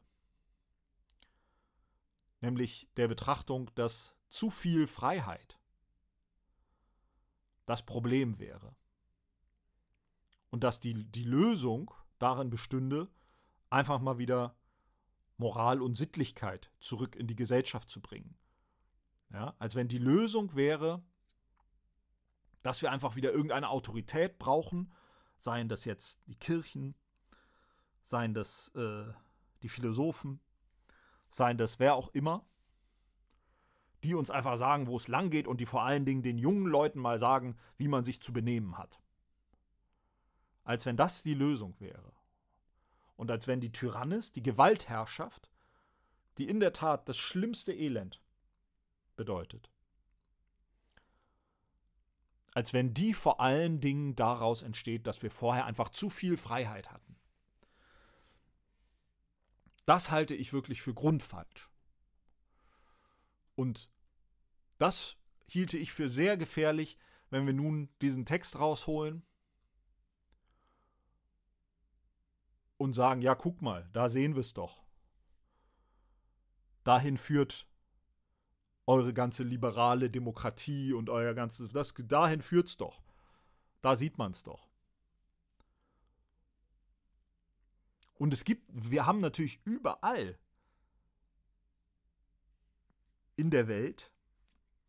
Nämlich 2.39 2.87
der 2.95 3.09
Betrachtung, 3.09 3.69
dass 3.75 4.15
zu 4.29 4.49
viel 4.49 4.87
Freiheit 4.87 5.59
das 7.65 7.85
Problem 7.85 8.39
wäre. 8.39 8.75
Und 10.49 10.63
dass 10.63 10.79
die, 10.79 11.03
die 11.03 11.23
Lösung 11.23 11.93
darin 12.17 12.49
bestünde, 12.49 13.09
einfach 13.69 13.99
mal 13.99 14.17
wieder 14.17 14.55
Moral 15.37 15.81
und 15.81 15.95
Sittlichkeit 15.95 16.71
zurück 16.79 17.15
in 17.15 17.27
die 17.27 17.35
Gesellschaft 17.35 17.89
zu 17.89 18.01
bringen. 18.01 18.37
Ja, 19.31 19.55
als 19.59 19.75
wenn 19.75 19.87
die 19.87 19.99
Lösung 19.99 20.55
wäre, 20.55 21.03
dass 22.61 22.81
wir 22.81 22.91
einfach 22.91 23.15
wieder 23.15 23.31
irgendeine 23.31 23.69
Autorität 23.69 24.39
brauchen, 24.39 24.91
seien 25.37 25.69
das 25.69 25.85
jetzt 25.85 26.19
die 26.27 26.35
Kirchen, 26.35 26.95
seien 28.03 28.33
das 28.33 28.69
äh, 28.75 29.05
die 29.61 29.69
Philosophen, 29.69 30.39
seien 31.31 31.57
das 31.57 31.79
wer 31.79 31.95
auch 31.95 32.09
immer, 32.09 32.45
die 34.03 34.15
uns 34.15 34.31
einfach 34.31 34.57
sagen, 34.57 34.87
wo 34.87 34.95
es 34.95 35.07
lang 35.07 35.29
geht 35.29 35.47
und 35.47 35.59
die 35.59 35.65
vor 35.65 35.83
allen 35.83 36.05
Dingen 36.05 36.23
den 36.23 36.37
jungen 36.37 36.65
Leuten 36.65 36.99
mal 36.99 37.19
sagen, 37.19 37.57
wie 37.77 37.87
man 37.87 38.05
sich 38.05 38.21
zu 38.21 38.31
benehmen 38.31 38.77
hat. 38.77 38.99
Als 40.63 40.85
wenn 40.85 40.97
das 40.97 41.23
die 41.23 41.33
Lösung 41.33 41.75
wäre. 41.79 42.13
Und 43.15 43.29
als 43.31 43.47
wenn 43.47 43.59
die 43.59 43.71
Tyrannis, 43.71 44.31
die 44.31 44.43
Gewaltherrschaft, 44.43 45.51
die 46.37 46.47
in 46.47 46.61
der 46.61 46.71
Tat 46.71 47.09
das 47.09 47.17
schlimmste 47.17 47.73
Elend 47.73 48.21
bedeutet, 49.17 49.69
als 52.59 52.73
wenn 52.73 52.93
die 52.93 53.13
vor 53.13 53.39
allen 53.39 53.79
Dingen 53.79 54.17
daraus 54.17 54.63
entsteht, 54.63 55.07
dass 55.07 55.21
wir 55.21 55.31
vorher 55.31 55.65
einfach 55.65 55.87
zu 55.87 56.09
viel 56.09 56.35
Freiheit 56.35 56.91
hatten. 56.91 57.15
Das 59.85 60.11
halte 60.11 60.35
ich 60.35 60.51
wirklich 60.51 60.81
für 60.81 60.93
grundfalsch. 60.93 61.69
Und 63.55 63.89
das 64.77 65.15
hielte 65.47 65.77
ich 65.77 65.93
für 65.93 66.09
sehr 66.09 66.35
gefährlich, 66.35 66.97
wenn 67.29 67.45
wir 67.45 67.53
nun 67.53 67.87
diesen 68.01 68.25
Text 68.25 68.59
rausholen 68.59 69.25
und 72.75 72.91
sagen, 72.91 73.21
ja, 73.21 73.35
guck 73.35 73.61
mal, 73.61 73.87
da 73.93 74.09
sehen 74.09 74.35
wir 74.35 74.41
es 74.41 74.53
doch. 74.53 74.83
Dahin 76.83 77.17
führt 77.17 77.68
eure 78.89 79.13
ganze 79.13 79.43
liberale 79.43 80.09
Demokratie 80.09 80.93
und 80.93 81.11
euer 81.11 81.35
ganzes, 81.35 81.71
das, 81.71 81.93
dahin 81.95 82.41
führt's 82.41 82.75
doch. 82.75 83.03
Da 83.81 83.95
sieht 83.95 84.17
man 84.17 84.31
es 84.31 84.41
doch. 84.41 84.67
Und 88.15 88.33
es 88.33 88.43
gibt, 88.43 88.67
wir 88.73 89.05
haben 89.05 89.19
natürlich 89.19 89.61
überall 89.63 90.39
in 93.35 93.51
der 93.51 93.67
Welt 93.67 94.11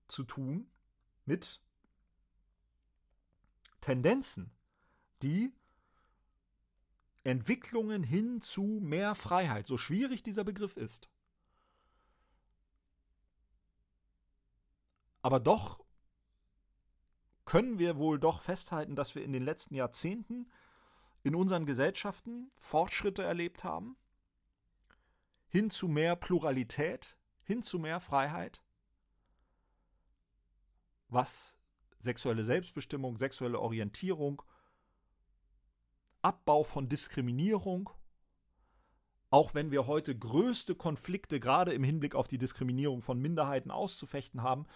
zu 0.09 0.25
tun 0.25 0.67
mit 1.27 1.61
Tendenzen, 3.83 4.51
die 5.23 5.53
Entwicklungen 7.23 8.03
hin 8.03 8.41
zu 8.41 8.81
mehr 8.83 9.15
Freiheit, 9.15 9.67
so 9.67 9.77
schwierig 9.77 10.23
dieser 10.23 10.43
Begriff 10.43 10.79
ist, 10.79 11.11
Aber 15.23 15.41
doch 15.41 15.81
können 17.45 17.79
wir 17.79 17.99
wohl 17.99 18.19
doch 18.19 18.43
festhalten, 18.43 18.95
dass 18.95 19.15
wir 19.15 19.25
in 19.25 19.33
den 19.33 19.43
letzten 19.43 19.75
Jahrzehnten 19.75 20.51
in 21.23 21.35
unseren 21.35 21.67
Gesellschaften 21.67 22.51
Fortschritte 22.57 23.23
erlebt 23.23 23.65
haben, 23.65 23.97
hin 25.49 25.71
zu 25.71 25.89
mehr 25.89 26.17
Pluralität, 26.17 27.17
hin 27.43 27.63
zu 27.63 27.79
mehr 27.79 28.01
Freiheit, 28.01 28.63
was 31.09 31.57
sexuelle 31.99 32.45
Selbstbestimmung, 32.45 33.19
sexuelle 33.19 33.59
Orientierung, 33.59 34.43
Abbau 36.23 36.65
von 36.65 36.89
Diskriminierung, 36.89 37.91
auch 39.31 39.55
wenn 39.55 39.71
wir 39.71 39.87
heute 39.87 40.17
größte 40.17 40.75
Konflikte 40.75 41.41
gerade 41.41 41.73
im 41.73 41.85
Hinblick 41.85 42.15
auf 42.15 42.29
die 42.29 42.39
Diskriminierung 42.39 43.03
von 43.03 43.21
Minderheiten 43.21 43.71
auszufechten 43.71 44.43
haben, 44.43 44.67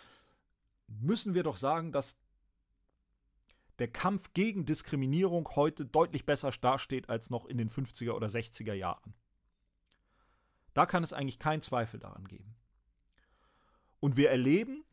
müssen 1.00 1.34
wir 1.34 1.42
doch 1.42 1.56
sagen, 1.56 1.92
dass 1.92 2.16
der 3.78 3.88
Kampf 3.88 4.32
gegen 4.34 4.66
Diskriminierung 4.66 5.48
heute 5.56 5.84
deutlich 5.84 6.26
besser 6.26 6.50
dasteht 6.50 7.08
als 7.08 7.30
noch 7.30 7.46
in 7.46 7.58
den 7.58 7.68
50er 7.68 8.12
oder 8.12 8.28
60er 8.28 8.74
Jahren. 8.74 9.14
Da 10.74 10.86
kann 10.86 11.04
es 11.04 11.12
eigentlich 11.12 11.38
keinen 11.38 11.62
Zweifel 11.62 12.00
daran 12.00 12.26
geben. 12.26 12.56
Und 14.00 14.16
wir 14.16 14.30
erleben 14.30 14.84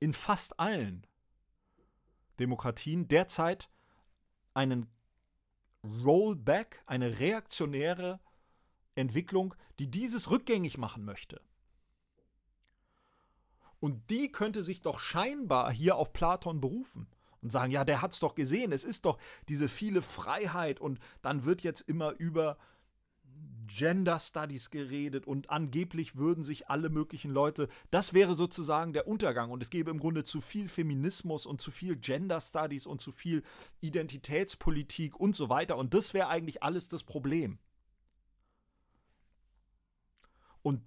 in 0.00 0.12
fast 0.14 0.58
allen 0.58 1.06
Demokratien 2.38 3.08
derzeit 3.08 3.70
einen 4.54 4.86
Rollback, 5.84 6.82
eine 6.86 7.18
reaktionäre 7.18 8.20
Entwicklung, 8.94 9.54
die 9.78 9.90
dieses 9.90 10.30
rückgängig 10.30 10.76
machen 10.78 11.04
möchte. 11.04 11.40
Und 13.80 14.10
die 14.10 14.32
könnte 14.32 14.62
sich 14.62 14.82
doch 14.82 14.98
scheinbar 15.00 15.72
hier 15.72 15.96
auf 15.96 16.12
Platon 16.12 16.60
berufen 16.60 17.06
und 17.40 17.52
sagen, 17.52 17.70
ja, 17.70 17.84
der 17.84 18.02
hat 18.02 18.12
es 18.12 18.20
doch 18.20 18.34
gesehen, 18.34 18.72
es 18.72 18.84
ist 18.84 19.04
doch 19.04 19.18
diese 19.48 19.68
viele 19.68 20.02
Freiheit 20.02 20.80
und 20.80 20.98
dann 21.22 21.44
wird 21.44 21.62
jetzt 21.62 21.82
immer 21.82 22.14
über 22.18 22.58
Gender 23.68 24.18
Studies 24.18 24.70
geredet 24.70 25.26
und 25.26 25.50
angeblich 25.50 26.16
würden 26.16 26.42
sich 26.42 26.68
alle 26.68 26.88
möglichen 26.88 27.30
Leute, 27.30 27.68
das 27.90 28.14
wäre 28.14 28.34
sozusagen 28.34 28.92
der 28.92 29.06
Untergang. 29.06 29.50
Und 29.50 29.62
es 29.62 29.70
gäbe 29.70 29.90
im 29.90 30.00
Grunde 30.00 30.24
zu 30.24 30.40
viel 30.40 30.68
Feminismus 30.68 31.46
und 31.46 31.60
zu 31.60 31.70
viel 31.70 31.96
Gender 31.96 32.40
Studies 32.40 32.86
und 32.86 33.00
zu 33.00 33.12
viel 33.12 33.42
Identitätspolitik 33.80 35.20
und 35.20 35.36
so 35.36 35.48
weiter. 35.48 35.76
Und 35.76 35.94
das 35.94 36.14
wäre 36.14 36.28
eigentlich 36.28 36.62
alles 36.62 36.88
das 36.88 37.04
Problem. 37.04 37.58
Und 40.62 40.82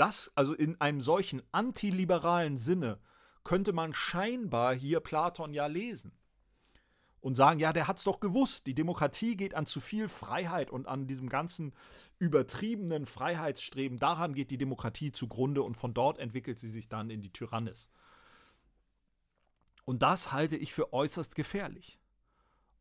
das, 0.00 0.32
also 0.34 0.54
in 0.54 0.80
einem 0.80 1.00
solchen 1.00 1.42
antiliberalen 1.52 2.56
Sinne, 2.56 2.98
könnte 3.44 3.72
man 3.72 3.94
scheinbar 3.94 4.74
hier 4.74 5.00
Platon 5.00 5.54
ja 5.54 5.66
lesen 5.66 6.12
und 7.20 7.36
sagen, 7.36 7.58
ja, 7.58 7.72
der 7.72 7.88
hat 7.88 7.98
es 7.98 8.04
doch 8.04 8.20
gewusst, 8.20 8.66
die 8.66 8.74
Demokratie 8.74 9.36
geht 9.36 9.54
an 9.54 9.66
zu 9.66 9.80
viel 9.80 10.08
Freiheit 10.08 10.70
und 10.70 10.86
an 10.86 11.06
diesem 11.06 11.28
ganzen 11.28 11.74
übertriebenen 12.18 13.06
Freiheitsstreben, 13.06 13.98
daran 13.98 14.34
geht 14.34 14.50
die 14.50 14.58
Demokratie 14.58 15.12
zugrunde 15.12 15.62
und 15.62 15.76
von 15.76 15.94
dort 15.94 16.18
entwickelt 16.18 16.58
sie 16.58 16.68
sich 16.68 16.88
dann 16.88 17.10
in 17.10 17.22
die 17.22 17.32
Tyrannis. 17.32 17.88
Und 19.84 20.02
das 20.02 20.32
halte 20.32 20.56
ich 20.56 20.72
für 20.72 20.92
äußerst 20.92 21.34
gefährlich. 21.34 21.98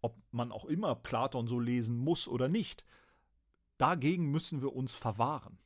Ob 0.02 0.18
man 0.32 0.52
auch 0.52 0.66
immer 0.66 0.94
Platon 0.96 1.48
so 1.48 1.60
lesen 1.60 1.98
muss 1.98 2.28
oder 2.28 2.50
nicht, 2.50 2.86
dagegen 3.78 4.30
müssen 4.30 4.62
wir 4.62 4.76
uns 4.76 4.94
verwahren. 4.94 5.58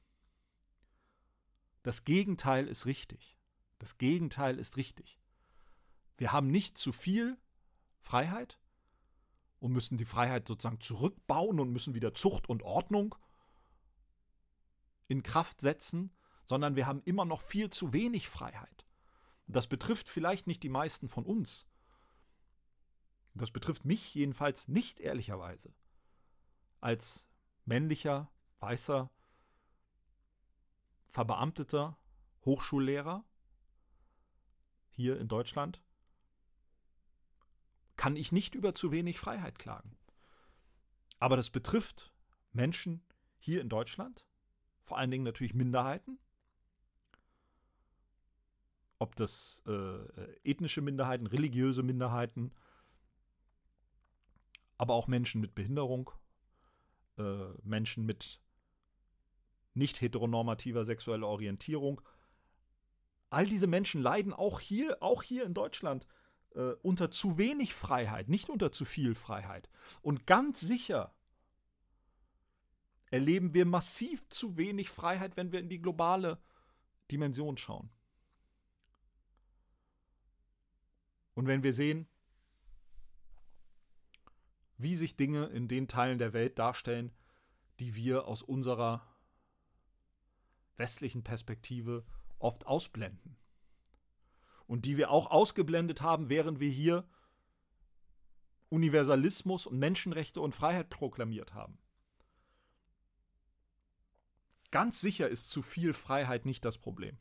Das 1.84 2.04
Gegenteil 2.04 2.68
ist 2.68 2.86
richtig. 2.86 3.38
Das 3.80 3.98
Gegenteil 3.98 4.60
ist 4.60 4.78
richtig. 4.78 5.20
Wir 6.18 6.32
haben 6.32 6.48
nicht 6.48 6.78
zu 6.78 6.92
viel 6.92 7.38
Freiheit 8.00 8.60
und 9.60 9.72
müssen 9.72 9.98
die 9.98 10.06
Freiheit 10.06 10.48
sozusagen 10.48 10.80
zurückbauen 10.80 11.60
und 11.60 11.72
müssen 11.72 11.96
wieder 11.96 12.14
Zucht 12.14 12.48
und 12.50 12.64
Ordnung 12.64 13.16
in 15.08 15.24
Kraft 15.24 15.62
setzen, 15.62 16.12
sondern 16.46 16.76
wir 16.76 16.86
haben 16.86 17.02
immer 17.06 17.26
noch 17.26 17.42
viel 17.42 17.70
zu 17.70 17.94
wenig 17.94 18.30
Freiheit. 18.30 18.86
Das 19.48 19.68
betrifft 19.68 20.10
vielleicht 20.10 20.48
nicht 20.48 20.64
die 20.64 20.70
meisten 20.70 21.10
von 21.10 21.26
uns. 21.26 21.68
Das 23.34 23.52
betrifft 23.52 23.86
mich 23.86 24.14
jedenfalls 24.14 24.68
nicht 24.68 25.00
ehrlicherweise. 25.00 25.74
Als 26.80 27.26
männlicher, 27.66 28.32
weißer, 28.60 29.10
verbeamteter 31.12 31.98
Hochschullehrer 32.46 33.24
hier 34.90 35.20
in 35.20 35.28
Deutschland 35.28 35.82
kann 37.98 38.16
ich 38.16 38.32
nicht 38.32 38.56
über 38.56 38.74
zu 38.74 38.92
wenig 38.92 39.20
Freiheit 39.20 39.60
klagen. 39.60 39.96
Aber 41.20 41.38
das 41.38 41.52
betrifft 41.52 42.12
Menschen 42.52 43.06
hier 43.38 43.62
in 43.62 43.70
Deutschland, 43.70 44.26
vor 44.84 44.98
allen 44.98 45.12
Dingen 45.12 45.24
natürlich 45.24 45.54
Minderheiten, 45.54 46.18
ob 48.98 49.16
das 49.16 49.62
äh, 49.68 50.50
ethnische 50.50 50.82
Minderheiten, 50.82 51.28
religiöse 51.28 51.84
Minderheiten, 51.84 52.52
aber 54.78 54.96
auch 54.96 55.08
Menschen 55.08 55.42
mit 55.42 55.54
Behinderung, 55.54 56.10
äh, 57.18 57.50
Menschen 57.64 58.06
mit 58.06 58.41
nicht 59.74 60.02
heteronormativer 60.02 60.86
sexueller 60.86 61.28
Orientierung. 61.28 62.02
All 63.30 63.48
diese 63.48 63.68
Menschen 63.68 64.02
leiden 64.02 64.34
auch 64.34 64.60
hier, 64.60 65.02
auch 65.02 65.24
hier 65.24 65.46
in 65.46 65.54
Deutschland 65.54 66.06
äh, 66.56 66.74
unter 66.82 67.12
zu 67.12 67.38
wenig 67.38 67.74
Freiheit, 67.74 68.30
nicht 68.30 68.50
unter 68.50 68.72
zu 68.72 68.86
viel 68.86 69.16
Freiheit. 69.16 69.70
Und 70.02 70.28
ganz 70.28 70.60
sicher 70.60 71.14
erleben 73.10 73.54
wir 73.54 73.66
massiv 73.66 74.28
zu 74.30 74.58
wenig 74.58 74.90
Freiheit, 74.90 75.38
wenn 75.38 75.52
wir 75.52 75.60
in 75.60 75.70
die 75.70 75.82
globale 75.82 76.40
Dimension 77.12 77.58
schauen. 77.58 77.90
Und 81.34 81.48
wenn 81.48 81.64
wir 81.64 81.74
sehen, 81.74 82.08
wie 84.78 84.96
sich 84.96 85.16
Dinge 85.16 85.46
in 85.48 85.68
den 85.68 85.88
Teilen 85.88 86.18
der 86.18 86.34
Welt 86.34 86.58
darstellen, 86.58 87.12
die 87.80 87.96
wir 87.96 88.28
aus 88.28 88.42
unserer 88.42 89.06
westlichen 90.78 91.24
Perspektive 91.24 92.06
oft 92.40 92.66
ausblenden 92.66 93.38
und 94.68 94.86
die 94.86 94.98
wir 94.98 95.12
auch 95.12 95.30
ausgeblendet 95.30 96.02
haben, 96.02 96.30
während 96.30 96.60
wir 96.60 96.70
hier 96.70 97.08
Universalismus 98.70 99.68
und 99.68 99.78
Menschenrechte 99.78 100.40
und 100.40 100.56
Freiheit 100.56 100.90
proklamiert 100.90 101.54
haben. 101.54 101.78
Ganz 104.72 105.02
sicher 105.02 105.28
ist 105.28 105.50
zu 105.50 105.62
viel 105.62 105.94
Freiheit 105.94 106.46
nicht 106.46 106.64
das 106.64 106.78
Problem. 106.78 107.18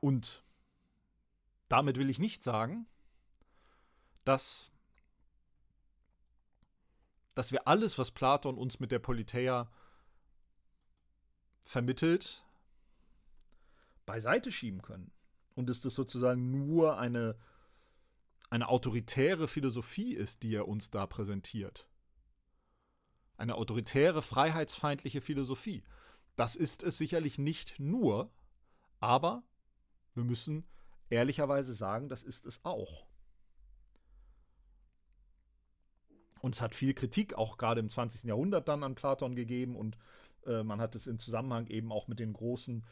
Und 0.00 0.44
damit 1.68 1.96
will 1.96 2.10
ich 2.10 2.18
nicht 2.18 2.42
sagen, 2.42 2.86
dass 4.24 4.70
dass 7.34 7.52
wir 7.52 7.66
alles, 7.66 7.98
was 7.98 8.10
Platon 8.10 8.56
uns 8.56 8.80
mit 8.80 8.92
der 8.92 8.98
Politeia 8.98 9.70
vermittelt, 11.62 12.44
beiseite 14.06 14.52
schieben 14.52 14.82
können. 14.82 15.10
Und 15.54 15.68
dass 15.68 15.80
das 15.80 15.94
sozusagen 15.94 16.50
nur 16.50 16.98
eine, 16.98 17.36
eine 18.50 18.68
autoritäre 18.68 19.48
Philosophie 19.48 20.14
ist, 20.14 20.42
die 20.42 20.54
er 20.54 20.68
uns 20.68 20.90
da 20.90 21.06
präsentiert. 21.06 21.88
Eine 23.36 23.56
autoritäre, 23.56 24.22
freiheitsfeindliche 24.22 25.20
Philosophie. 25.20 25.82
Das 26.36 26.56
ist 26.56 26.82
es 26.82 26.98
sicherlich 26.98 27.38
nicht 27.38 27.78
nur, 27.78 28.32
aber 29.00 29.44
wir 30.14 30.24
müssen 30.24 30.66
ehrlicherweise 31.10 31.74
sagen, 31.74 32.08
das 32.08 32.22
ist 32.22 32.46
es 32.46 32.64
auch. 32.64 33.06
Und 36.44 36.54
es 36.54 36.60
hat 36.60 36.74
viel 36.74 36.92
Kritik 36.92 37.38
auch 37.38 37.56
gerade 37.56 37.80
im 37.80 37.88
20. 37.88 38.24
Jahrhundert 38.24 38.68
dann 38.68 38.82
an 38.82 38.94
Platon 38.94 39.34
gegeben 39.34 39.76
und 39.76 39.96
äh, 40.44 40.62
man 40.62 40.78
hat 40.78 40.94
es 40.94 41.06
im 41.06 41.18
Zusammenhang 41.18 41.68
eben 41.68 41.90
auch 41.90 42.06
mit 42.06 42.20
den 42.20 42.34
großen 42.34 42.84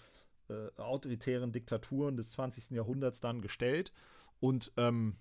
äh, 0.49 0.69
autoritären 0.81 1.53
Diktaturen 1.53 2.17
des 2.17 2.33
20. 2.33 2.71
Jahrhunderts 2.71 3.21
dann 3.21 3.43
gestellt. 3.43 3.93
Und 4.41 4.73
ähm, 4.79 5.19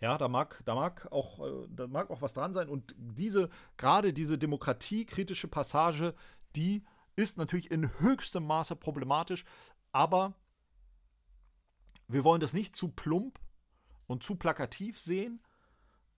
ja, 0.00 0.16
da 0.16 0.28
mag, 0.28 0.62
da 0.64 0.74
mag 0.74 1.12
auch, 1.12 1.46
äh, 1.46 1.68
da 1.68 1.86
mag 1.88 2.08
auch 2.08 2.22
was 2.22 2.32
dran 2.32 2.54
sein. 2.54 2.70
Und 2.70 2.94
diese, 2.96 3.50
gerade 3.76 4.14
diese 4.14 4.38
demokratiekritische 4.38 5.48
Passage, 5.48 6.14
die 6.56 6.84
ist 7.16 7.36
natürlich 7.36 7.70
in 7.70 8.00
höchstem 8.00 8.46
Maße 8.46 8.76
problematisch, 8.76 9.44
aber 9.92 10.32
wir 12.08 12.24
wollen 12.24 12.40
das 12.40 12.54
nicht 12.54 12.76
zu 12.76 12.88
plump 12.88 13.38
und 14.06 14.22
zu 14.22 14.36
plakativ 14.36 14.98
sehen, 14.98 15.42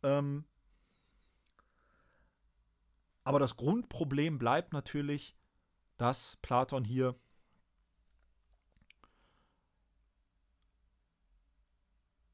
ähm, 0.03 0.45
aber 3.25 3.39
das 3.39 3.57
Grundproblem 3.57 4.39
bleibt 4.39 4.73
natürlich, 4.73 5.37
dass 5.97 6.37
Platon 6.43 6.85
hier 6.85 7.15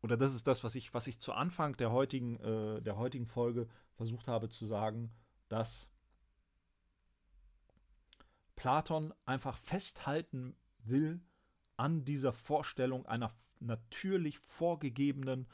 oder 0.01 0.17
das 0.17 0.35
ist 0.35 0.47
das, 0.47 0.65
was 0.65 0.75
ich, 0.75 0.95
was 0.95 1.07
ich 1.07 1.21
zu 1.21 1.33
Anfang 1.33 1.77
der 1.77 1.91
heutigen, 1.91 2.41
äh, 2.41 2.81
der 2.81 2.97
heutigen 2.97 3.27
Folge 3.27 3.69
versucht 3.95 4.29
habe 4.29 4.49
zu 4.49 4.67
sagen, 4.67 5.13
dass 5.49 5.89
Platon 8.57 9.13
einfach 9.25 9.57
festhalten 9.59 10.57
will 10.79 11.21
an 11.77 12.05
dieser 12.05 12.33
Vorstellung 12.33 13.07
einer 13.07 13.33
natürlich 13.61 14.39
vorgegebenen 14.39 15.47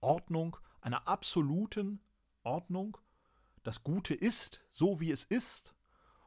Ordnung, 0.00 0.56
einer 0.80 1.08
absoluten 1.08 2.00
Ordnung. 2.42 2.98
Das 3.62 3.82
Gute 3.82 4.14
ist 4.14 4.64
so, 4.70 5.00
wie 5.00 5.10
es 5.10 5.24
ist. 5.24 5.74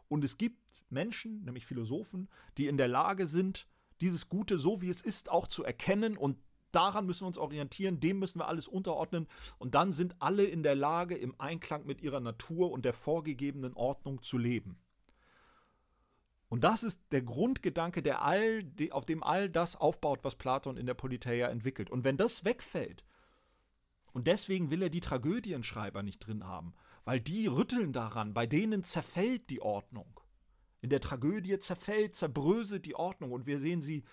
Und 0.08 0.24
es 0.24 0.38
gibt 0.38 0.62
Menschen, 0.90 1.44
nämlich 1.44 1.66
Philosophen, 1.66 2.30
die 2.58 2.68
in 2.68 2.78
der 2.78 2.88
Lage 2.88 3.28
sind, 3.28 3.68
dieses 4.02 4.30
Gute 4.30 4.60
so, 4.60 4.82
wie 4.82 4.90
es 4.90 5.02
ist, 5.02 5.30
auch 5.30 5.48
zu 5.48 5.64
erkennen 5.64 6.18
und 6.18 6.38
daran 6.72 7.06
müssen 7.06 7.22
wir 7.22 7.28
uns 7.28 7.38
orientieren, 7.38 8.00
dem 8.00 8.20
müssen 8.20 8.40
wir 8.40 8.48
alles 8.48 8.68
unterordnen 8.68 9.28
und 9.60 9.76
dann 9.76 9.94
sind 9.94 10.16
alle 10.20 10.44
in 10.44 10.64
der 10.64 10.76
Lage, 10.76 11.16
im 11.16 11.36
Einklang 11.40 11.86
mit 11.86 12.02
ihrer 12.02 12.20
Natur 12.20 12.72
und 12.72 12.84
der 12.84 12.94
vorgegebenen 12.94 13.74
Ordnung 13.74 14.22
zu 14.22 14.38
leben. 14.38 14.78
Und 16.50 16.66
das 16.66 16.84
ist 16.84 17.02
der 17.12 17.22
Grundgedanke, 17.22 18.02
der 18.02 18.24
all, 18.24 18.66
auf 18.90 19.06
dem 19.06 19.24
all 19.24 19.50
das 19.50 19.78
aufbaut, 19.78 20.20
was 20.24 20.36
Platon 20.36 20.76
in 20.76 20.86
der 20.86 20.96
Politeia 20.96 21.48
entwickelt. 21.48 21.90
Und 21.90 22.04
wenn 22.04 22.18
das 22.18 22.44
wegfällt, 22.44 23.06
und 24.14 24.28
deswegen 24.28 24.70
will 24.70 24.82
er 24.82 24.90
die 24.90 25.00
Tragödienschreiber 25.00 26.04
nicht 26.04 26.20
drin 26.20 26.46
haben, 26.46 26.74
weil 27.06 27.20
die 27.20 27.48
rütteln 27.48 27.94
daran, 27.94 28.34
bei 28.34 28.46
denen 28.46 28.84
zerfällt 28.84 29.50
die 29.50 29.62
Ordnung. 29.62 30.20
In 30.82 30.90
der 30.90 31.00
Tragödie 31.00 31.60
zerfällt, 31.60 32.16
zerbröselt 32.16 32.86
die 32.86 32.96
Ordnung 32.96 33.32
und 33.32 33.46
wir 33.46 33.60
sehen 33.60 33.82
sie. 33.82 34.04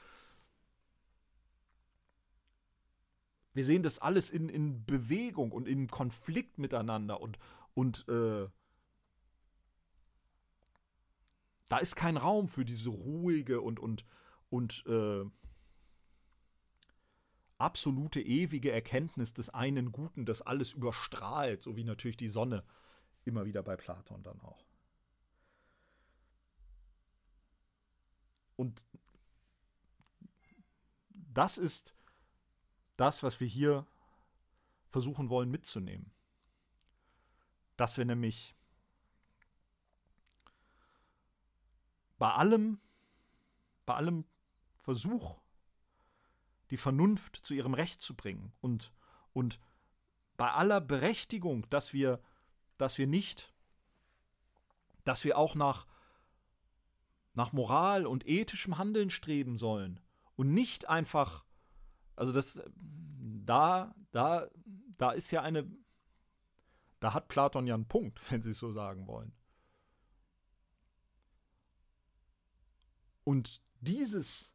Wir 3.54 3.64
sehen 3.64 3.82
das 3.82 3.98
alles 3.98 4.30
in, 4.30 4.48
in 4.48 4.84
Bewegung 4.84 5.50
und 5.50 5.66
in 5.66 5.88
Konflikt 5.88 6.58
miteinander 6.58 7.20
und, 7.20 7.38
und 7.74 8.06
äh, 8.08 8.48
Da 11.68 11.78
ist 11.78 11.96
kein 11.96 12.16
Raum 12.16 12.48
für 12.48 12.64
diese 12.64 12.88
ruhige 12.88 13.60
und, 13.60 13.78
und, 13.78 14.04
und 14.48 14.84
äh, 14.86 15.24
absolute 17.58 18.20
ewige 18.20 18.70
Erkenntnis 18.72 19.34
des 19.34 19.50
einen 19.50 19.92
Guten, 19.92 20.24
das 20.24 20.42
alles 20.42 20.72
überstrahlt, 20.72 21.62
so 21.62 21.76
wie 21.76 21.84
natürlich 21.84 22.16
die 22.16 22.28
Sonne 22.28 22.64
immer 23.24 23.44
wieder 23.44 23.62
bei 23.62 23.76
Platon 23.76 24.22
dann 24.22 24.40
auch. 24.40 24.64
Und 28.56 28.82
das 31.12 31.58
ist 31.58 31.94
das, 32.96 33.22
was 33.22 33.38
wir 33.38 33.46
hier 33.46 33.86
versuchen 34.88 35.28
wollen 35.28 35.50
mitzunehmen. 35.50 36.10
Dass 37.76 37.96
wir 37.96 38.04
nämlich 38.04 38.56
bei 42.18 42.32
allem, 42.32 42.80
bei 43.86 43.94
allem 43.94 44.24
Versuch, 44.78 45.38
die 46.70 46.76
Vernunft 46.76 47.36
zu 47.36 47.54
ihrem 47.54 47.74
Recht 47.74 48.02
zu 48.02 48.14
bringen 48.14 48.52
und, 48.60 48.92
und 49.32 49.58
bei 50.36 50.50
aller 50.50 50.80
Berechtigung, 50.80 51.68
dass 51.70 51.92
wir, 51.92 52.20
dass 52.76 52.98
wir 52.98 53.06
nicht, 53.06 53.52
dass 55.04 55.24
wir 55.24 55.36
auch 55.38 55.54
nach, 55.54 55.86
nach 57.34 57.52
Moral 57.52 58.06
und 58.06 58.26
ethischem 58.26 58.78
Handeln 58.78 59.10
streben 59.10 59.56
sollen 59.58 60.00
und 60.36 60.52
nicht 60.52 60.88
einfach, 60.88 61.44
also 62.16 62.32
das, 62.32 62.60
da, 62.76 63.94
da, 64.12 64.48
da 64.96 65.10
ist 65.12 65.30
ja 65.30 65.42
eine, 65.42 65.70
da 67.00 67.14
hat 67.14 67.28
Platon 67.28 67.66
ja 67.66 67.74
einen 67.74 67.88
Punkt, 67.88 68.20
wenn 68.30 68.42
Sie 68.42 68.50
es 68.50 68.58
so 68.58 68.72
sagen 68.72 69.06
wollen. 69.06 69.32
Und 73.24 73.62
dieses, 73.80 74.54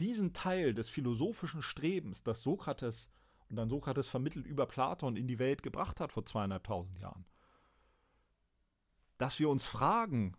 diesen 0.00 0.32
Teil 0.32 0.74
des 0.74 0.88
philosophischen 0.88 1.62
Strebens, 1.62 2.22
das 2.22 2.42
Sokrates 2.42 3.08
und 3.48 3.56
dann 3.56 3.68
Sokrates 3.68 4.08
vermittelt 4.08 4.46
über 4.46 4.66
Platon 4.66 5.16
in 5.16 5.28
die 5.28 5.38
Welt 5.38 5.62
gebracht 5.62 6.00
hat 6.00 6.12
vor 6.12 6.24
zweieinhalbtausend 6.24 6.98
Jahren, 6.98 7.26
dass 9.18 9.38
wir 9.38 9.50
uns 9.50 9.64
fragen, 9.64 10.36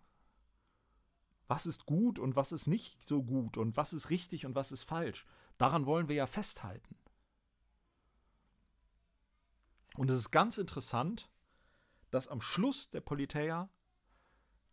was 1.47 1.65
ist 1.65 1.85
gut 1.85 2.17
und 2.17 2.35
was 2.35 2.51
ist 2.51 2.65
nicht 2.65 3.07
so 3.07 3.23
gut 3.23 3.57
und 3.57 3.77
was 3.77 3.93
ist 3.93 4.09
richtig 4.09 4.45
und 4.45 4.55
was 4.55 4.71
ist 4.71 4.83
falsch, 4.83 5.25
daran 5.57 5.85
wollen 5.85 6.07
wir 6.07 6.15
ja 6.15 6.27
festhalten. 6.27 6.95
Und 9.97 10.09
es 10.09 10.17
ist 10.17 10.31
ganz 10.31 10.57
interessant, 10.57 11.29
dass 12.09 12.29
am 12.29 12.41
Schluss 12.41 12.89
der 12.89 13.01
Politeia 13.01 13.69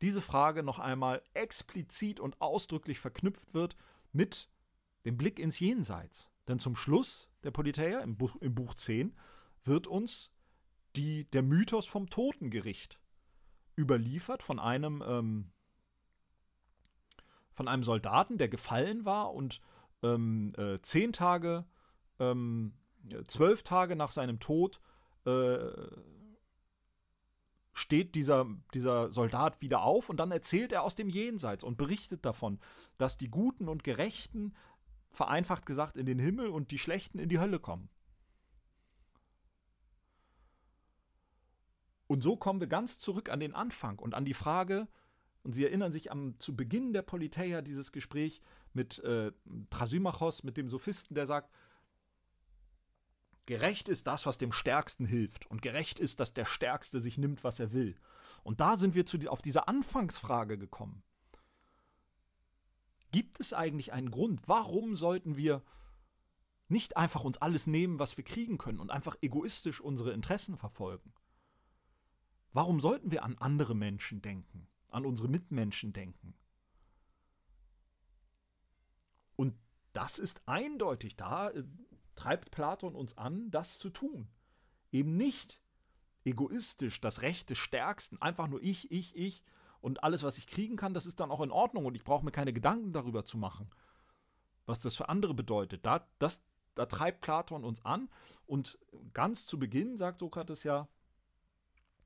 diese 0.00 0.20
Frage 0.20 0.62
noch 0.62 0.78
einmal 0.78 1.22
explizit 1.34 2.20
und 2.20 2.40
ausdrücklich 2.40 3.00
verknüpft 3.00 3.52
wird 3.52 3.76
mit 4.12 4.48
dem 5.04 5.16
Blick 5.16 5.38
ins 5.38 5.58
Jenseits. 5.60 6.30
Denn 6.48 6.58
zum 6.58 6.76
Schluss 6.76 7.28
der 7.42 7.50
Politeia 7.50 8.00
im 8.00 8.16
Buch, 8.16 8.36
im 8.36 8.54
Buch 8.54 8.74
10 8.74 9.14
wird 9.64 9.86
uns 9.86 10.30
die, 10.96 11.30
der 11.30 11.42
Mythos 11.42 11.86
vom 11.86 12.08
Totengericht 12.08 12.98
überliefert 13.76 14.42
von 14.42 14.58
einem, 14.58 15.02
ähm, 15.06 15.52
von 17.52 17.68
einem 17.68 17.84
Soldaten, 17.84 18.38
der 18.38 18.48
gefallen 18.48 19.04
war 19.04 19.32
und 19.32 19.60
ähm, 20.02 20.52
äh, 20.56 20.80
zehn 20.82 21.12
Tage, 21.12 21.64
ähm, 22.18 22.74
zwölf 23.26 23.62
Tage 23.62 23.94
nach 23.94 24.10
seinem 24.10 24.40
Tod 24.40 24.80
äh, 25.24 25.58
steht 27.72 28.16
dieser, 28.16 28.46
dieser 28.74 29.12
Soldat 29.12 29.60
wieder 29.60 29.82
auf 29.82 30.08
und 30.08 30.18
dann 30.18 30.32
erzählt 30.32 30.72
er 30.72 30.82
aus 30.82 30.96
dem 30.96 31.08
Jenseits 31.08 31.62
und 31.62 31.78
berichtet 31.78 32.24
davon, 32.24 32.58
dass 32.96 33.16
die 33.16 33.30
Guten 33.30 33.68
und 33.68 33.84
Gerechten, 33.84 34.54
vereinfacht 35.18 35.66
gesagt, 35.66 35.96
in 35.96 36.06
den 36.06 36.20
Himmel 36.20 36.48
und 36.48 36.70
die 36.70 36.78
Schlechten 36.78 37.18
in 37.18 37.28
die 37.28 37.40
Hölle 37.40 37.58
kommen. 37.58 37.90
Und 42.06 42.22
so 42.22 42.36
kommen 42.36 42.60
wir 42.60 42.68
ganz 42.68 42.98
zurück 42.98 43.28
an 43.28 43.40
den 43.40 43.54
Anfang 43.54 43.98
und 43.98 44.14
an 44.14 44.24
die 44.24 44.34
Frage, 44.34 44.88
und 45.42 45.52
Sie 45.52 45.64
erinnern 45.64 45.92
sich 45.92 46.10
am, 46.12 46.38
zu 46.38 46.54
Beginn 46.54 46.92
der 46.92 47.02
Politeia 47.02 47.62
dieses 47.62 47.90
Gespräch 47.92 48.40
mit 48.72 48.98
äh, 49.00 49.32
Thrasymachos, 49.70 50.44
mit 50.44 50.56
dem 50.56 50.68
Sophisten, 50.68 51.14
der 51.14 51.26
sagt, 51.26 51.50
Gerecht 53.46 53.88
ist 53.88 54.06
das, 54.06 54.26
was 54.26 54.36
dem 54.36 54.52
Stärksten 54.52 55.06
hilft. 55.06 55.50
Und 55.50 55.62
gerecht 55.62 55.98
ist, 56.00 56.20
dass 56.20 56.34
der 56.34 56.44
Stärkste 56.44 57.00
sich 57.00 57.16
nimmt, 57.16 57.44
was 57.44 57.58
er 57.58 57.72
will. 57.72 57.96
Und 58.42 58.60
da 58.60 58.76
sind 58.76 58.94
wir 58.94 59.06
zu, 59.06 59.18
auf 59.30 59.40
diese 59.40 59.68
Anfangsfrage 59.68 60.58
gekommen. 60.58 61.02
Gibt 63.10 63.40
es 63.40 63.52
eigentlich 63.52 63.92
einen 63.92 64.10
Grund? 64.10 64.42
Warum 64.46 64.96
sollten 64.96 65.36
wir 65.36 65.62
nicht 66.68 66.96
einfach 66.96 67.24
uns 67.24 67.38
alles 67.38 67.66
nehmen, 67.66 67.98
was 67.98 68.16
wir 68.16 68.24
kriegen 68.24 68.58
können 68.58 68.80
und 68.80 68.90
einfach 68.90 69.16
egoistisch 69.22 69.80
unsere 69.80 70.12
Interessen 70.12 70.56
verfolgen? 70.56 71.14
Warum 72.52 72.80
sollten 72.80 73.10
wir 73.10 73.24
an 73.24 73.36
andere 73.38 73.74
Menschen 73.74 74.20
denken, 74.20 74.68
an 74.88 75.06
unsere 75.06 75.28
Mitmenschen 75.28 75.92
denken? 75.92 76.34
Und 79.36 79.54
das 79.92 80.18
ist 80.18 80.42
eindeutig 80.46 81.16
da 81.16 81.50
äh, 81.50 81.64
treibt 82.14 82.50
Platon 82.50 82.94
uns 82.94 83.16
an, 83.16 83.50
das 83.50 83.78
zu 83.78 83.90
tun. 83.90 84.28
Eben 84.90 85.16
nicht 85.16 85.62
egoistisch, 86.24 87.00
das 87.00 87.22
Recht 87.22 87.48
des 87.50 87.58
Stärksten, 87.58 88.20
einfach 88.20 88.48
nur 88.48 88.62
ich, 88.62 88.90
ich, 88.90 89.16
ich 89.16 89.44
und 89.80 90.02
alles, 90.02 90.22
was 90.22 90.38
ich 90.38 90.46
kriegen 90.46 90.76
kann, 90.76 90.94
das 90.94 91.06
ist 91.06 91.20
dann 91.20 91.30
auch 91.30 91.40
in 91.40 91.50
Ordnung 91.50 91.86
und 91.86 91.94
ich 91.94 92.04
brauche 92.04 92.24
mir 92.24 92.30
keine 92.30 92.52
Gedanken 92.52 92.92
darüber 92.92 93.24
zu 93.24 93.38
machen, 93.38 93.70
was 94.66 94.80
das 94.80 94.96
für 94.96 95.08
andere 95.08 95.34
bedeutet. 95.34 95.86
Da, 95.86 96.06
das, 96.18 96.40
da 96.74 96.86
treibt 96.86 97.20
Platon 97.20 97.64
uns 97.64 97.84
an 97.84 98.08
und 98.46 98.78
ganz 99.14 99.46
zu 99.46 99.58
Beginn 99.58 99.96
sagt 99.96 100.20
Sokrates 100.20 100.64
ja, 100.64 100.88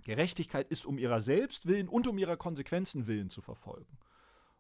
Gerechtigkeit 0.05 0.69
ist 0.69 0.85
um 0.85 0.99
ihrer 0.99 1.21
selbst 1.21 1.67
willen 1.67 1.89
und 1.89 2.09
um 2.09 2.19
ihrer 2.19 2.37
Konsequenzen 2.37 3.07
willen 3.07 3.31
zu 3.31 3.41
verfolgen. 3.41 3.99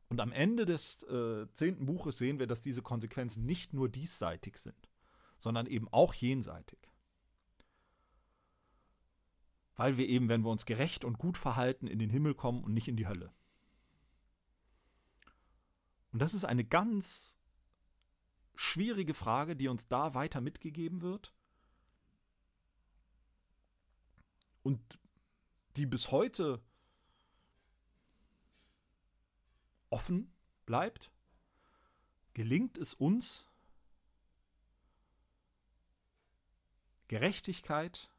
Und 0.08 0.20
am 0.20 0.30
Ende 0.30 0.66
des 0.66 1.02
äh, 1.04 1.46
zehnten 1.52 1.86
Buches 1.86 2.18
sehen 2.18 2.38
wir, 2.38 2.46
dass 2.46 2.62
diese 2.62 2.82
Konsequenzen 2.82 3.44
nicht 3.44 3.72
nur 3.72 3.88
diesseitig 3.88 4.58
sind 4.58 4.88
sondern 5.42 5.66
eben 5.66 5.88
auch 5.90 6.14
jenseitig. 6.14 6.78
Weil 9.76 9.96
wir 9.96 10.08
eben, 10.08 10.28
wenn 10.28 10.42
wir 10.42 10.50
uns 10.50 10.66
gerecht 10.66 11.04
und 11.04 11.18
gut 11.18 11.38
verhalten, 11.38 11.86
in 11.86 11.98
den 11.98 12.10
Himmel 12.10 12.34
kommen 12.34 12.62
und 12.62 12.74
nicht 12.74 12.88
in 12.88 12.96
die 12.96 13.06
Hölle. 13.06 13.32
Und 16.12 16.20
das 16.20 16.34
ist 16.34 16.44
eine 16.44 16.64
ganz 16.64 17.38
schwierige 18.54 19.14
Frage, 19.14 19.56
die 19.56 19.68
uns 19.68 19.88
da 19.88 20.14
weiter 20.14 20.40
mitgegeben 20.40 21.00
wird 21.00 21.32
und 24.62 24.98
die 25.76 25.86
bis 25.86 26.10
heute 26.10 26.62
offen 29.88 30.32
bleibt. 30.66 31.10
Gelingt 32.34 32.78
es 32.78 32.94
uns, 32.94 33.48
Gerechtigkeit, 37.08 38.11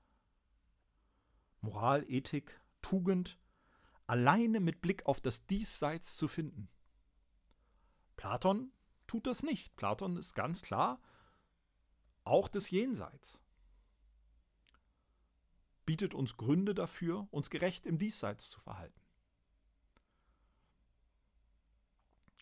Moral, 1.64 2.04
Ethik, 2.10 2.60
Tugend 2.82 3.40
alleine 4.06 4.60
mit 4.60 4.82
Blick 4.82 5.06
auf 5.06 5.22
das 5.22 5.46
Diesseits 5.48 6.18
zu 6.18 6.28
finden. 6.28 6.70
Platon 8.18 8.72
tut 9.08 9.26
das 9.26 9.44
nicht. 9.44 9.76
Platon 9.78 10.18
ist 10.18 10.36
ganz 10.36 10.62
klar 10.62 11.02
auch 12.26 12.50
des 12.50 12.70
Jenseits. 12.70 13.40
Bietet 15.86 16.14
uns 16.14 16.38
Gründe 16.38 16.76
dafür, 16.76 17.28
uns 17.32 17.50
gerecht 17.50 17.86
im 17.86 17.98
Diesseits 17.98 18.50
zu 18.50 18.60
verhalten. 18.60 19.02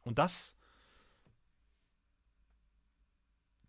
Und 0.03 0.17
das 0.17 0.55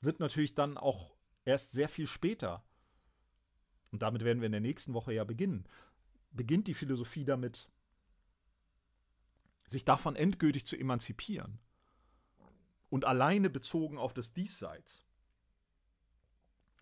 wird 0.00 0.18
natürlich 0.18 0.54
dann 0.54 0.78
auch 0.78 1.14
erst 1.44 1.72
sehr 1.72 1.88
viel 1.88 2.06
später, 2.06 2.64
und 3.92 4.02
damit 4.02 4.24
werden 4.24 4.40
wir 4.40 4.46
in 4.46 4.52
der 4.52 4.60
nächsten 4.60 4.94
Woche 4.94 5.12
ja 5.12 5.22
beginnen, 5.24 5.66
beginnt 6.32 6.66
die 6.66 6.74
Philosophie 6.74 7.24
damit, 7.24 7.68
sich 9.68 9.84
davon 9.84 10.16
endgültig 10.16 10.66
zu 10.66 10.76
emanzipieren 10.76 11.58
und 12.90 13.04
alleine 13.04 13.48
bezogen 13.48 13.98
auf 13.98 14.12
das 14.12 14.32
Diesseits 14.32 15.04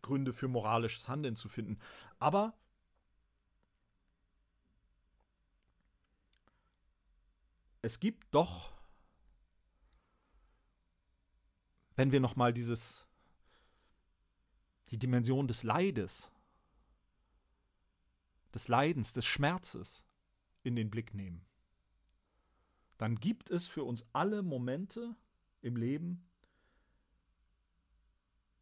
Gründe 0.03 0.33
für 0.33 0.49
moralisches 0.49 1.09
Handeln 1.09 1.37
zu 1.37 1.49
finden. 1.49 1.79
Aber 2.19 2.55
es 7.83 8.01
gibt 8.01 8.35
doch, 8.35 8.73
wenn 11.97 12.13
wir 12.13 12.21
noch 12.21 12.35
mal 12.35 12.53
dieses 12.53 13.07
die 14.89 14.99
Dimension 14.99 15.47
des 15.47 15.63
Leides, 15.63 16.33
des 18.55 18.69
Leidens, 18.69 19.13
des 19.13 19.25
Schmerzes 19.25 20.05
in 20.63 20.77
den 20.77 20.91
Blick 20.91 21.15
nehmen, 21.15 21.45
dann 22.99 23.17
gibt 23.17 23.51
es 23.51 23.67
für 23.67 23.85
uns 23.85 24.05
alle 24.13 24.43
Momente, 24.43 25.17
im 25.63 25.77
Leben, 25.77 26.27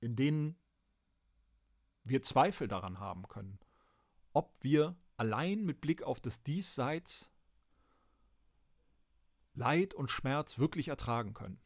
in 0.01 0.17
denen 0.17 0.57
wir 2.05 2.23
Zweifel 2.23 2.69
daran 2.69 2.99
haben 2.99 3.29
können, 3.29 3.59
ob 4.33 4.53
wir 4.63 4.97
allein 5.17 5.65
mit 5.65 5.81
Blick 5.81 6.03
auf 6.03 6.21
das 6.21 6.43
Diesseits 6.43 7.31
Leid 9.55 9.93
und 9.93 10.11
Schmerz 10.11 10.59
wirklich 10.59 10.89
ertragen 10.89 11.35
können. 11.35 11.61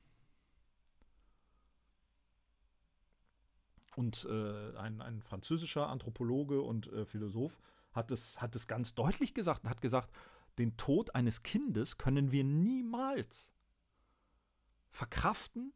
Und 3.97 4.25
äh, 4.25 4.75
ein, 4.79 5.03
ein, 5.03 5.21
französischer 5.21 5.89
Anthropologe 5.89 6.63
und 6.63 6.87
äh, 6.87 7.05
Philosoph 7.05 7.59
hat 7.93 8.11
es, 8.11 8.41
hat 8.41 8.57
es 8.57 8.67
ganz 8.67 8.95
deutlich 8.95 9.35
gesagt 9.35 9.65
und 9.65 9.71
hat 9.71 9.81
gesagt, 9.81 10.11
den 10.59 10.77
Tod 10.77 11.15
eines 11.15 11.43
Kindes 11.43 11.99
können 11.99 12.33
wir 12.33 12.45
niemals 12.45 13.53
verkraften, 14.91 15.73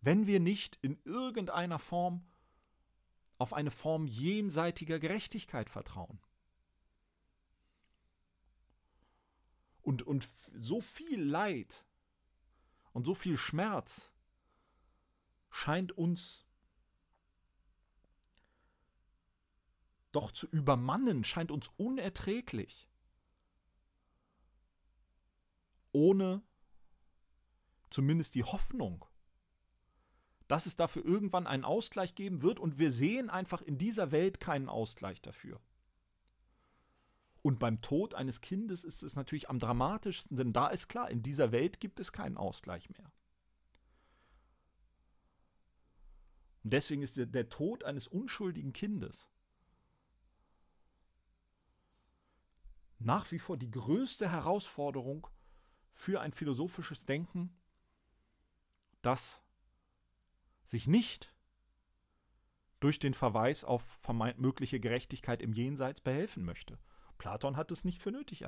wenn 0.00 0.26
wir 0.26 0.40
nicht 0.40 0.78
in 0.82 1.00
irgendeiner 1.04 1.78
Form 1.78 2.24
auf 3.38 3.52
eine 3.52 3.70
Form 3.70 4.06
jenseitiger 4.06 4.98
Gerechtigkeit 4.98 5.70
vertrauen. 5.70 6.20
Und, 9.82 10.02
und 10.02 10.28
so 10.52 10.80
viel 10.80 11.22
Leid 11.22 11.84
und 12.92 13.06
so 13.06 13.14
viel 13.14 13.38
Schmerz 13.38 14.10
scheint 15.50 15.92
uns 15.92 16.46
doch 20.12 20.32
zu 20.32 20.46
übermannen, 20.48 21.24
scheint 21.24 21.50
uns 21.50 21.68
unerträglich. 21.76 22.88
Ohne 25.92 26.42
zumindest 27.90 28.34
die 28.34 28.44
Hoffnung, 28.44 29.04
dass 30.48 30.66
es 30.66 30.76
dafür 30.76 31.04
irgendwann 31.04 31.46
einen 31.46 31.64
Ausgleich 31.64 32.14
geben 32.14 32.42
wird 32.42 32.58
und 32.58 32.78
wir 32.78 32.92
sehen 32.92 33.30
einfach 33.30 33.62
in 33.62 33.78
dieser 33.78 34.10
Welt 34.10 34.40
keinen 34.40 34.68
Ausgleich 34.68 35.20
dafür. 35.22 35.60
Und 37.42 37.58
beim 37.58 37.80
Tod 37.80 38.14
eines 38.14 38.40
Kindes 38.40 38.84
ist 38.84 39.02
es 39.02 39.16
natürlich 39.16 39.48
am 39.48 39.58
dramatischsten, 39.58 40.36
denn 40.36 40.52
da 40.52 40.68
ist 40.68 40.88
klar, 40.88 41.10
in 41.10 41.22
dieser 41.22 41.52
Welt 41.52 41.80
gibt 41.80 41.98
es 42.00 42.12
keinen 42.12 42.36
Ausgleich 42.36 42.90
mehr. 42.90 43.10
Und 46.62 46.72
deswegen 46.72 47.02
ist 47.02 47.16
der, 47.16 47.26
der 47.26 47.48
Tod 47.48 47.84
eines 47.84 48.06
unschuldigen 48.06 48.72
Kindes 48.72 49.28
nach 53.00 53.30
wie 53.32 53.38
vor 53.38 53.56
die 53.56 53.70
größte 53.70 54.30
Herausforderung 54.30 55.26
für 55.92 56.20
ein 56.20 56.32
philosophisches 56.32 57.04
Denken 57.04 57.56
das 59.02 59.42
sich 60.64 60.86
nicht 60.86 61.34
durch 62.78 62.98
den 62.98 63.14
Verweis 63.14 63.64
auf 63.64 63.82
vermeint 63.82 64.38
mögliche 64.38 64.80
Gerechtigkeit 64.80 65.42
im 65.42 65.52
Jenseits 65.52 66.00
behelfen 66.00 66.44
möchte. 66.44 66.78
Platon 67.18 67.56
hat 67.56 67.70
es 67.70 67.84
nicht 67.84 68.02
für 68.02 68.12
nötig 68.12 68.44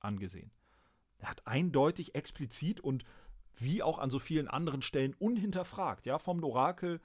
angesehen. 0.00 0.52
Er 1.18 1.30
hat 1.30 1.46
eindeutig, 1.46 2.14
explizit 2.14 2.80
und 2.80 3.04
wie 3.56 3.82
auch 3.82 3.98
an 3.98 4.10
so 4.10 4.18
vielen 4.18 4.48
anderen 4.48 4.82
Stellen 4.82 5.14
unhinterfragt, 5.14 6.06
ja, 6.06 6.18
vom 6.18 6.42
Orakel 6.44 7.00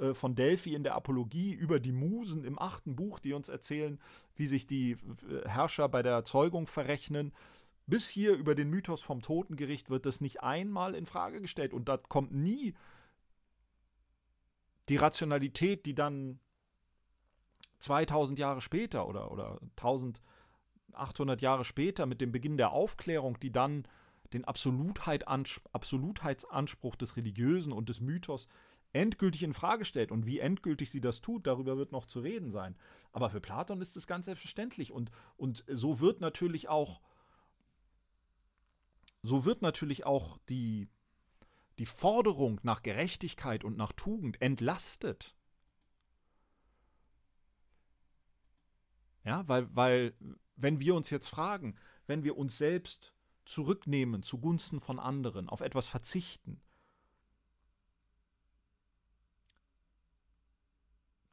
äh, 0.00 0.14
von 0.14 0.34
Delphi 0.34 0.74
in 0.74 0.82
der 0.82 0.94
Apologie 0.94 1.52
über 1.52 1.78
die 1.78 1.92
Musen 1.92 2.44
im 2.44 2.58
achten 2.58 2.96
Buch, 2.96 3.18
die 3.18 3.32
uns 3.32 3.48
erzählen, 3.48 4.00
wie 4.34 4.46
sich 4.46 4.66
die 4.66 4.92
äh, 4.92 5.48
Herrscher 5.48 5.88
bei 5.88 6.02
der 6.02 6.24
Zeugung 6.24 6.66
verrechnen, 6.66 7.32
bis 7.86 8.08
hier 8.08 8.34
über 8.34 8.54
den 8.54 8.70
Mythos 8.70 9.02
vom 9.02 9.20
Totengericht 9.20 9.90
wird 9.90 10.06
das 10.06 10.20
nicht 10.20 10.42
einmal 10.42 10.94
in 10.94 11.06
Frage 11.06 11.40
gestellt. 11.40 11.72
Und 11.72 11.88
da 11.88 11.96
kommt 11.96 12.32
nie 12.32 12.74
die 14.88 14.96
Rationalität, 14.96 15.86
die 15.86 15.94
dann 15.94 16.38
2000 17.80 18.38
Jahre 18.38 18.60
später 18.60 19.08
oder, 19.08 19.32
oder 19.32 19.60
1800 19.76 21.42
Jahre 21.42 21.64
später 21.64 22.06
mit 22.06 22.20
dem 22.20 22.32
Beginn 22.32 22.56
der 22.56 22.72
Aufklärung, 22.72 23.38
die 23.40 23.50
dann 23.50 23.86
den 24.32 24.44
Absolutheit, 24.44 25.26
Absolutheitsanspruch 25.26 26.94
des 26.94 27.16
Religiösen 27.16 27.72
und 27.72 27.88
des 27.88 28.00
Mythos 28.00 28.46
endgültig 28.92 29.42
in 29.42 29.54
Frage 29.54 29.84
stellt. 29.84 30.10
Und 30.10 30.26
wie 30.26 30.38
endgültig 30.38 30.90
sie 30.90 31.00
das 31.00 31.20
tut, 31.20 31.46
darüber 31.46 31.76
wird 31.76 31.92
noch 31.92 32.06
zu 32.06 32.20
reden 32.20 32.50
sein. 32.50 32.76
Aber 33.12 33.30
für 33.30 33.40
Platon 33.40 33.80
ist 33.80 33.96
es 33.96 34.06
ganz 34.06 34.26
selbstverständlich. 34.26 34.92
Und, 34.92 35.10
und 35.36 35.64
so 35.68 36.00
wird 36.00 36.20
natürlich 36.20 36.68
auch 36.68 37.00
so 39.22 39.44
wird 39.44 39.62
natürlich 39.62 40.06
auch 40.06 40.38
die, 40.48 40.88
die 41.78 41.86
Forderung 41.86 42.60
nach 42.62 42.82
Gerechtigkeit 42.82 43.64
und 43.64 43.76
nach 43.76 43.92
Tugend 43.92 44.40
entlastet. 44.40 45.34
Ja, 49.24 49.46
weil, 49.48 49.68
weil, 49.74 50.14
wenn 50.56 50.80
wir 50.80 50.94
uns 50.94 51.10
jetzt 51.10 51.28
fragen, 51.28 51.76
wenn 52.06 52.24
wir 52.24 52.38
uns 52.38 52.56
selbst 52.56 53.12
zurücknehmen 53.44 54.22
zugunsten 54.22 54.80
von 54.80 54.98
anderen, 54.98 55.48
auf 55.48 55.60
etwas 55.60 55.88
verzichten, 55.88 56.60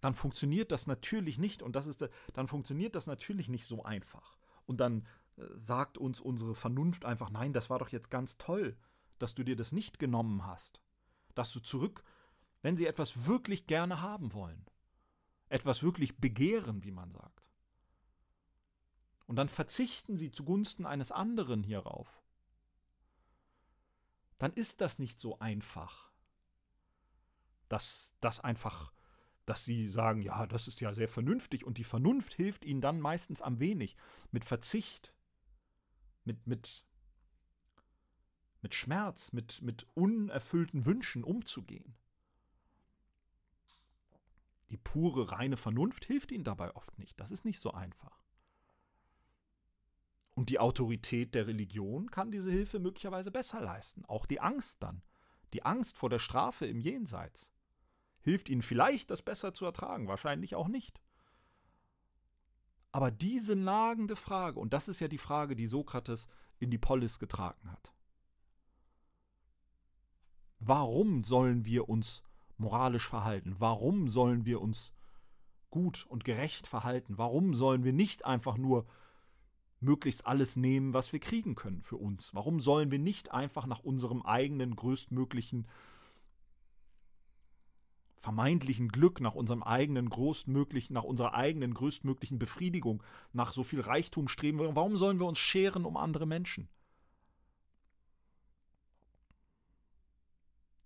dann 0.02 0.16
funktioniert 0.16 0.72
das 0.72 0.88
natürlich 0.88 1.38
nicht 1.38 1.62
und 1.62 1.76
das 1.76 1.88
ist 1.88 2.08
dann 2.34 2.48
funktioniert 2.48 2.96
das 2.96 3.08
natürlich 3.08 3.50
nicht 3.50 3.66
so 3.66 3.84
einfach. 3.84 4.38
Und 4.66 4.80
dann 4.80 5.08
sagt 5.56 5.98
uns 5.98 6.20
unsere 6.20 6.56
Vernunft 6.56 7.06
einfach, 7.06 7.30
nein, 7.30 7.54
das 7.54 7.70
war 7.70 7.80
doch 7.80 7.90
jetzt 7.90 8.10
ganz 8.10 8.38
toll, 8.38 8.76
dass 9.20 9.36
du 9.36 9.44
dir 9.44 9.56
das 9.56 9.72
nicht 9.72 10.00
genommen 10.00 10.46
hast. 10.46 10.82
Dass 11.36 11.52
du 11.52 11.60
zurück, 11.60 12.04
wenn 12.62 12.78
sie 12.78 12.88
etwas 12.88 13.26
wirklich 13.26 13.68
gerne 13.68 14.02
haben 14.02 14.34
wollen, 14.34 14.66
etwas 15.50 15.84
wirklich 15.84 16.18
begehren, 16.18 16.84
wie 16.84 16.92
man 16.92 17.12
sagt. 17.12 17.50
Und 19.28 19.36
dann 19.36 19.50
verzichten 19.50 20.18
sie 20.18 20.32
zugunsten 20.32 20.86
eines 20.86 21.12
anderen 21.12 21.64
hierauf. 21.64 22.24
Dann 24.38 24.54
ist 24.54 24.82
das 24.82 25.00
nicht 25.00 25.20
so 25.20 25.40
einfach. 25.40 26.12
Dass 27.68 28.14
das 28.22 28.40
einfach 28.40 28.92
dass 29.48 29.66
sie 29.66 29.88
sagen, 29.88 30.22
ja, 30.22 30.46
das 30.46 30.68
ist 30.68 30.82
ja 30.82 30.94
sehr 30.94 31.08
vernünftig 31.08 31.66
und 31.66 31.80
die 31.80 31.84
Vernunft 31.84 32.36
hilft 32.36 32.66
ihnen 32.66 32.82
dann 32.82 33.00
meistens 33.00 33.42
am 33.42 33.60
wenig. 33.60 33.96
Mit 34.32 34.46
Verzicht 34.46 35.14
mit, 36.28 36.46
mit, 36.46 36.86
mit 38.62 38.76
Schmerz, 38.76 39.32
mit, 39.32 39.62
mit 39.64 39.88
unerfüllten 39.96 40.86
Wünschen 40.86 41.24
umzugehen. 41.24 41.96
Die 44.70 44.78
pure, 44.78 45.32
reine 45.32 45.56
Vernunft 45.56 46.06
hilft 46.06 46.32
ihnen 46.32 46.44
dabei 46.44 46.76
oft 46.76 47.00
nicht. 47.00 47.20
Das 47.20 47.32
ist 47.32 47.46
nicht 47.46 47.62
so 47.62 47.72
einfach. 47.72 48.22
Und 50.36 50.50
die 50.50 50.60
Autorität 50.60 51.34
der 51.34 51.48
Religion 51.48 52.12
kann 52.12 52.30
diese 52.30 52.52
Hilfe 52.52 52.78
möglicherweise 52.78 53.32
besser 53.32 53.62
leisten. 53.62 54.06
Auch 54.06 54.26
die 54.26 54.42
Angst 54.42 54.84
dann. 54.84 55.02
Die 55.54 55.64
Angst 55.64 55.98
vor 55.98 56.10
der 56.10 56.20
Strafe 56.20 56.68
im 56.68 56.82
Jenseits 56.82 57.50
hilft 58.28 58.50
ihnen 58.50 58.62
vielleicht, 58.62 59.10
das 59.10 59.22
besser 59.22 59.54
zu 59.54 59.64
ertragen, 59.64 60.10
wahrscheinlich 60.10 60.54
auch 60.54 60.68
nicht. 60.68 61.00
Aber 62.92 63.10
diese 63.10 63.56
nagende 63.56 64.18
Frage, 64.18 64.60
und 64.60 64.74
das 64.74 64.90
ist 64.90 65.00
ja 65.00 65.08
die 65.08 65.18
Frage, 65.18 65.56
die 65.56 65.66
Sokrates 65.66 66.28
in 66.60 66.70
die 66.70 66.78
Polis 66.78 67.20
getragen 67.20 67.72
hat. 67.72 67.94
Warum 70.60 71.24
sollen 71.24 71.66
wir 71.66 71.88
uns 71.88 72.22
moralisch 72.58 73.08
verhalten? 73.08 73.56
Warum 73.60 74.10
sollen 74.10 74.46
wir 74.46 74.60
uns 74.60 74.92
gut 75.70 76.06
und 76.10 76.26
gerecht 76.26 76.68
verhalten? 76.68 77.18
Warum 77.18 77.54
sollen 77.54 77.86
wir 77.86 77.94
nicht 77.94 78.26
einfach 78.26 78.58
nur 78.58 78.88
möglichst 79.80 80.26
alles 80.26 80.58
nehmen, 80.58 80.94
was 80.94 81.14
wir 81.14 81.22
kriegen 81.22 81.56
können 81.56 81.82
für 81.82 81.96
uns? 81.96 82.34
Warum 82.36 82.60
sollen 82.60 82.92
wir 82.92 83.00
nicht 83.00 83.32
einfach 83.32 83.68
nach 83.68 83.80
unserem 83.80 84.22
eigenen 84.22 84.76
größtmöglichen 84.76 85.66
vermeintlichen 88.28 88.90
Glück, 88.90 89.22
nach 89.22 89.36
unserem 89.36 89.64
eigenen 89.64 90.10
größtmöglichen, 90.10 90.94
nach 90.94 91.06
unserer 91.06 91.34
eigenen 91.34 91.74
größtmöglichen 91.74 92.38
Befriedigung, 92.38 93.02
nach 93.32 93.54
so 93.54 93.64
viel 93.64 93.80
Reichtum 93.80 94.28
streben? 94.28 94.60
Warum 94.60 94.98
sollen 94.98 95.18
wir 95.18 95.26
uns 95.26 95.40
scheren 95.40 95.86
um 95.86 95.96
andere 95.96 96.26
Menschen? 96.26 96.68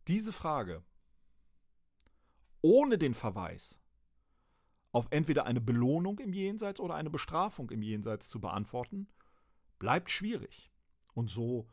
Diese 0.08 0.32
Frage 0.32 0.84
ohne 2.62 3.00
den 3.00 3.16
Verweis 3.16 3.80
auf 4.92 5.08
entweder 5.10 5.48
eine 5.48 5.62
Belohnung 5.62 6.20
im 6.20 6.34
Jenseits 6.34 6.80
oder 6.80 6.94
eine 6.94 7.10
Bestrafung 7.10 7.72
im 7.72 7.82
Jenseits 7.82 8.30
zu 8.30 8.40
beantworten, 8.40 9.08
bleibt 9.80 10.12
schwierig. 10.12 10.72
Und 11.16 11.32
so 11.32 11.68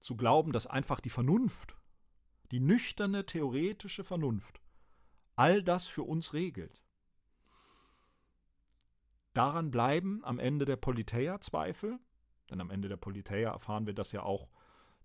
zu 0.00 0.16
glauben, 0.16 0.50
dass 0.50 0.66
einfach 0.66 0.98
die 0.98 1.10
Vernunft, 1.10 1.76
die 2.50 2.58
nüchterne 2.58 3.24
theoretische 3.24 4.02
Vernunft, 4.02 4.63
all 5.36 5.62
das 5.62 5.86
für 5.86 6.02
uns 6.02 6.32
regelt. 6.32 6.82
Daran 9.32 9.70
bleiben 9.70 10.24
am 10.24 10.38
Ende 10.38 10.64
der 10.64 10.76
Politeia 10.76 11.40
Zweifel, 11.40 11.98
denn 12.50 12.60
am 12.60 12.70
Ende 12.70 12.88
der 12.88 12.96
Politeia 12.96 13.50
erfahren 13.50 13.86
wir, 13.86 13.94
dass 13.94 14.12
ja 14.12 14.22
auch 14.22 14.48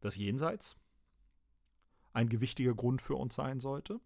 das 0.01 0.15
Jenseits 0.15 0.77
ein 2.13 2.29
gewichtiger 2.29 2.75
Grund 2.75 3.01
für 3.01 3.15
uns 3.15 3.35
sein 3.35 3.59
sollte. 3.59 3.99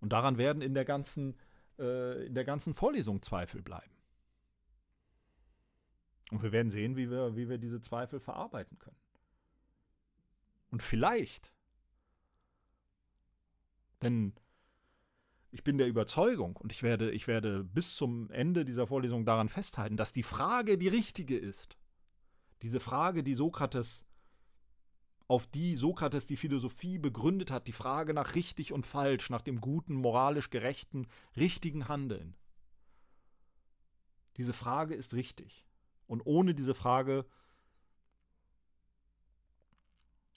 Und 0.00 0.12
daran 0.12 0.38
werden 0.38 0.60
in 0.62 0.74
der 0.74 0.84
ganzen, 0.84 1.36
äh, 1.78 2.26
in 2.26 2.34
der 2.34 2.44
ganzen 2.44 2.74
Vorlesung 2.74 3.22
Zweifel 3.22 3.62
bleiben. 3.62 3.96
Und 6.30 6.42
wir 6.42 6.52
werden 6.52 6.70
sehen, 6.70 6.96
wie 6.96 7.10
wir, 7.10 7.36
wie 7.36 7.48
wir 7.48 7.58
diese 7.58 7.80
Zweifel 7.80 8.20
verarbeiten 8.20 8.78
können. 8.78 8.98
Und 10.70 10.82
vielleicht, 10.82 11.52
denn 14.02 14.34
ich 15.50 15.64
bin 15.64 15.78
der 15.78 15.86
Überzeugung 15.86 16.56
und 16.56 16.72
ich 16.72 16.82
werde, 16.82 17.10
ich 17.10 17.26
werde 17.26 17.64
bis 17.64 17.96
zum 17.96 18.30
Ende 18.30 18.64
dieser 18.64 18.86
Vorlesung 18.86 19.24
daran 19.24 19.48
festhalten, 19.48 19.96
dass 19.96 20.12
die 20.12 20.22
Frage 20.22 20.76
die 20.76 20.88
richtige 20.88 21.38
ist. 21.38 21.78
Diese 22.62 22.80
Frage, 22.80 23.22
die 23.22 23.34
Sokrates 23.34 24.06
auf 25.28 25.46
die 25.46 25.76
Sokrates 25.76 26.26
die 26.26 26.36
Philosophie 26.36 26.98
begründet 26.98 27.50
hat, 27.50 27.66
die 27.66 27.72
Frage 27.72 28.14
nach 28.14 28.34
richtig 28.34 28.72
und 28.72 28.86
falsch, 28.86 29.30
nach 29.30 29.42
dem 29.42 29.60
guten, 29.60 29.94
moralisch 29.94 30.50
gerechten, 30.50 31.08
richtigen 31.36 31.88
Handeln. 31.88 32.36
Diese 34.36 34.52
Frage 34.52 34.94
ist 34.94 35.14
richtig. 35.14 35.66
Und 36.06 36.24
ohne 36.26 36.54
diese 36.54 36.74
Frage 36.74 37.26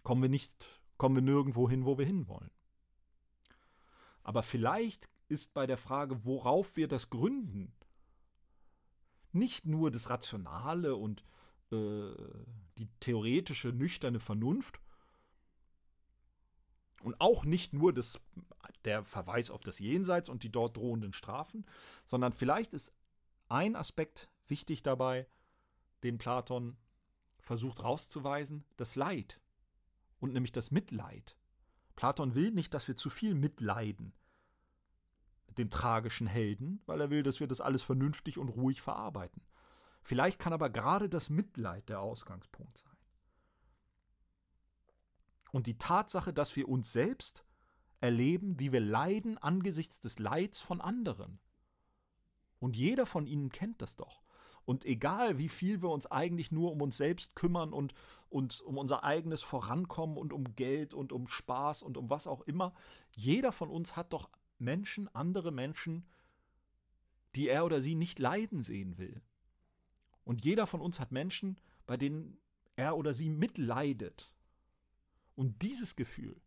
kommen 0.03 0.21
wir 0.21 0.29
nicht, 0.29 0.67
kommen 0.97 1.15
wir 1.15 1.21
nirgendwo 1.21 1.69
hin, 1.69 1.85
wo 1.85 1.97
wir 1.97 2.05
hinwollen. 2.05 2.51
Aber 4.23 4.43
vielleicht 4.43 5.09
ist 5.27 5.53
bei 5.53 5.67
der 5.67 5.77
Frage, 5.77 6.25
worauf 6.25 6.75
wir 6.75 6.87
das 6.87 7.09
gründen, 7.09 7.73
nicht 9.31 9.65
nur 9.65 9.91
das 9.91 10.09
Rationale 10.09 10.95
und 10.95 11.23
äh, 11.71 12.11
die 12.77 12.87
theoretische, 12.99 13.69
nüchterne 13.69 14.19
Vernunft 14.19 14.79
und 17.03 17.19
auch 17.21 17.45
nicht 17.45 17.73
nur 17.73 17.93
das, 17.93 18.19
der 18.85 19.03
Verweis 19.03 19.51
auf 19.51 19.61
das 19.61 19.79
Jenseits 19.79 20.29
und 20.29 20.43
die 20.43 20.51
dort 20.51 20.77
drohenden 20.77 21.13
Strafen, 21.13 21.65
sondern 22.05 22.33
vielleicht 22.33 22.73
ist 22.73 22.91
ein 23.47 23.75
Aspekt 23.75 24.29
wichtig 24.47 24.83
dabei, 24.83 25.27
den 26.03 26.17
Platon 26.17 26.77
versucht 27.39 27.83
rauszuweisen, 27.83 28.63
das 28.77 28.95
Leid 28.95 29.39
und 30.19 30.33
nämlich 30.33 30.51
das 30.51 30.71
Mitleid. 30.71 31.35
Platon 31.99 32.33
will 32.33 32.51
nicht, 32.51 32.73
dass 32.73 32.87
wir 32.87 32.95
zu 32.95 33.09
viel 33.09 33.35
mitleiden 33.35 34.13
mit 35.47 35.57
dem 35.57 35.69
tragischen 35.69 36.27
Helden, 36.27 36.81
weil 36.85 37.01
er 37.01 37.09
will, 37.09 37.23
dass 37.23 37.41
wir 37.41 37.47
das 37.47 37.59
alles 37.59 37.83
vernünftig 37.83 38.37
und 38.37 38.47
ruhig 38.47 38.81
verarbeiten. 38.81 39.41
Vielleicht 40.01 40.39
kann 40.39 40.53
aber 40.53 40.69
gerade 40.69 41.09
das 41.09 41.29
Mitleid 41.29 41.89
der 41.89 41.99
Ausgangspunkt 41.99 42.77
sein. 42.77 42.95
Und 45.51 45.67
die 45.67 45.77
Tatsache, 45.77 46.31
dass 46.31 46.55
wir 46.55 46.69
uns 46.69 46.93
selbst 46.93 47.43
erleben, 47.99 48.57
wie 48.61 48.71
wir 48.71 48.79
leiden 48.79 49.37
angesichts 49.37 49.99
des 49.99 50.19
Leids 50.19 50.61
von 50.61 50.79
anderen. 50.79 51.41
Und 52.59 52.77
jeder 52.77 53.07
von 53.07 53.27
ihnen 53.27 53.49
kennt 53.49 53.81
das 53.81 53.97
doch. 53.97 54.23
Und 54.69 54.85
egal, 54.85 55.39
wie 55.39 55.49
viel 55.49 55.81
wir 55.81 55.89
uns 55.89 56.05
eigentlich 56.05 56.51
nur 56.51 56.71
um 56.71 56.83
uns 56.83 56.95
selbst 56.95 57.35
kümmern 57.35 57.73
und 57.73 57.95
uns 58.29 58.61
um 58.61 58.77
unser 58.77 59.03
eigenes 59.03 59.41
Vorankommen 59.41 60.15
und 60.15 60.31
um 60.31 60.55
Geld 60.55 60.93
und 60.93 61.11
um 61.11 61.27
Spaß 61.27 61.81
und 61.81 61.97
um 61.97 62.11
was 62.11 62.27
auch 62.27 62.41
immer, 62.41 62.75
jeder 63.15 63.51
von 63.51 63.71
uns 63.71 63.95
hat 63.95 64.13
doch 64.13 64.29
Menschen, 64.59 65.07
andere 65.15 65.51
Menschen, 65.51 66.05
die 67.33 67.47
er 67.47 67.65
oder 67.65 67.81
sie 67.81 67.95
nicht 67.95 68.19
leiden 68.19 68.61
sehen 68.61 68.99
will. 68.99 69.23
Und 70.23 70.45
jeder 70.45 70.67
von 70.67 70.81
uns 70.81 70.99
hat 70.99 71.11
Menschen, 71.11 71.59
bei 71.87 71.97
denen 71.97 72.37
er 72.75 72.95
oder 72.95 73.15
sie 73.15 73.31
mitleidet. 73.31 74.31
Und 75.33 75.63
dieses 75.63 75.95
Gefühl, 75.95 76.39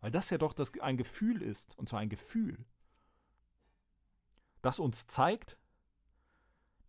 weil 0.00 0.12
das 0.12 0.30
ja 0.30 0.38
doch 0.38 0.52
das, 0.52 0.78
ein 0.78 0.96
Gefühl 0.96 1.42
ist, 1.42 1.76
und 1.76 1.88
zwar 1.88 1.98
ein 1.98 2.08
Gefühl, 2.08 2.64
das 4.60 4.78
uns 4.78 5.08
zeigt, 5.08 5.58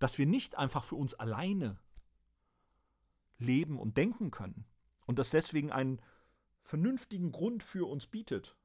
dass 0.04 0.18
wir 0.18 0.26
nicht 0.26 0.58
einfach 0.58 0.84
für 0.84 0.98
uns 0.98 1.14
alleine 1.14 1.80
leben 3.38 3.80
und 3.80 3.96
denken 3.96 4.32
können 4.32 4.66
und 5.06 5.18
das 5.18 5.30
deswegen 5.30 5.72
einen 5.72 6.02
vernünftigen 6.62 7.32
Grund 7.32 7.64
für 7.64 7.88
uns 7.88 8.08
bietet, 8.08 8.58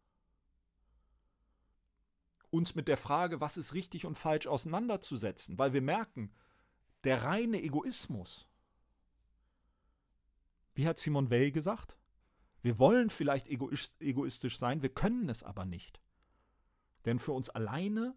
uns 2.51 2.74
mit 2.74 2.89
der 2.89 2.97
Frage, 2.97 3.41
was 3.41 3.57
ist 3.57 3.72
richtig 3.72 4.05
und 4.05 4.18
falsch 4.18 4.49
auseinanderzusetzen, 4.49 5.57
weil 5.61 5.72
wir 5.72 5.80
merken, 5.80 6.34
der 7.05 7.22
reine 7.22 7.62
Egoismus. 7.62 8.49
Wie 10.74 10.89
hat 10.89 10.99
Simon 10.99 11.30
Weil 11.30 11.53
gesagt? 11.53 11.97
Wir 12.62 12.80
wollen 12.80 13.11
vielleicht 13.11 13.47
egoistisch 13.47 14.59
sein, 14.59 14.82
wir 14.82 14.93
können 14.93 15.28
es 15.28 15.45
aber 15.45 15.64
nicht. 15.64 16.01
Denn 17.05 17.20
für 17.20 17.30
uns 17.30 17.49
alleine 17.49 18.16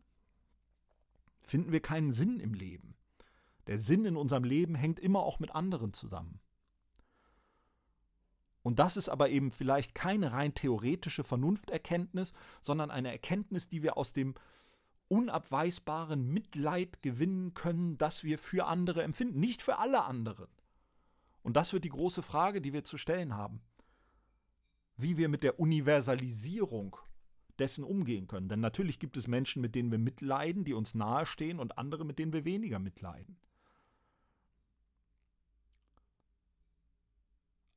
finden 1.43 1.71
wir 1.71 1.83
keinen 1.83 2.13
Sinn 2.13 2.39
im 2.39 2.55
Leben. 2.55 2.97
Der 3.67 3.77
Sinn 3.77 4.05
in 4.05 4.17
unserem 4.17 4.43
Leben 4.43 4.75
hängt 4.75 4.99
immer 4.99 5.19
auch 5.19 5.39
mit 5.39 5.53
anderen 5.53 5.93
zusammen. 5.93 6.39
Und 8.63 8.79
das 8.79 8.97
ist 8.97 9.09
aber 9.09 9.29
eben 9.29 9.51
vielleicht 9.51 9.95
keine 9.95 10.33
rein 10.33 10.53
theoretische 10.53 11.23
Vernunfterkenntnis, 11.23 12.33
sondern 12.61 12.91
eine 12.91 13.11
Erkenntnis, 13.11 13.69
die 13.69 13.81
wir 13.81 13.97
aus 13.97 14.13
dem 14.13 14.35
unabweisbaren 15.07 16.27
Mitleid 16.27 17.01
gewinnen 17.01 17.53
können, 17.53 17.97
das 17.97 18.23
wir 18.23 18.37
für 18.37 18.67
andere 18.67 19.03
empfinden, 19.03 19.39
nicht 19.39 19.61
für 19.61 19.79
alle 19.79 20.05
anderen. 20.05 20.47
Und 21.41 21.57
das 21.57 21.73
wird 21.73 21.83
die 21.83 21.89
große 21.89 22.21
Frage, 22.21 22.61
die 22.61 22.71
wir 22.71 22.83
zu 22.83 22.97
stellen 22.97 23.35
haben. 23.35 23.61
Wie 24.95 25.17
wir 25.17 25.27
mit 25.27 25.43
der 25.43 25.59
Universalisierung 25.59 26.95
dessen 27.57 27.83
umgehen 27.83 28.27
können. 28.27 28.47
Denn 28.47 28.59
natürlich 28.59 28.99
gibt 28.99 29.17
es 29.17 29.27
Menschen, 29.27 29.61
mit 29.61 29.75
denen 29.75 29.91
wir 29.91 29.97
mitleiden, 29.97 30.63
die 30.63 30.73
uns 30.73 30.95
nahestehen 30.95 31.59
und 31.59 31.77
andere, 31.77 32.05
mit 32.05 32.19
denen 32.19 32.31
wir 32.31 32.45
weniger 32.45 32.79
mitleiden. 32.79 33.37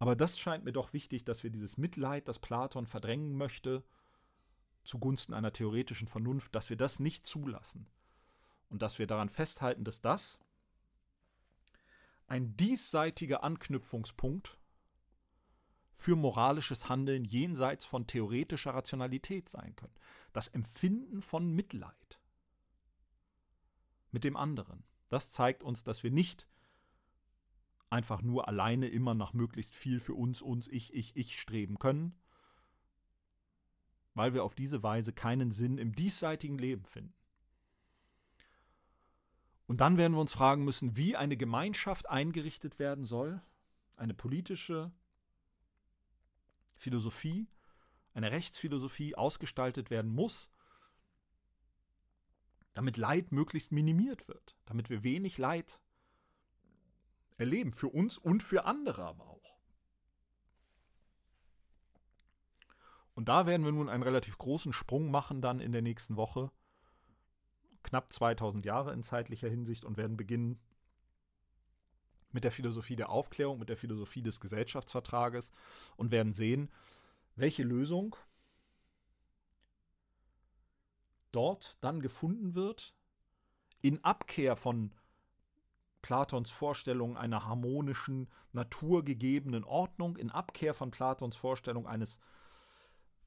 Aber 0.05 0.16
das 0.16 0.38
scheint 0.38 0.66
mir 0.66 0.72
doch 0.72 0.92
wichtig, 0.92 1.24
dass 1.24 1.44
wir 1.44 1.48
dieses 1.48 1.78
Mitleid, 1.78 2.28
das 2.28 2.38
Platon 2.38 2.84
verdrängen 2.84 3.38
möchte, 3.38 3.82
zugunsten 4.84 5.32
einer 5.32 5.50
theoretischen 5.50 6.09
Vernunft, 6.09 6.55
dass 6.55 6.68
wir 6.68 6.76
das 6.76 7.00
nicht 7.00 7.26
zulassen 7.26 7.86
und 8.68 8.82
dass 8.82 8.98
wir 8.98 9.07
daran 9.07 9.30
festhalten, 9.30 9.82
dass 9.82 10.02
das 10.02 10.38
ein 12.26 12.55
diesseitiger 12.59 13.42
Anknüpfungspunkt 13.44 14.59
für 15.90 16.16
moralisches 16.16 16.90
Handeln 16.90 17.24
jenseits 17.24 17.86
von 17.86 18.07
theoretischer 18.07 18.74
Rationalität 18.74 19.48
sein 19.48 19.74
können. 19.74 19.94
Das 20.34 20.48
Empfinden 20.48 21.22
von 21.22 21.48
Mitleid 21.48 22.20
mit 24.11 24.24
dem 24.24 24.36
anderen. 24.36 24.84
Das 25.09 25.32
zeigt 25.32 25.62
uns, 25.62 25.82
dass 25.82 26.02
wir 26.02 26.11
nicht 26.11 26.46
einfach 27.95 28.22
nur 28.22 28.49
alleine 28.49 28.88
immer 28.88 29.14
nach 29.14 29.32
möglichst 29.32 29.76
viel 29.76 30.01
für 30.01 30.14
uns, 30.14 30.42
uns, 30.42 30.66
ich, 30.68 30.92
ich, 30.92 31.16
ich 31.16 31.40
streben 31.40 31.78
können, 31.78 32.12
weil 34.14 34.34
wir 34.34 34.45
auf 34.45 34.55
diese 34.55 34.82
Weise 34.82 35.12
keinen 35.12 35.53
Sinn 35.53 35.78
im 35.78 35.95
diesseitigen 35.95 36.59
Leben 36.59 36.84
finden. 36.84 37.14
Und 39.66 39.80
dann 39.80 39.97
werden 39.97 40.12
wir 40.12 40.20
uns 40.20 40.32
fragen 40.32 40.64
müssen, 40.64 40.97
wie 40.97 41.16
eine 41.16 41.36
Gemeinschaft 41.36 42.11
eingerichtet 42.11 42.78
werden 42.78 43.05
soll, 43.05 43.40
eine 43.97 44.12
politische 44.12 44.92
Philosophie, 46.74 47.47
eine 48.12 48.30
Rechtsphilosophie 48.32 49.14
ausgestaltet 49.14 49.90
werden 49.90 50.12
muss, 50.12 50.51
damit 52.74 52.97
Leid 52.97 53.30
möglichst 53.30 53.70
minimiert 53.70 54.26
wird, 54.26 54.57
damit 54.66 54.90
wir 54.90 55.05
wenig 55.05 55.38
Leid 55.38 55.80
erleben, 57.37 57.72
für 57.72 57.89
uns 57.89 58.18
und 58.18 58.43
für 58.43 58.64
andere 58.64 59.05
aber 59.05 59.28
auch. 59.28 59.35
Und 63.14 63.28
da 63.28 63.47
werden 63.47 63.64
wir 63.64 63.72
nun 63.72 63.89
einen 63.89 64.03
relativ 64.03 64.39
großen 64.39 64.72
Sprung 64.72 65.11
machen 65.11 65.41
dann 65.41 65.61
in 65.61 65.72
der 65.72 65.82
nächsten 65.82 66.16
Woche, 66.16 66.51
knapp 67.82 68.12
2000 68.12 68.64
Jahre 68.64 68.93
in 68.93 69.03
zeitlicher 69.03 69.49
Hinsicht 69.49 69.85
und 69.85 69.97
werden 69.97 70.16
beginnen 70.16 70.59
mit 72.32 72.43
der 72.43 72.51
Philosophie 72.51 72.97
der 72.97 73.11
Aufklärung, 73.11 73.61
mit 73.61 73.68
der 73.68 73.76
Philosophie 73.76 74.22
des 74.22 74.41
Gesellschaftsvertrages 74.41 75.53
und 75.97 76.11
werden 76.11 76.32
sehen, 76.32 76.70
welche 77.37 77.62
Lösung 77.62 78.16
dort 81.30 81.76
dann 81.80 82.01
gefunden 82.01 82.55
wird, 82.55 82.95
in 83.80 84.03
Abkehr 84.03 84.57
von 84.57 84.93
Platons 86.05 86.50
Vorstellung 86.50 87.16
einer 87.16 87.46
harmonischen, 87.46 88.28
naturgegebenen 88.52 89.64
Ordnung, 89.64 90.18
in 90.18 90.30
Abkehr 90.30 90.74
von 90.74 90.90
Platons 90.90 91.34
Vorstellung 91.34 91.86
eines, 91.86 92.18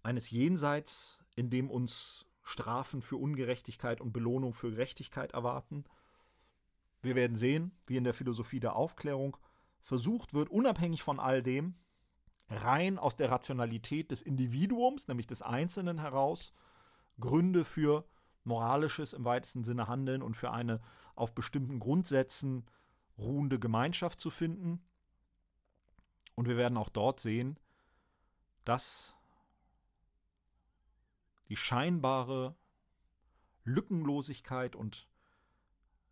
eines 0.03 0.29
Jenseits, 0.29 1.17
in 1.35 1.49
dem 1.49 1.71
uns 1.71 2.27
Strafen 2.43 3.01
für 3.01 3.15
Ungerechtigkeit 3.15 3.99
und 3.99 4.13
Belohnung 4.13 4.53
für 4.53 4.69
Gerechtigkeit 4.69 5.31
erwarten. 5.31 5.85
Wir 7.01 7.15
werden 7.15 7.35
sehen, 7.35 7.71
wie 7.87 7.97
in 7.97 8.03
der 8.03 8.13
Philosophie 8.13 8.59
der 8.59 8.75
Aufklärung 8.75 9.37
versucht 9.81 10.35
wird, 10.35 10.49
unabhängig 10.49 11.01
von 11.01 11.19
all 11.19 11.41
dem, 11.41 11.73
rein 12.47 12.99
aus 12.99 13.15
der 13.15 13.31
Rationalität 13.31 14.11
des 14.11 14.21
Individuums, 14.21 15.07
nämlich 15.07 15.25
des 15.25 15.41
Einzelnen 15.41 15.97
heraus, 15.97 16.53
Gründe 17.19 17.65
für 17.65 18.07
moralisches 18.47 19.13
im 19.13 19.25
weitesten 19.25 19.63
Sinne 19.63 19.87
Handeln 19.87 20.23
und 20.23 20.35
für 20.35 20.51
eine 20.51 20.81
auf 21.15 21.35
bestimmten 21.35 21.79
Grundsätzen 21.79 22.65
ruhende 23.17 23.59
Gemeinschaft 23.59 24.19
zu 24.19 24.29
finden. 24.29 24.83
Und 26.35 26.47
wir 26.47 26.57
werden 26.57 26.77
auch 26.77 26.89
dort 26.89 27.19
sehen, 27.19 27.59
dass 28.63 29.15
die 31.49 31.55
scheinbare 31.55 32.55
Lückenlosigkeit 33.63 34.75
und 34.75 35.07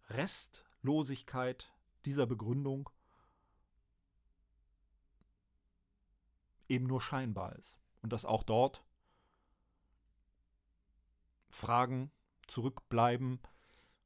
Restlosigkeit 0.09 1.73
dieser 2.05 2.25
Begründung 2.25 2.89
eben 6.67 6.85
nur 6.85 7.01
scheinbar 7.01 7.55
ist. 7.55 7.79
Und 8.01 8.13
dass 8.13 8.25
auch 8.25 8.43
dort 8.43 8.83
Fragen 11.49 12.11
zurückbleiben, 12.47 13.39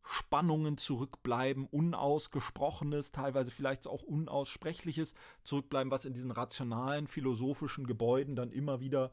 Spannungen 0.04 0.78
zurückbleiben, 0.78 1.66
Unausgesprochenes, 1.68 3.12
teilweise 3.12 3.52
vielleicht 3.52 3.86
auch 3.86 4.02
Unaussprechliches 4.02 5.14
zurückbleiben, 5.44 5.92
was 5.92 6.06
in 6.06 6.14
diesen 6.14 6.32
rationalen, 6.32 7.08
philosophischen 7.08 7.86
Gebäuden 7.86 8.36
dann 8.36 8.52
immer 8.52 8.80
wieder 8.80 9.12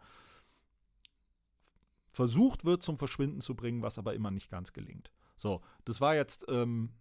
versucht 2.12 2.64
wird 2.64 2.82
zum 2.82 2.96
Verschwinden 2.96 3.42
zu 3.42 3.54
bringen, 3.54 3.82
was 3.82 3.98
aber 3.98 4.14
immer 4.14 4.30
nicht 4.30 4.48
ganz 4.50 4.72
gelingt. 4.72 5.10
So, 5.36 5.60
das 5.84 6.00
war 6.00 6.14
jetzt 6.14 6.46
ähm, 6.48 6.94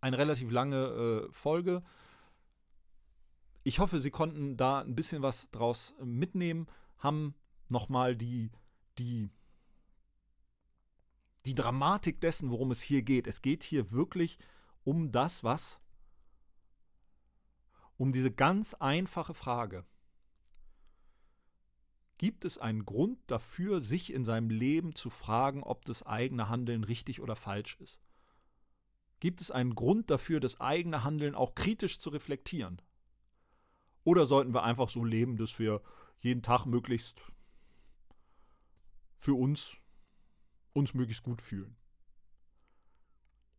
eine 0.00 0.16
relativ 0.16 0.50
lange 0.50 1.28
äh, 1.28 1.32
Folge. 1.32 1.82
Ich 3.62 3.78
hoffe, 3.78 4.00
Sie 4.00 4.10
konnten 4.10 4.56
da 4.56 4.80
ein 4.80 4.94
bisschen 4.94 5.22
was 5.22 5.50
draus 5.50 5.94
mitnehmen, 6.02 6.66
haben 6.98 7.34
nochmal 7.68 8.16
die, 8.16 8.50
die 8.98 9.28
die 11.44 11.54
Dramatik 11.54 12.20
dessen, 12.20 12.50
worum 12.50 12.70
es 12.70 12.82
hier 12.82 13.02
geht. 13.02 13.26
Es 13.26 13.42
geht 13.42 13.62
hier 13.62 13.92
wirklich 13.92 14.38
um 14.84 15.12
das, 15.12 15.44
was, 15.44 15.80
um 17.96 18.12
diese 18.12 18.30
ganz 18.30 18.74
einfache 18.74 19.34
Frage. 19.34 19.84
Gibt 22.18 22.44
es 22.44 22.58
einen 22.58 22.84
Grund 22.84 23.18
dafür, 23.26 23.80
sich 23.80 24.12
in 24.12 24.24
seinem 24.24 24.50
Leben 24.50 24.94
zu 24.94 25.10
fragen, 25.10 25.64
ob 25.64 25.84
das 25.84 26.04
eigene 26.04 26.48
Handeln 26.48 26.84
richtig 26.84 27.20
oder 27.20 27.34
falsch 27.34 27.76
ist? 27.80 27.98
Gibt 29.18 29.40
es 29.40 29.50
einen 29.50 29.74
Grund 29.74 30.10
dafür, 30.10 30.38
das 30.38 30.60
eigene 30.60 31.02
Handeln 31.04 31.34
auch 31.34 31.54
kritisch 31.54 31.98
zu 31.98 32.10
reflektieren? 32.10 32.80
Oder 34.04 34.26
sollten 34.26 34.54
wir 34.54 34.62
einfach 34.62 34.88
so 34.88 35.04
leben, 35.04 35.36
dass 35.36 35.58
wir 35.58 35.80
jeden 36.18 36.42
Tag 36.42 36.66
möglichst 36.66 37.22
für 39.18 39.34
uns 39.34 39.76
uns 40.72 40.94
möglichst 40.94 41.22
gut 41.22 41.42
fühlen. 41.42 41.76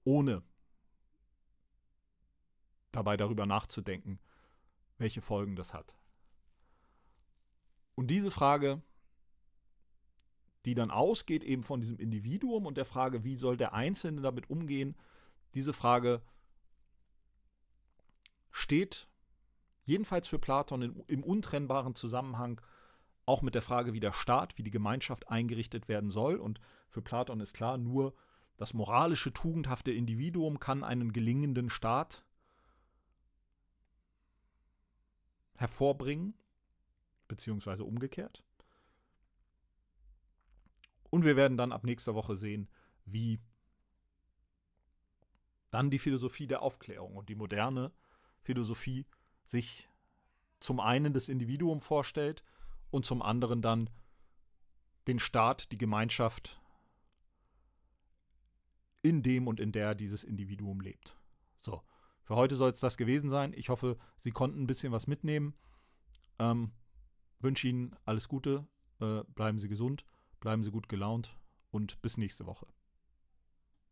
Ohne 0.04 0.44
dabei 2.92 3.18
darüber 3.18 3.46
nachzudenken, 3.46 4.20
welche 4.98 5.22
Folgen 5.22 5.56
das 5.56 5.74
hat. 5.74 5.96
Und 7.96 8.08
diese 8.08 8.32
Frage, 8.32 8.82
die 10.66 10.76
dann 10.76 10.92
ausgeht 10.92 11.44
eben 11.44 11.64
von 11.64 11.82
diesem 11.82 11.98
Individuum 11.98 12.66
und 12.66 12.78
der 12.78 12.86
Frage, 12.86 13.24
wie 13.24 13.36
soll 13.36 13.58
der 13.58 13.74
Einzelne 13.74 14.22
damit 14.22 14.50
umgehen, 14.50 14.96
diese 15.54 15.74
Frage 15.74 16.22
steht 18.52 19.08
jedenfalls 19.84 20.28
für 20.28 20.40
Platon 20.40 21.04
im 21.08 21.24
untrennbaren 21.24 21.96
Zusammenhang 21.96 22.62
auch 23.26 23.42
mit 23.42 23.56
der 23.56 23.62
Frage, 23.62 23.94
wie 23.94 24.00
der 24.00 24.14
Staat, 24.14 24.58
wie 24.58 24.64
die 24.64 24.72
Gemeinschaft 24.72 25.30
eingerichtet 25.30 25.88
werden 25.88 26.10
soll. 26.10 26.36
Und 26.36 26.60
für 26.90 27.02
Platon 27.02 27.40
ist 27.40 27.54
klar, 27.54 27.78
nur 27.78 28.14
das 28.58 28.74
moralische, 28.74 29.34
tugendhafte 29.34 29.92
Individuum 29.92 30.60
kann 30.60 30.84
einen 30.84 31.14
gelingenden 31.14 31.70
Staat 31.70 32.26
hervorbringen, 35.56 36.34
beziehungsweise 37.28 37.84
umgekehrt. 37.84 38.44
Und 41.10 41.24
wir 41.26 41.36
werden 41.36 41.58
dann 41.58 41.72
ab 41.72 41.84
nächster 41.84 42.16
Woche 42.16 42.36
sehen, 42.36 42.68
wie 43.06 43.40
dann 45.70 45.90
die 45.90 46.00
Philosophie 46.00 46.48
der 46.48 46.62
Aufklärung 46.62 47.16
und 47.16 47.30
die 47.30 47.36
moderne 47.36 47.92
Philosophie 48.42 49.06
sich 49.46 49.88
zum 50.60 50.80
einen 50.80 51.14
das 51.14 51.30
Individuum 51.30 51.80
vorstellt 51.80 52.44
und 52.94 53.06
zum 53.06 53.22
anderen 53.22 53.62
dann 53.62 53.90
den 55.08 55.20
Staat, 55.20 55.72
die 55.72 55.78
Gemeinschaft, 55.78 56.62
in 59.02 59.24
dem 59.24 59.48
und 59.48 59.60
in 59.60 59.72
der 59.72 59.96
dieses 59.96 60.24
Individuum 60.24 60.80
lebt. 60.80 61.18
So, 61.60 61.82
für 62.24 62.36
heute 62.36 62.56
soll 62.56 62.72
es 62.72 62.80
das 62.80 62.96
gewesen 62.96 63.30
sein. 63.30 63.52
Ich 63.54 63.70
hoffe, 63.70 63.98
Sie 64.18 64.32
konnten 64.32 64.62
ein 64.62 64.68
bisschen 64.68 64.94
was 64.94 65.08
mitnehmen. 65.08 65.56
Ähm, 66.40 66.72
wünsche 67.40 67.68
Ihnen 67.68 67.96
alles 68.06 68.30
Gute, 68.30 68.66
äh, 69.02 69.24
bleiben 69.36 69.60
Sie 69.60 69.68
gesund, 69.68 70.06
bleiben 70.40 70.64
Sie 70.64 70.72
gut 70.72 70.88
gelaunt 70.88 71.36
und 71.72 72.02
bis 72.02 72.18
nächste 72.18 72.46
Woche. 72.46 72.68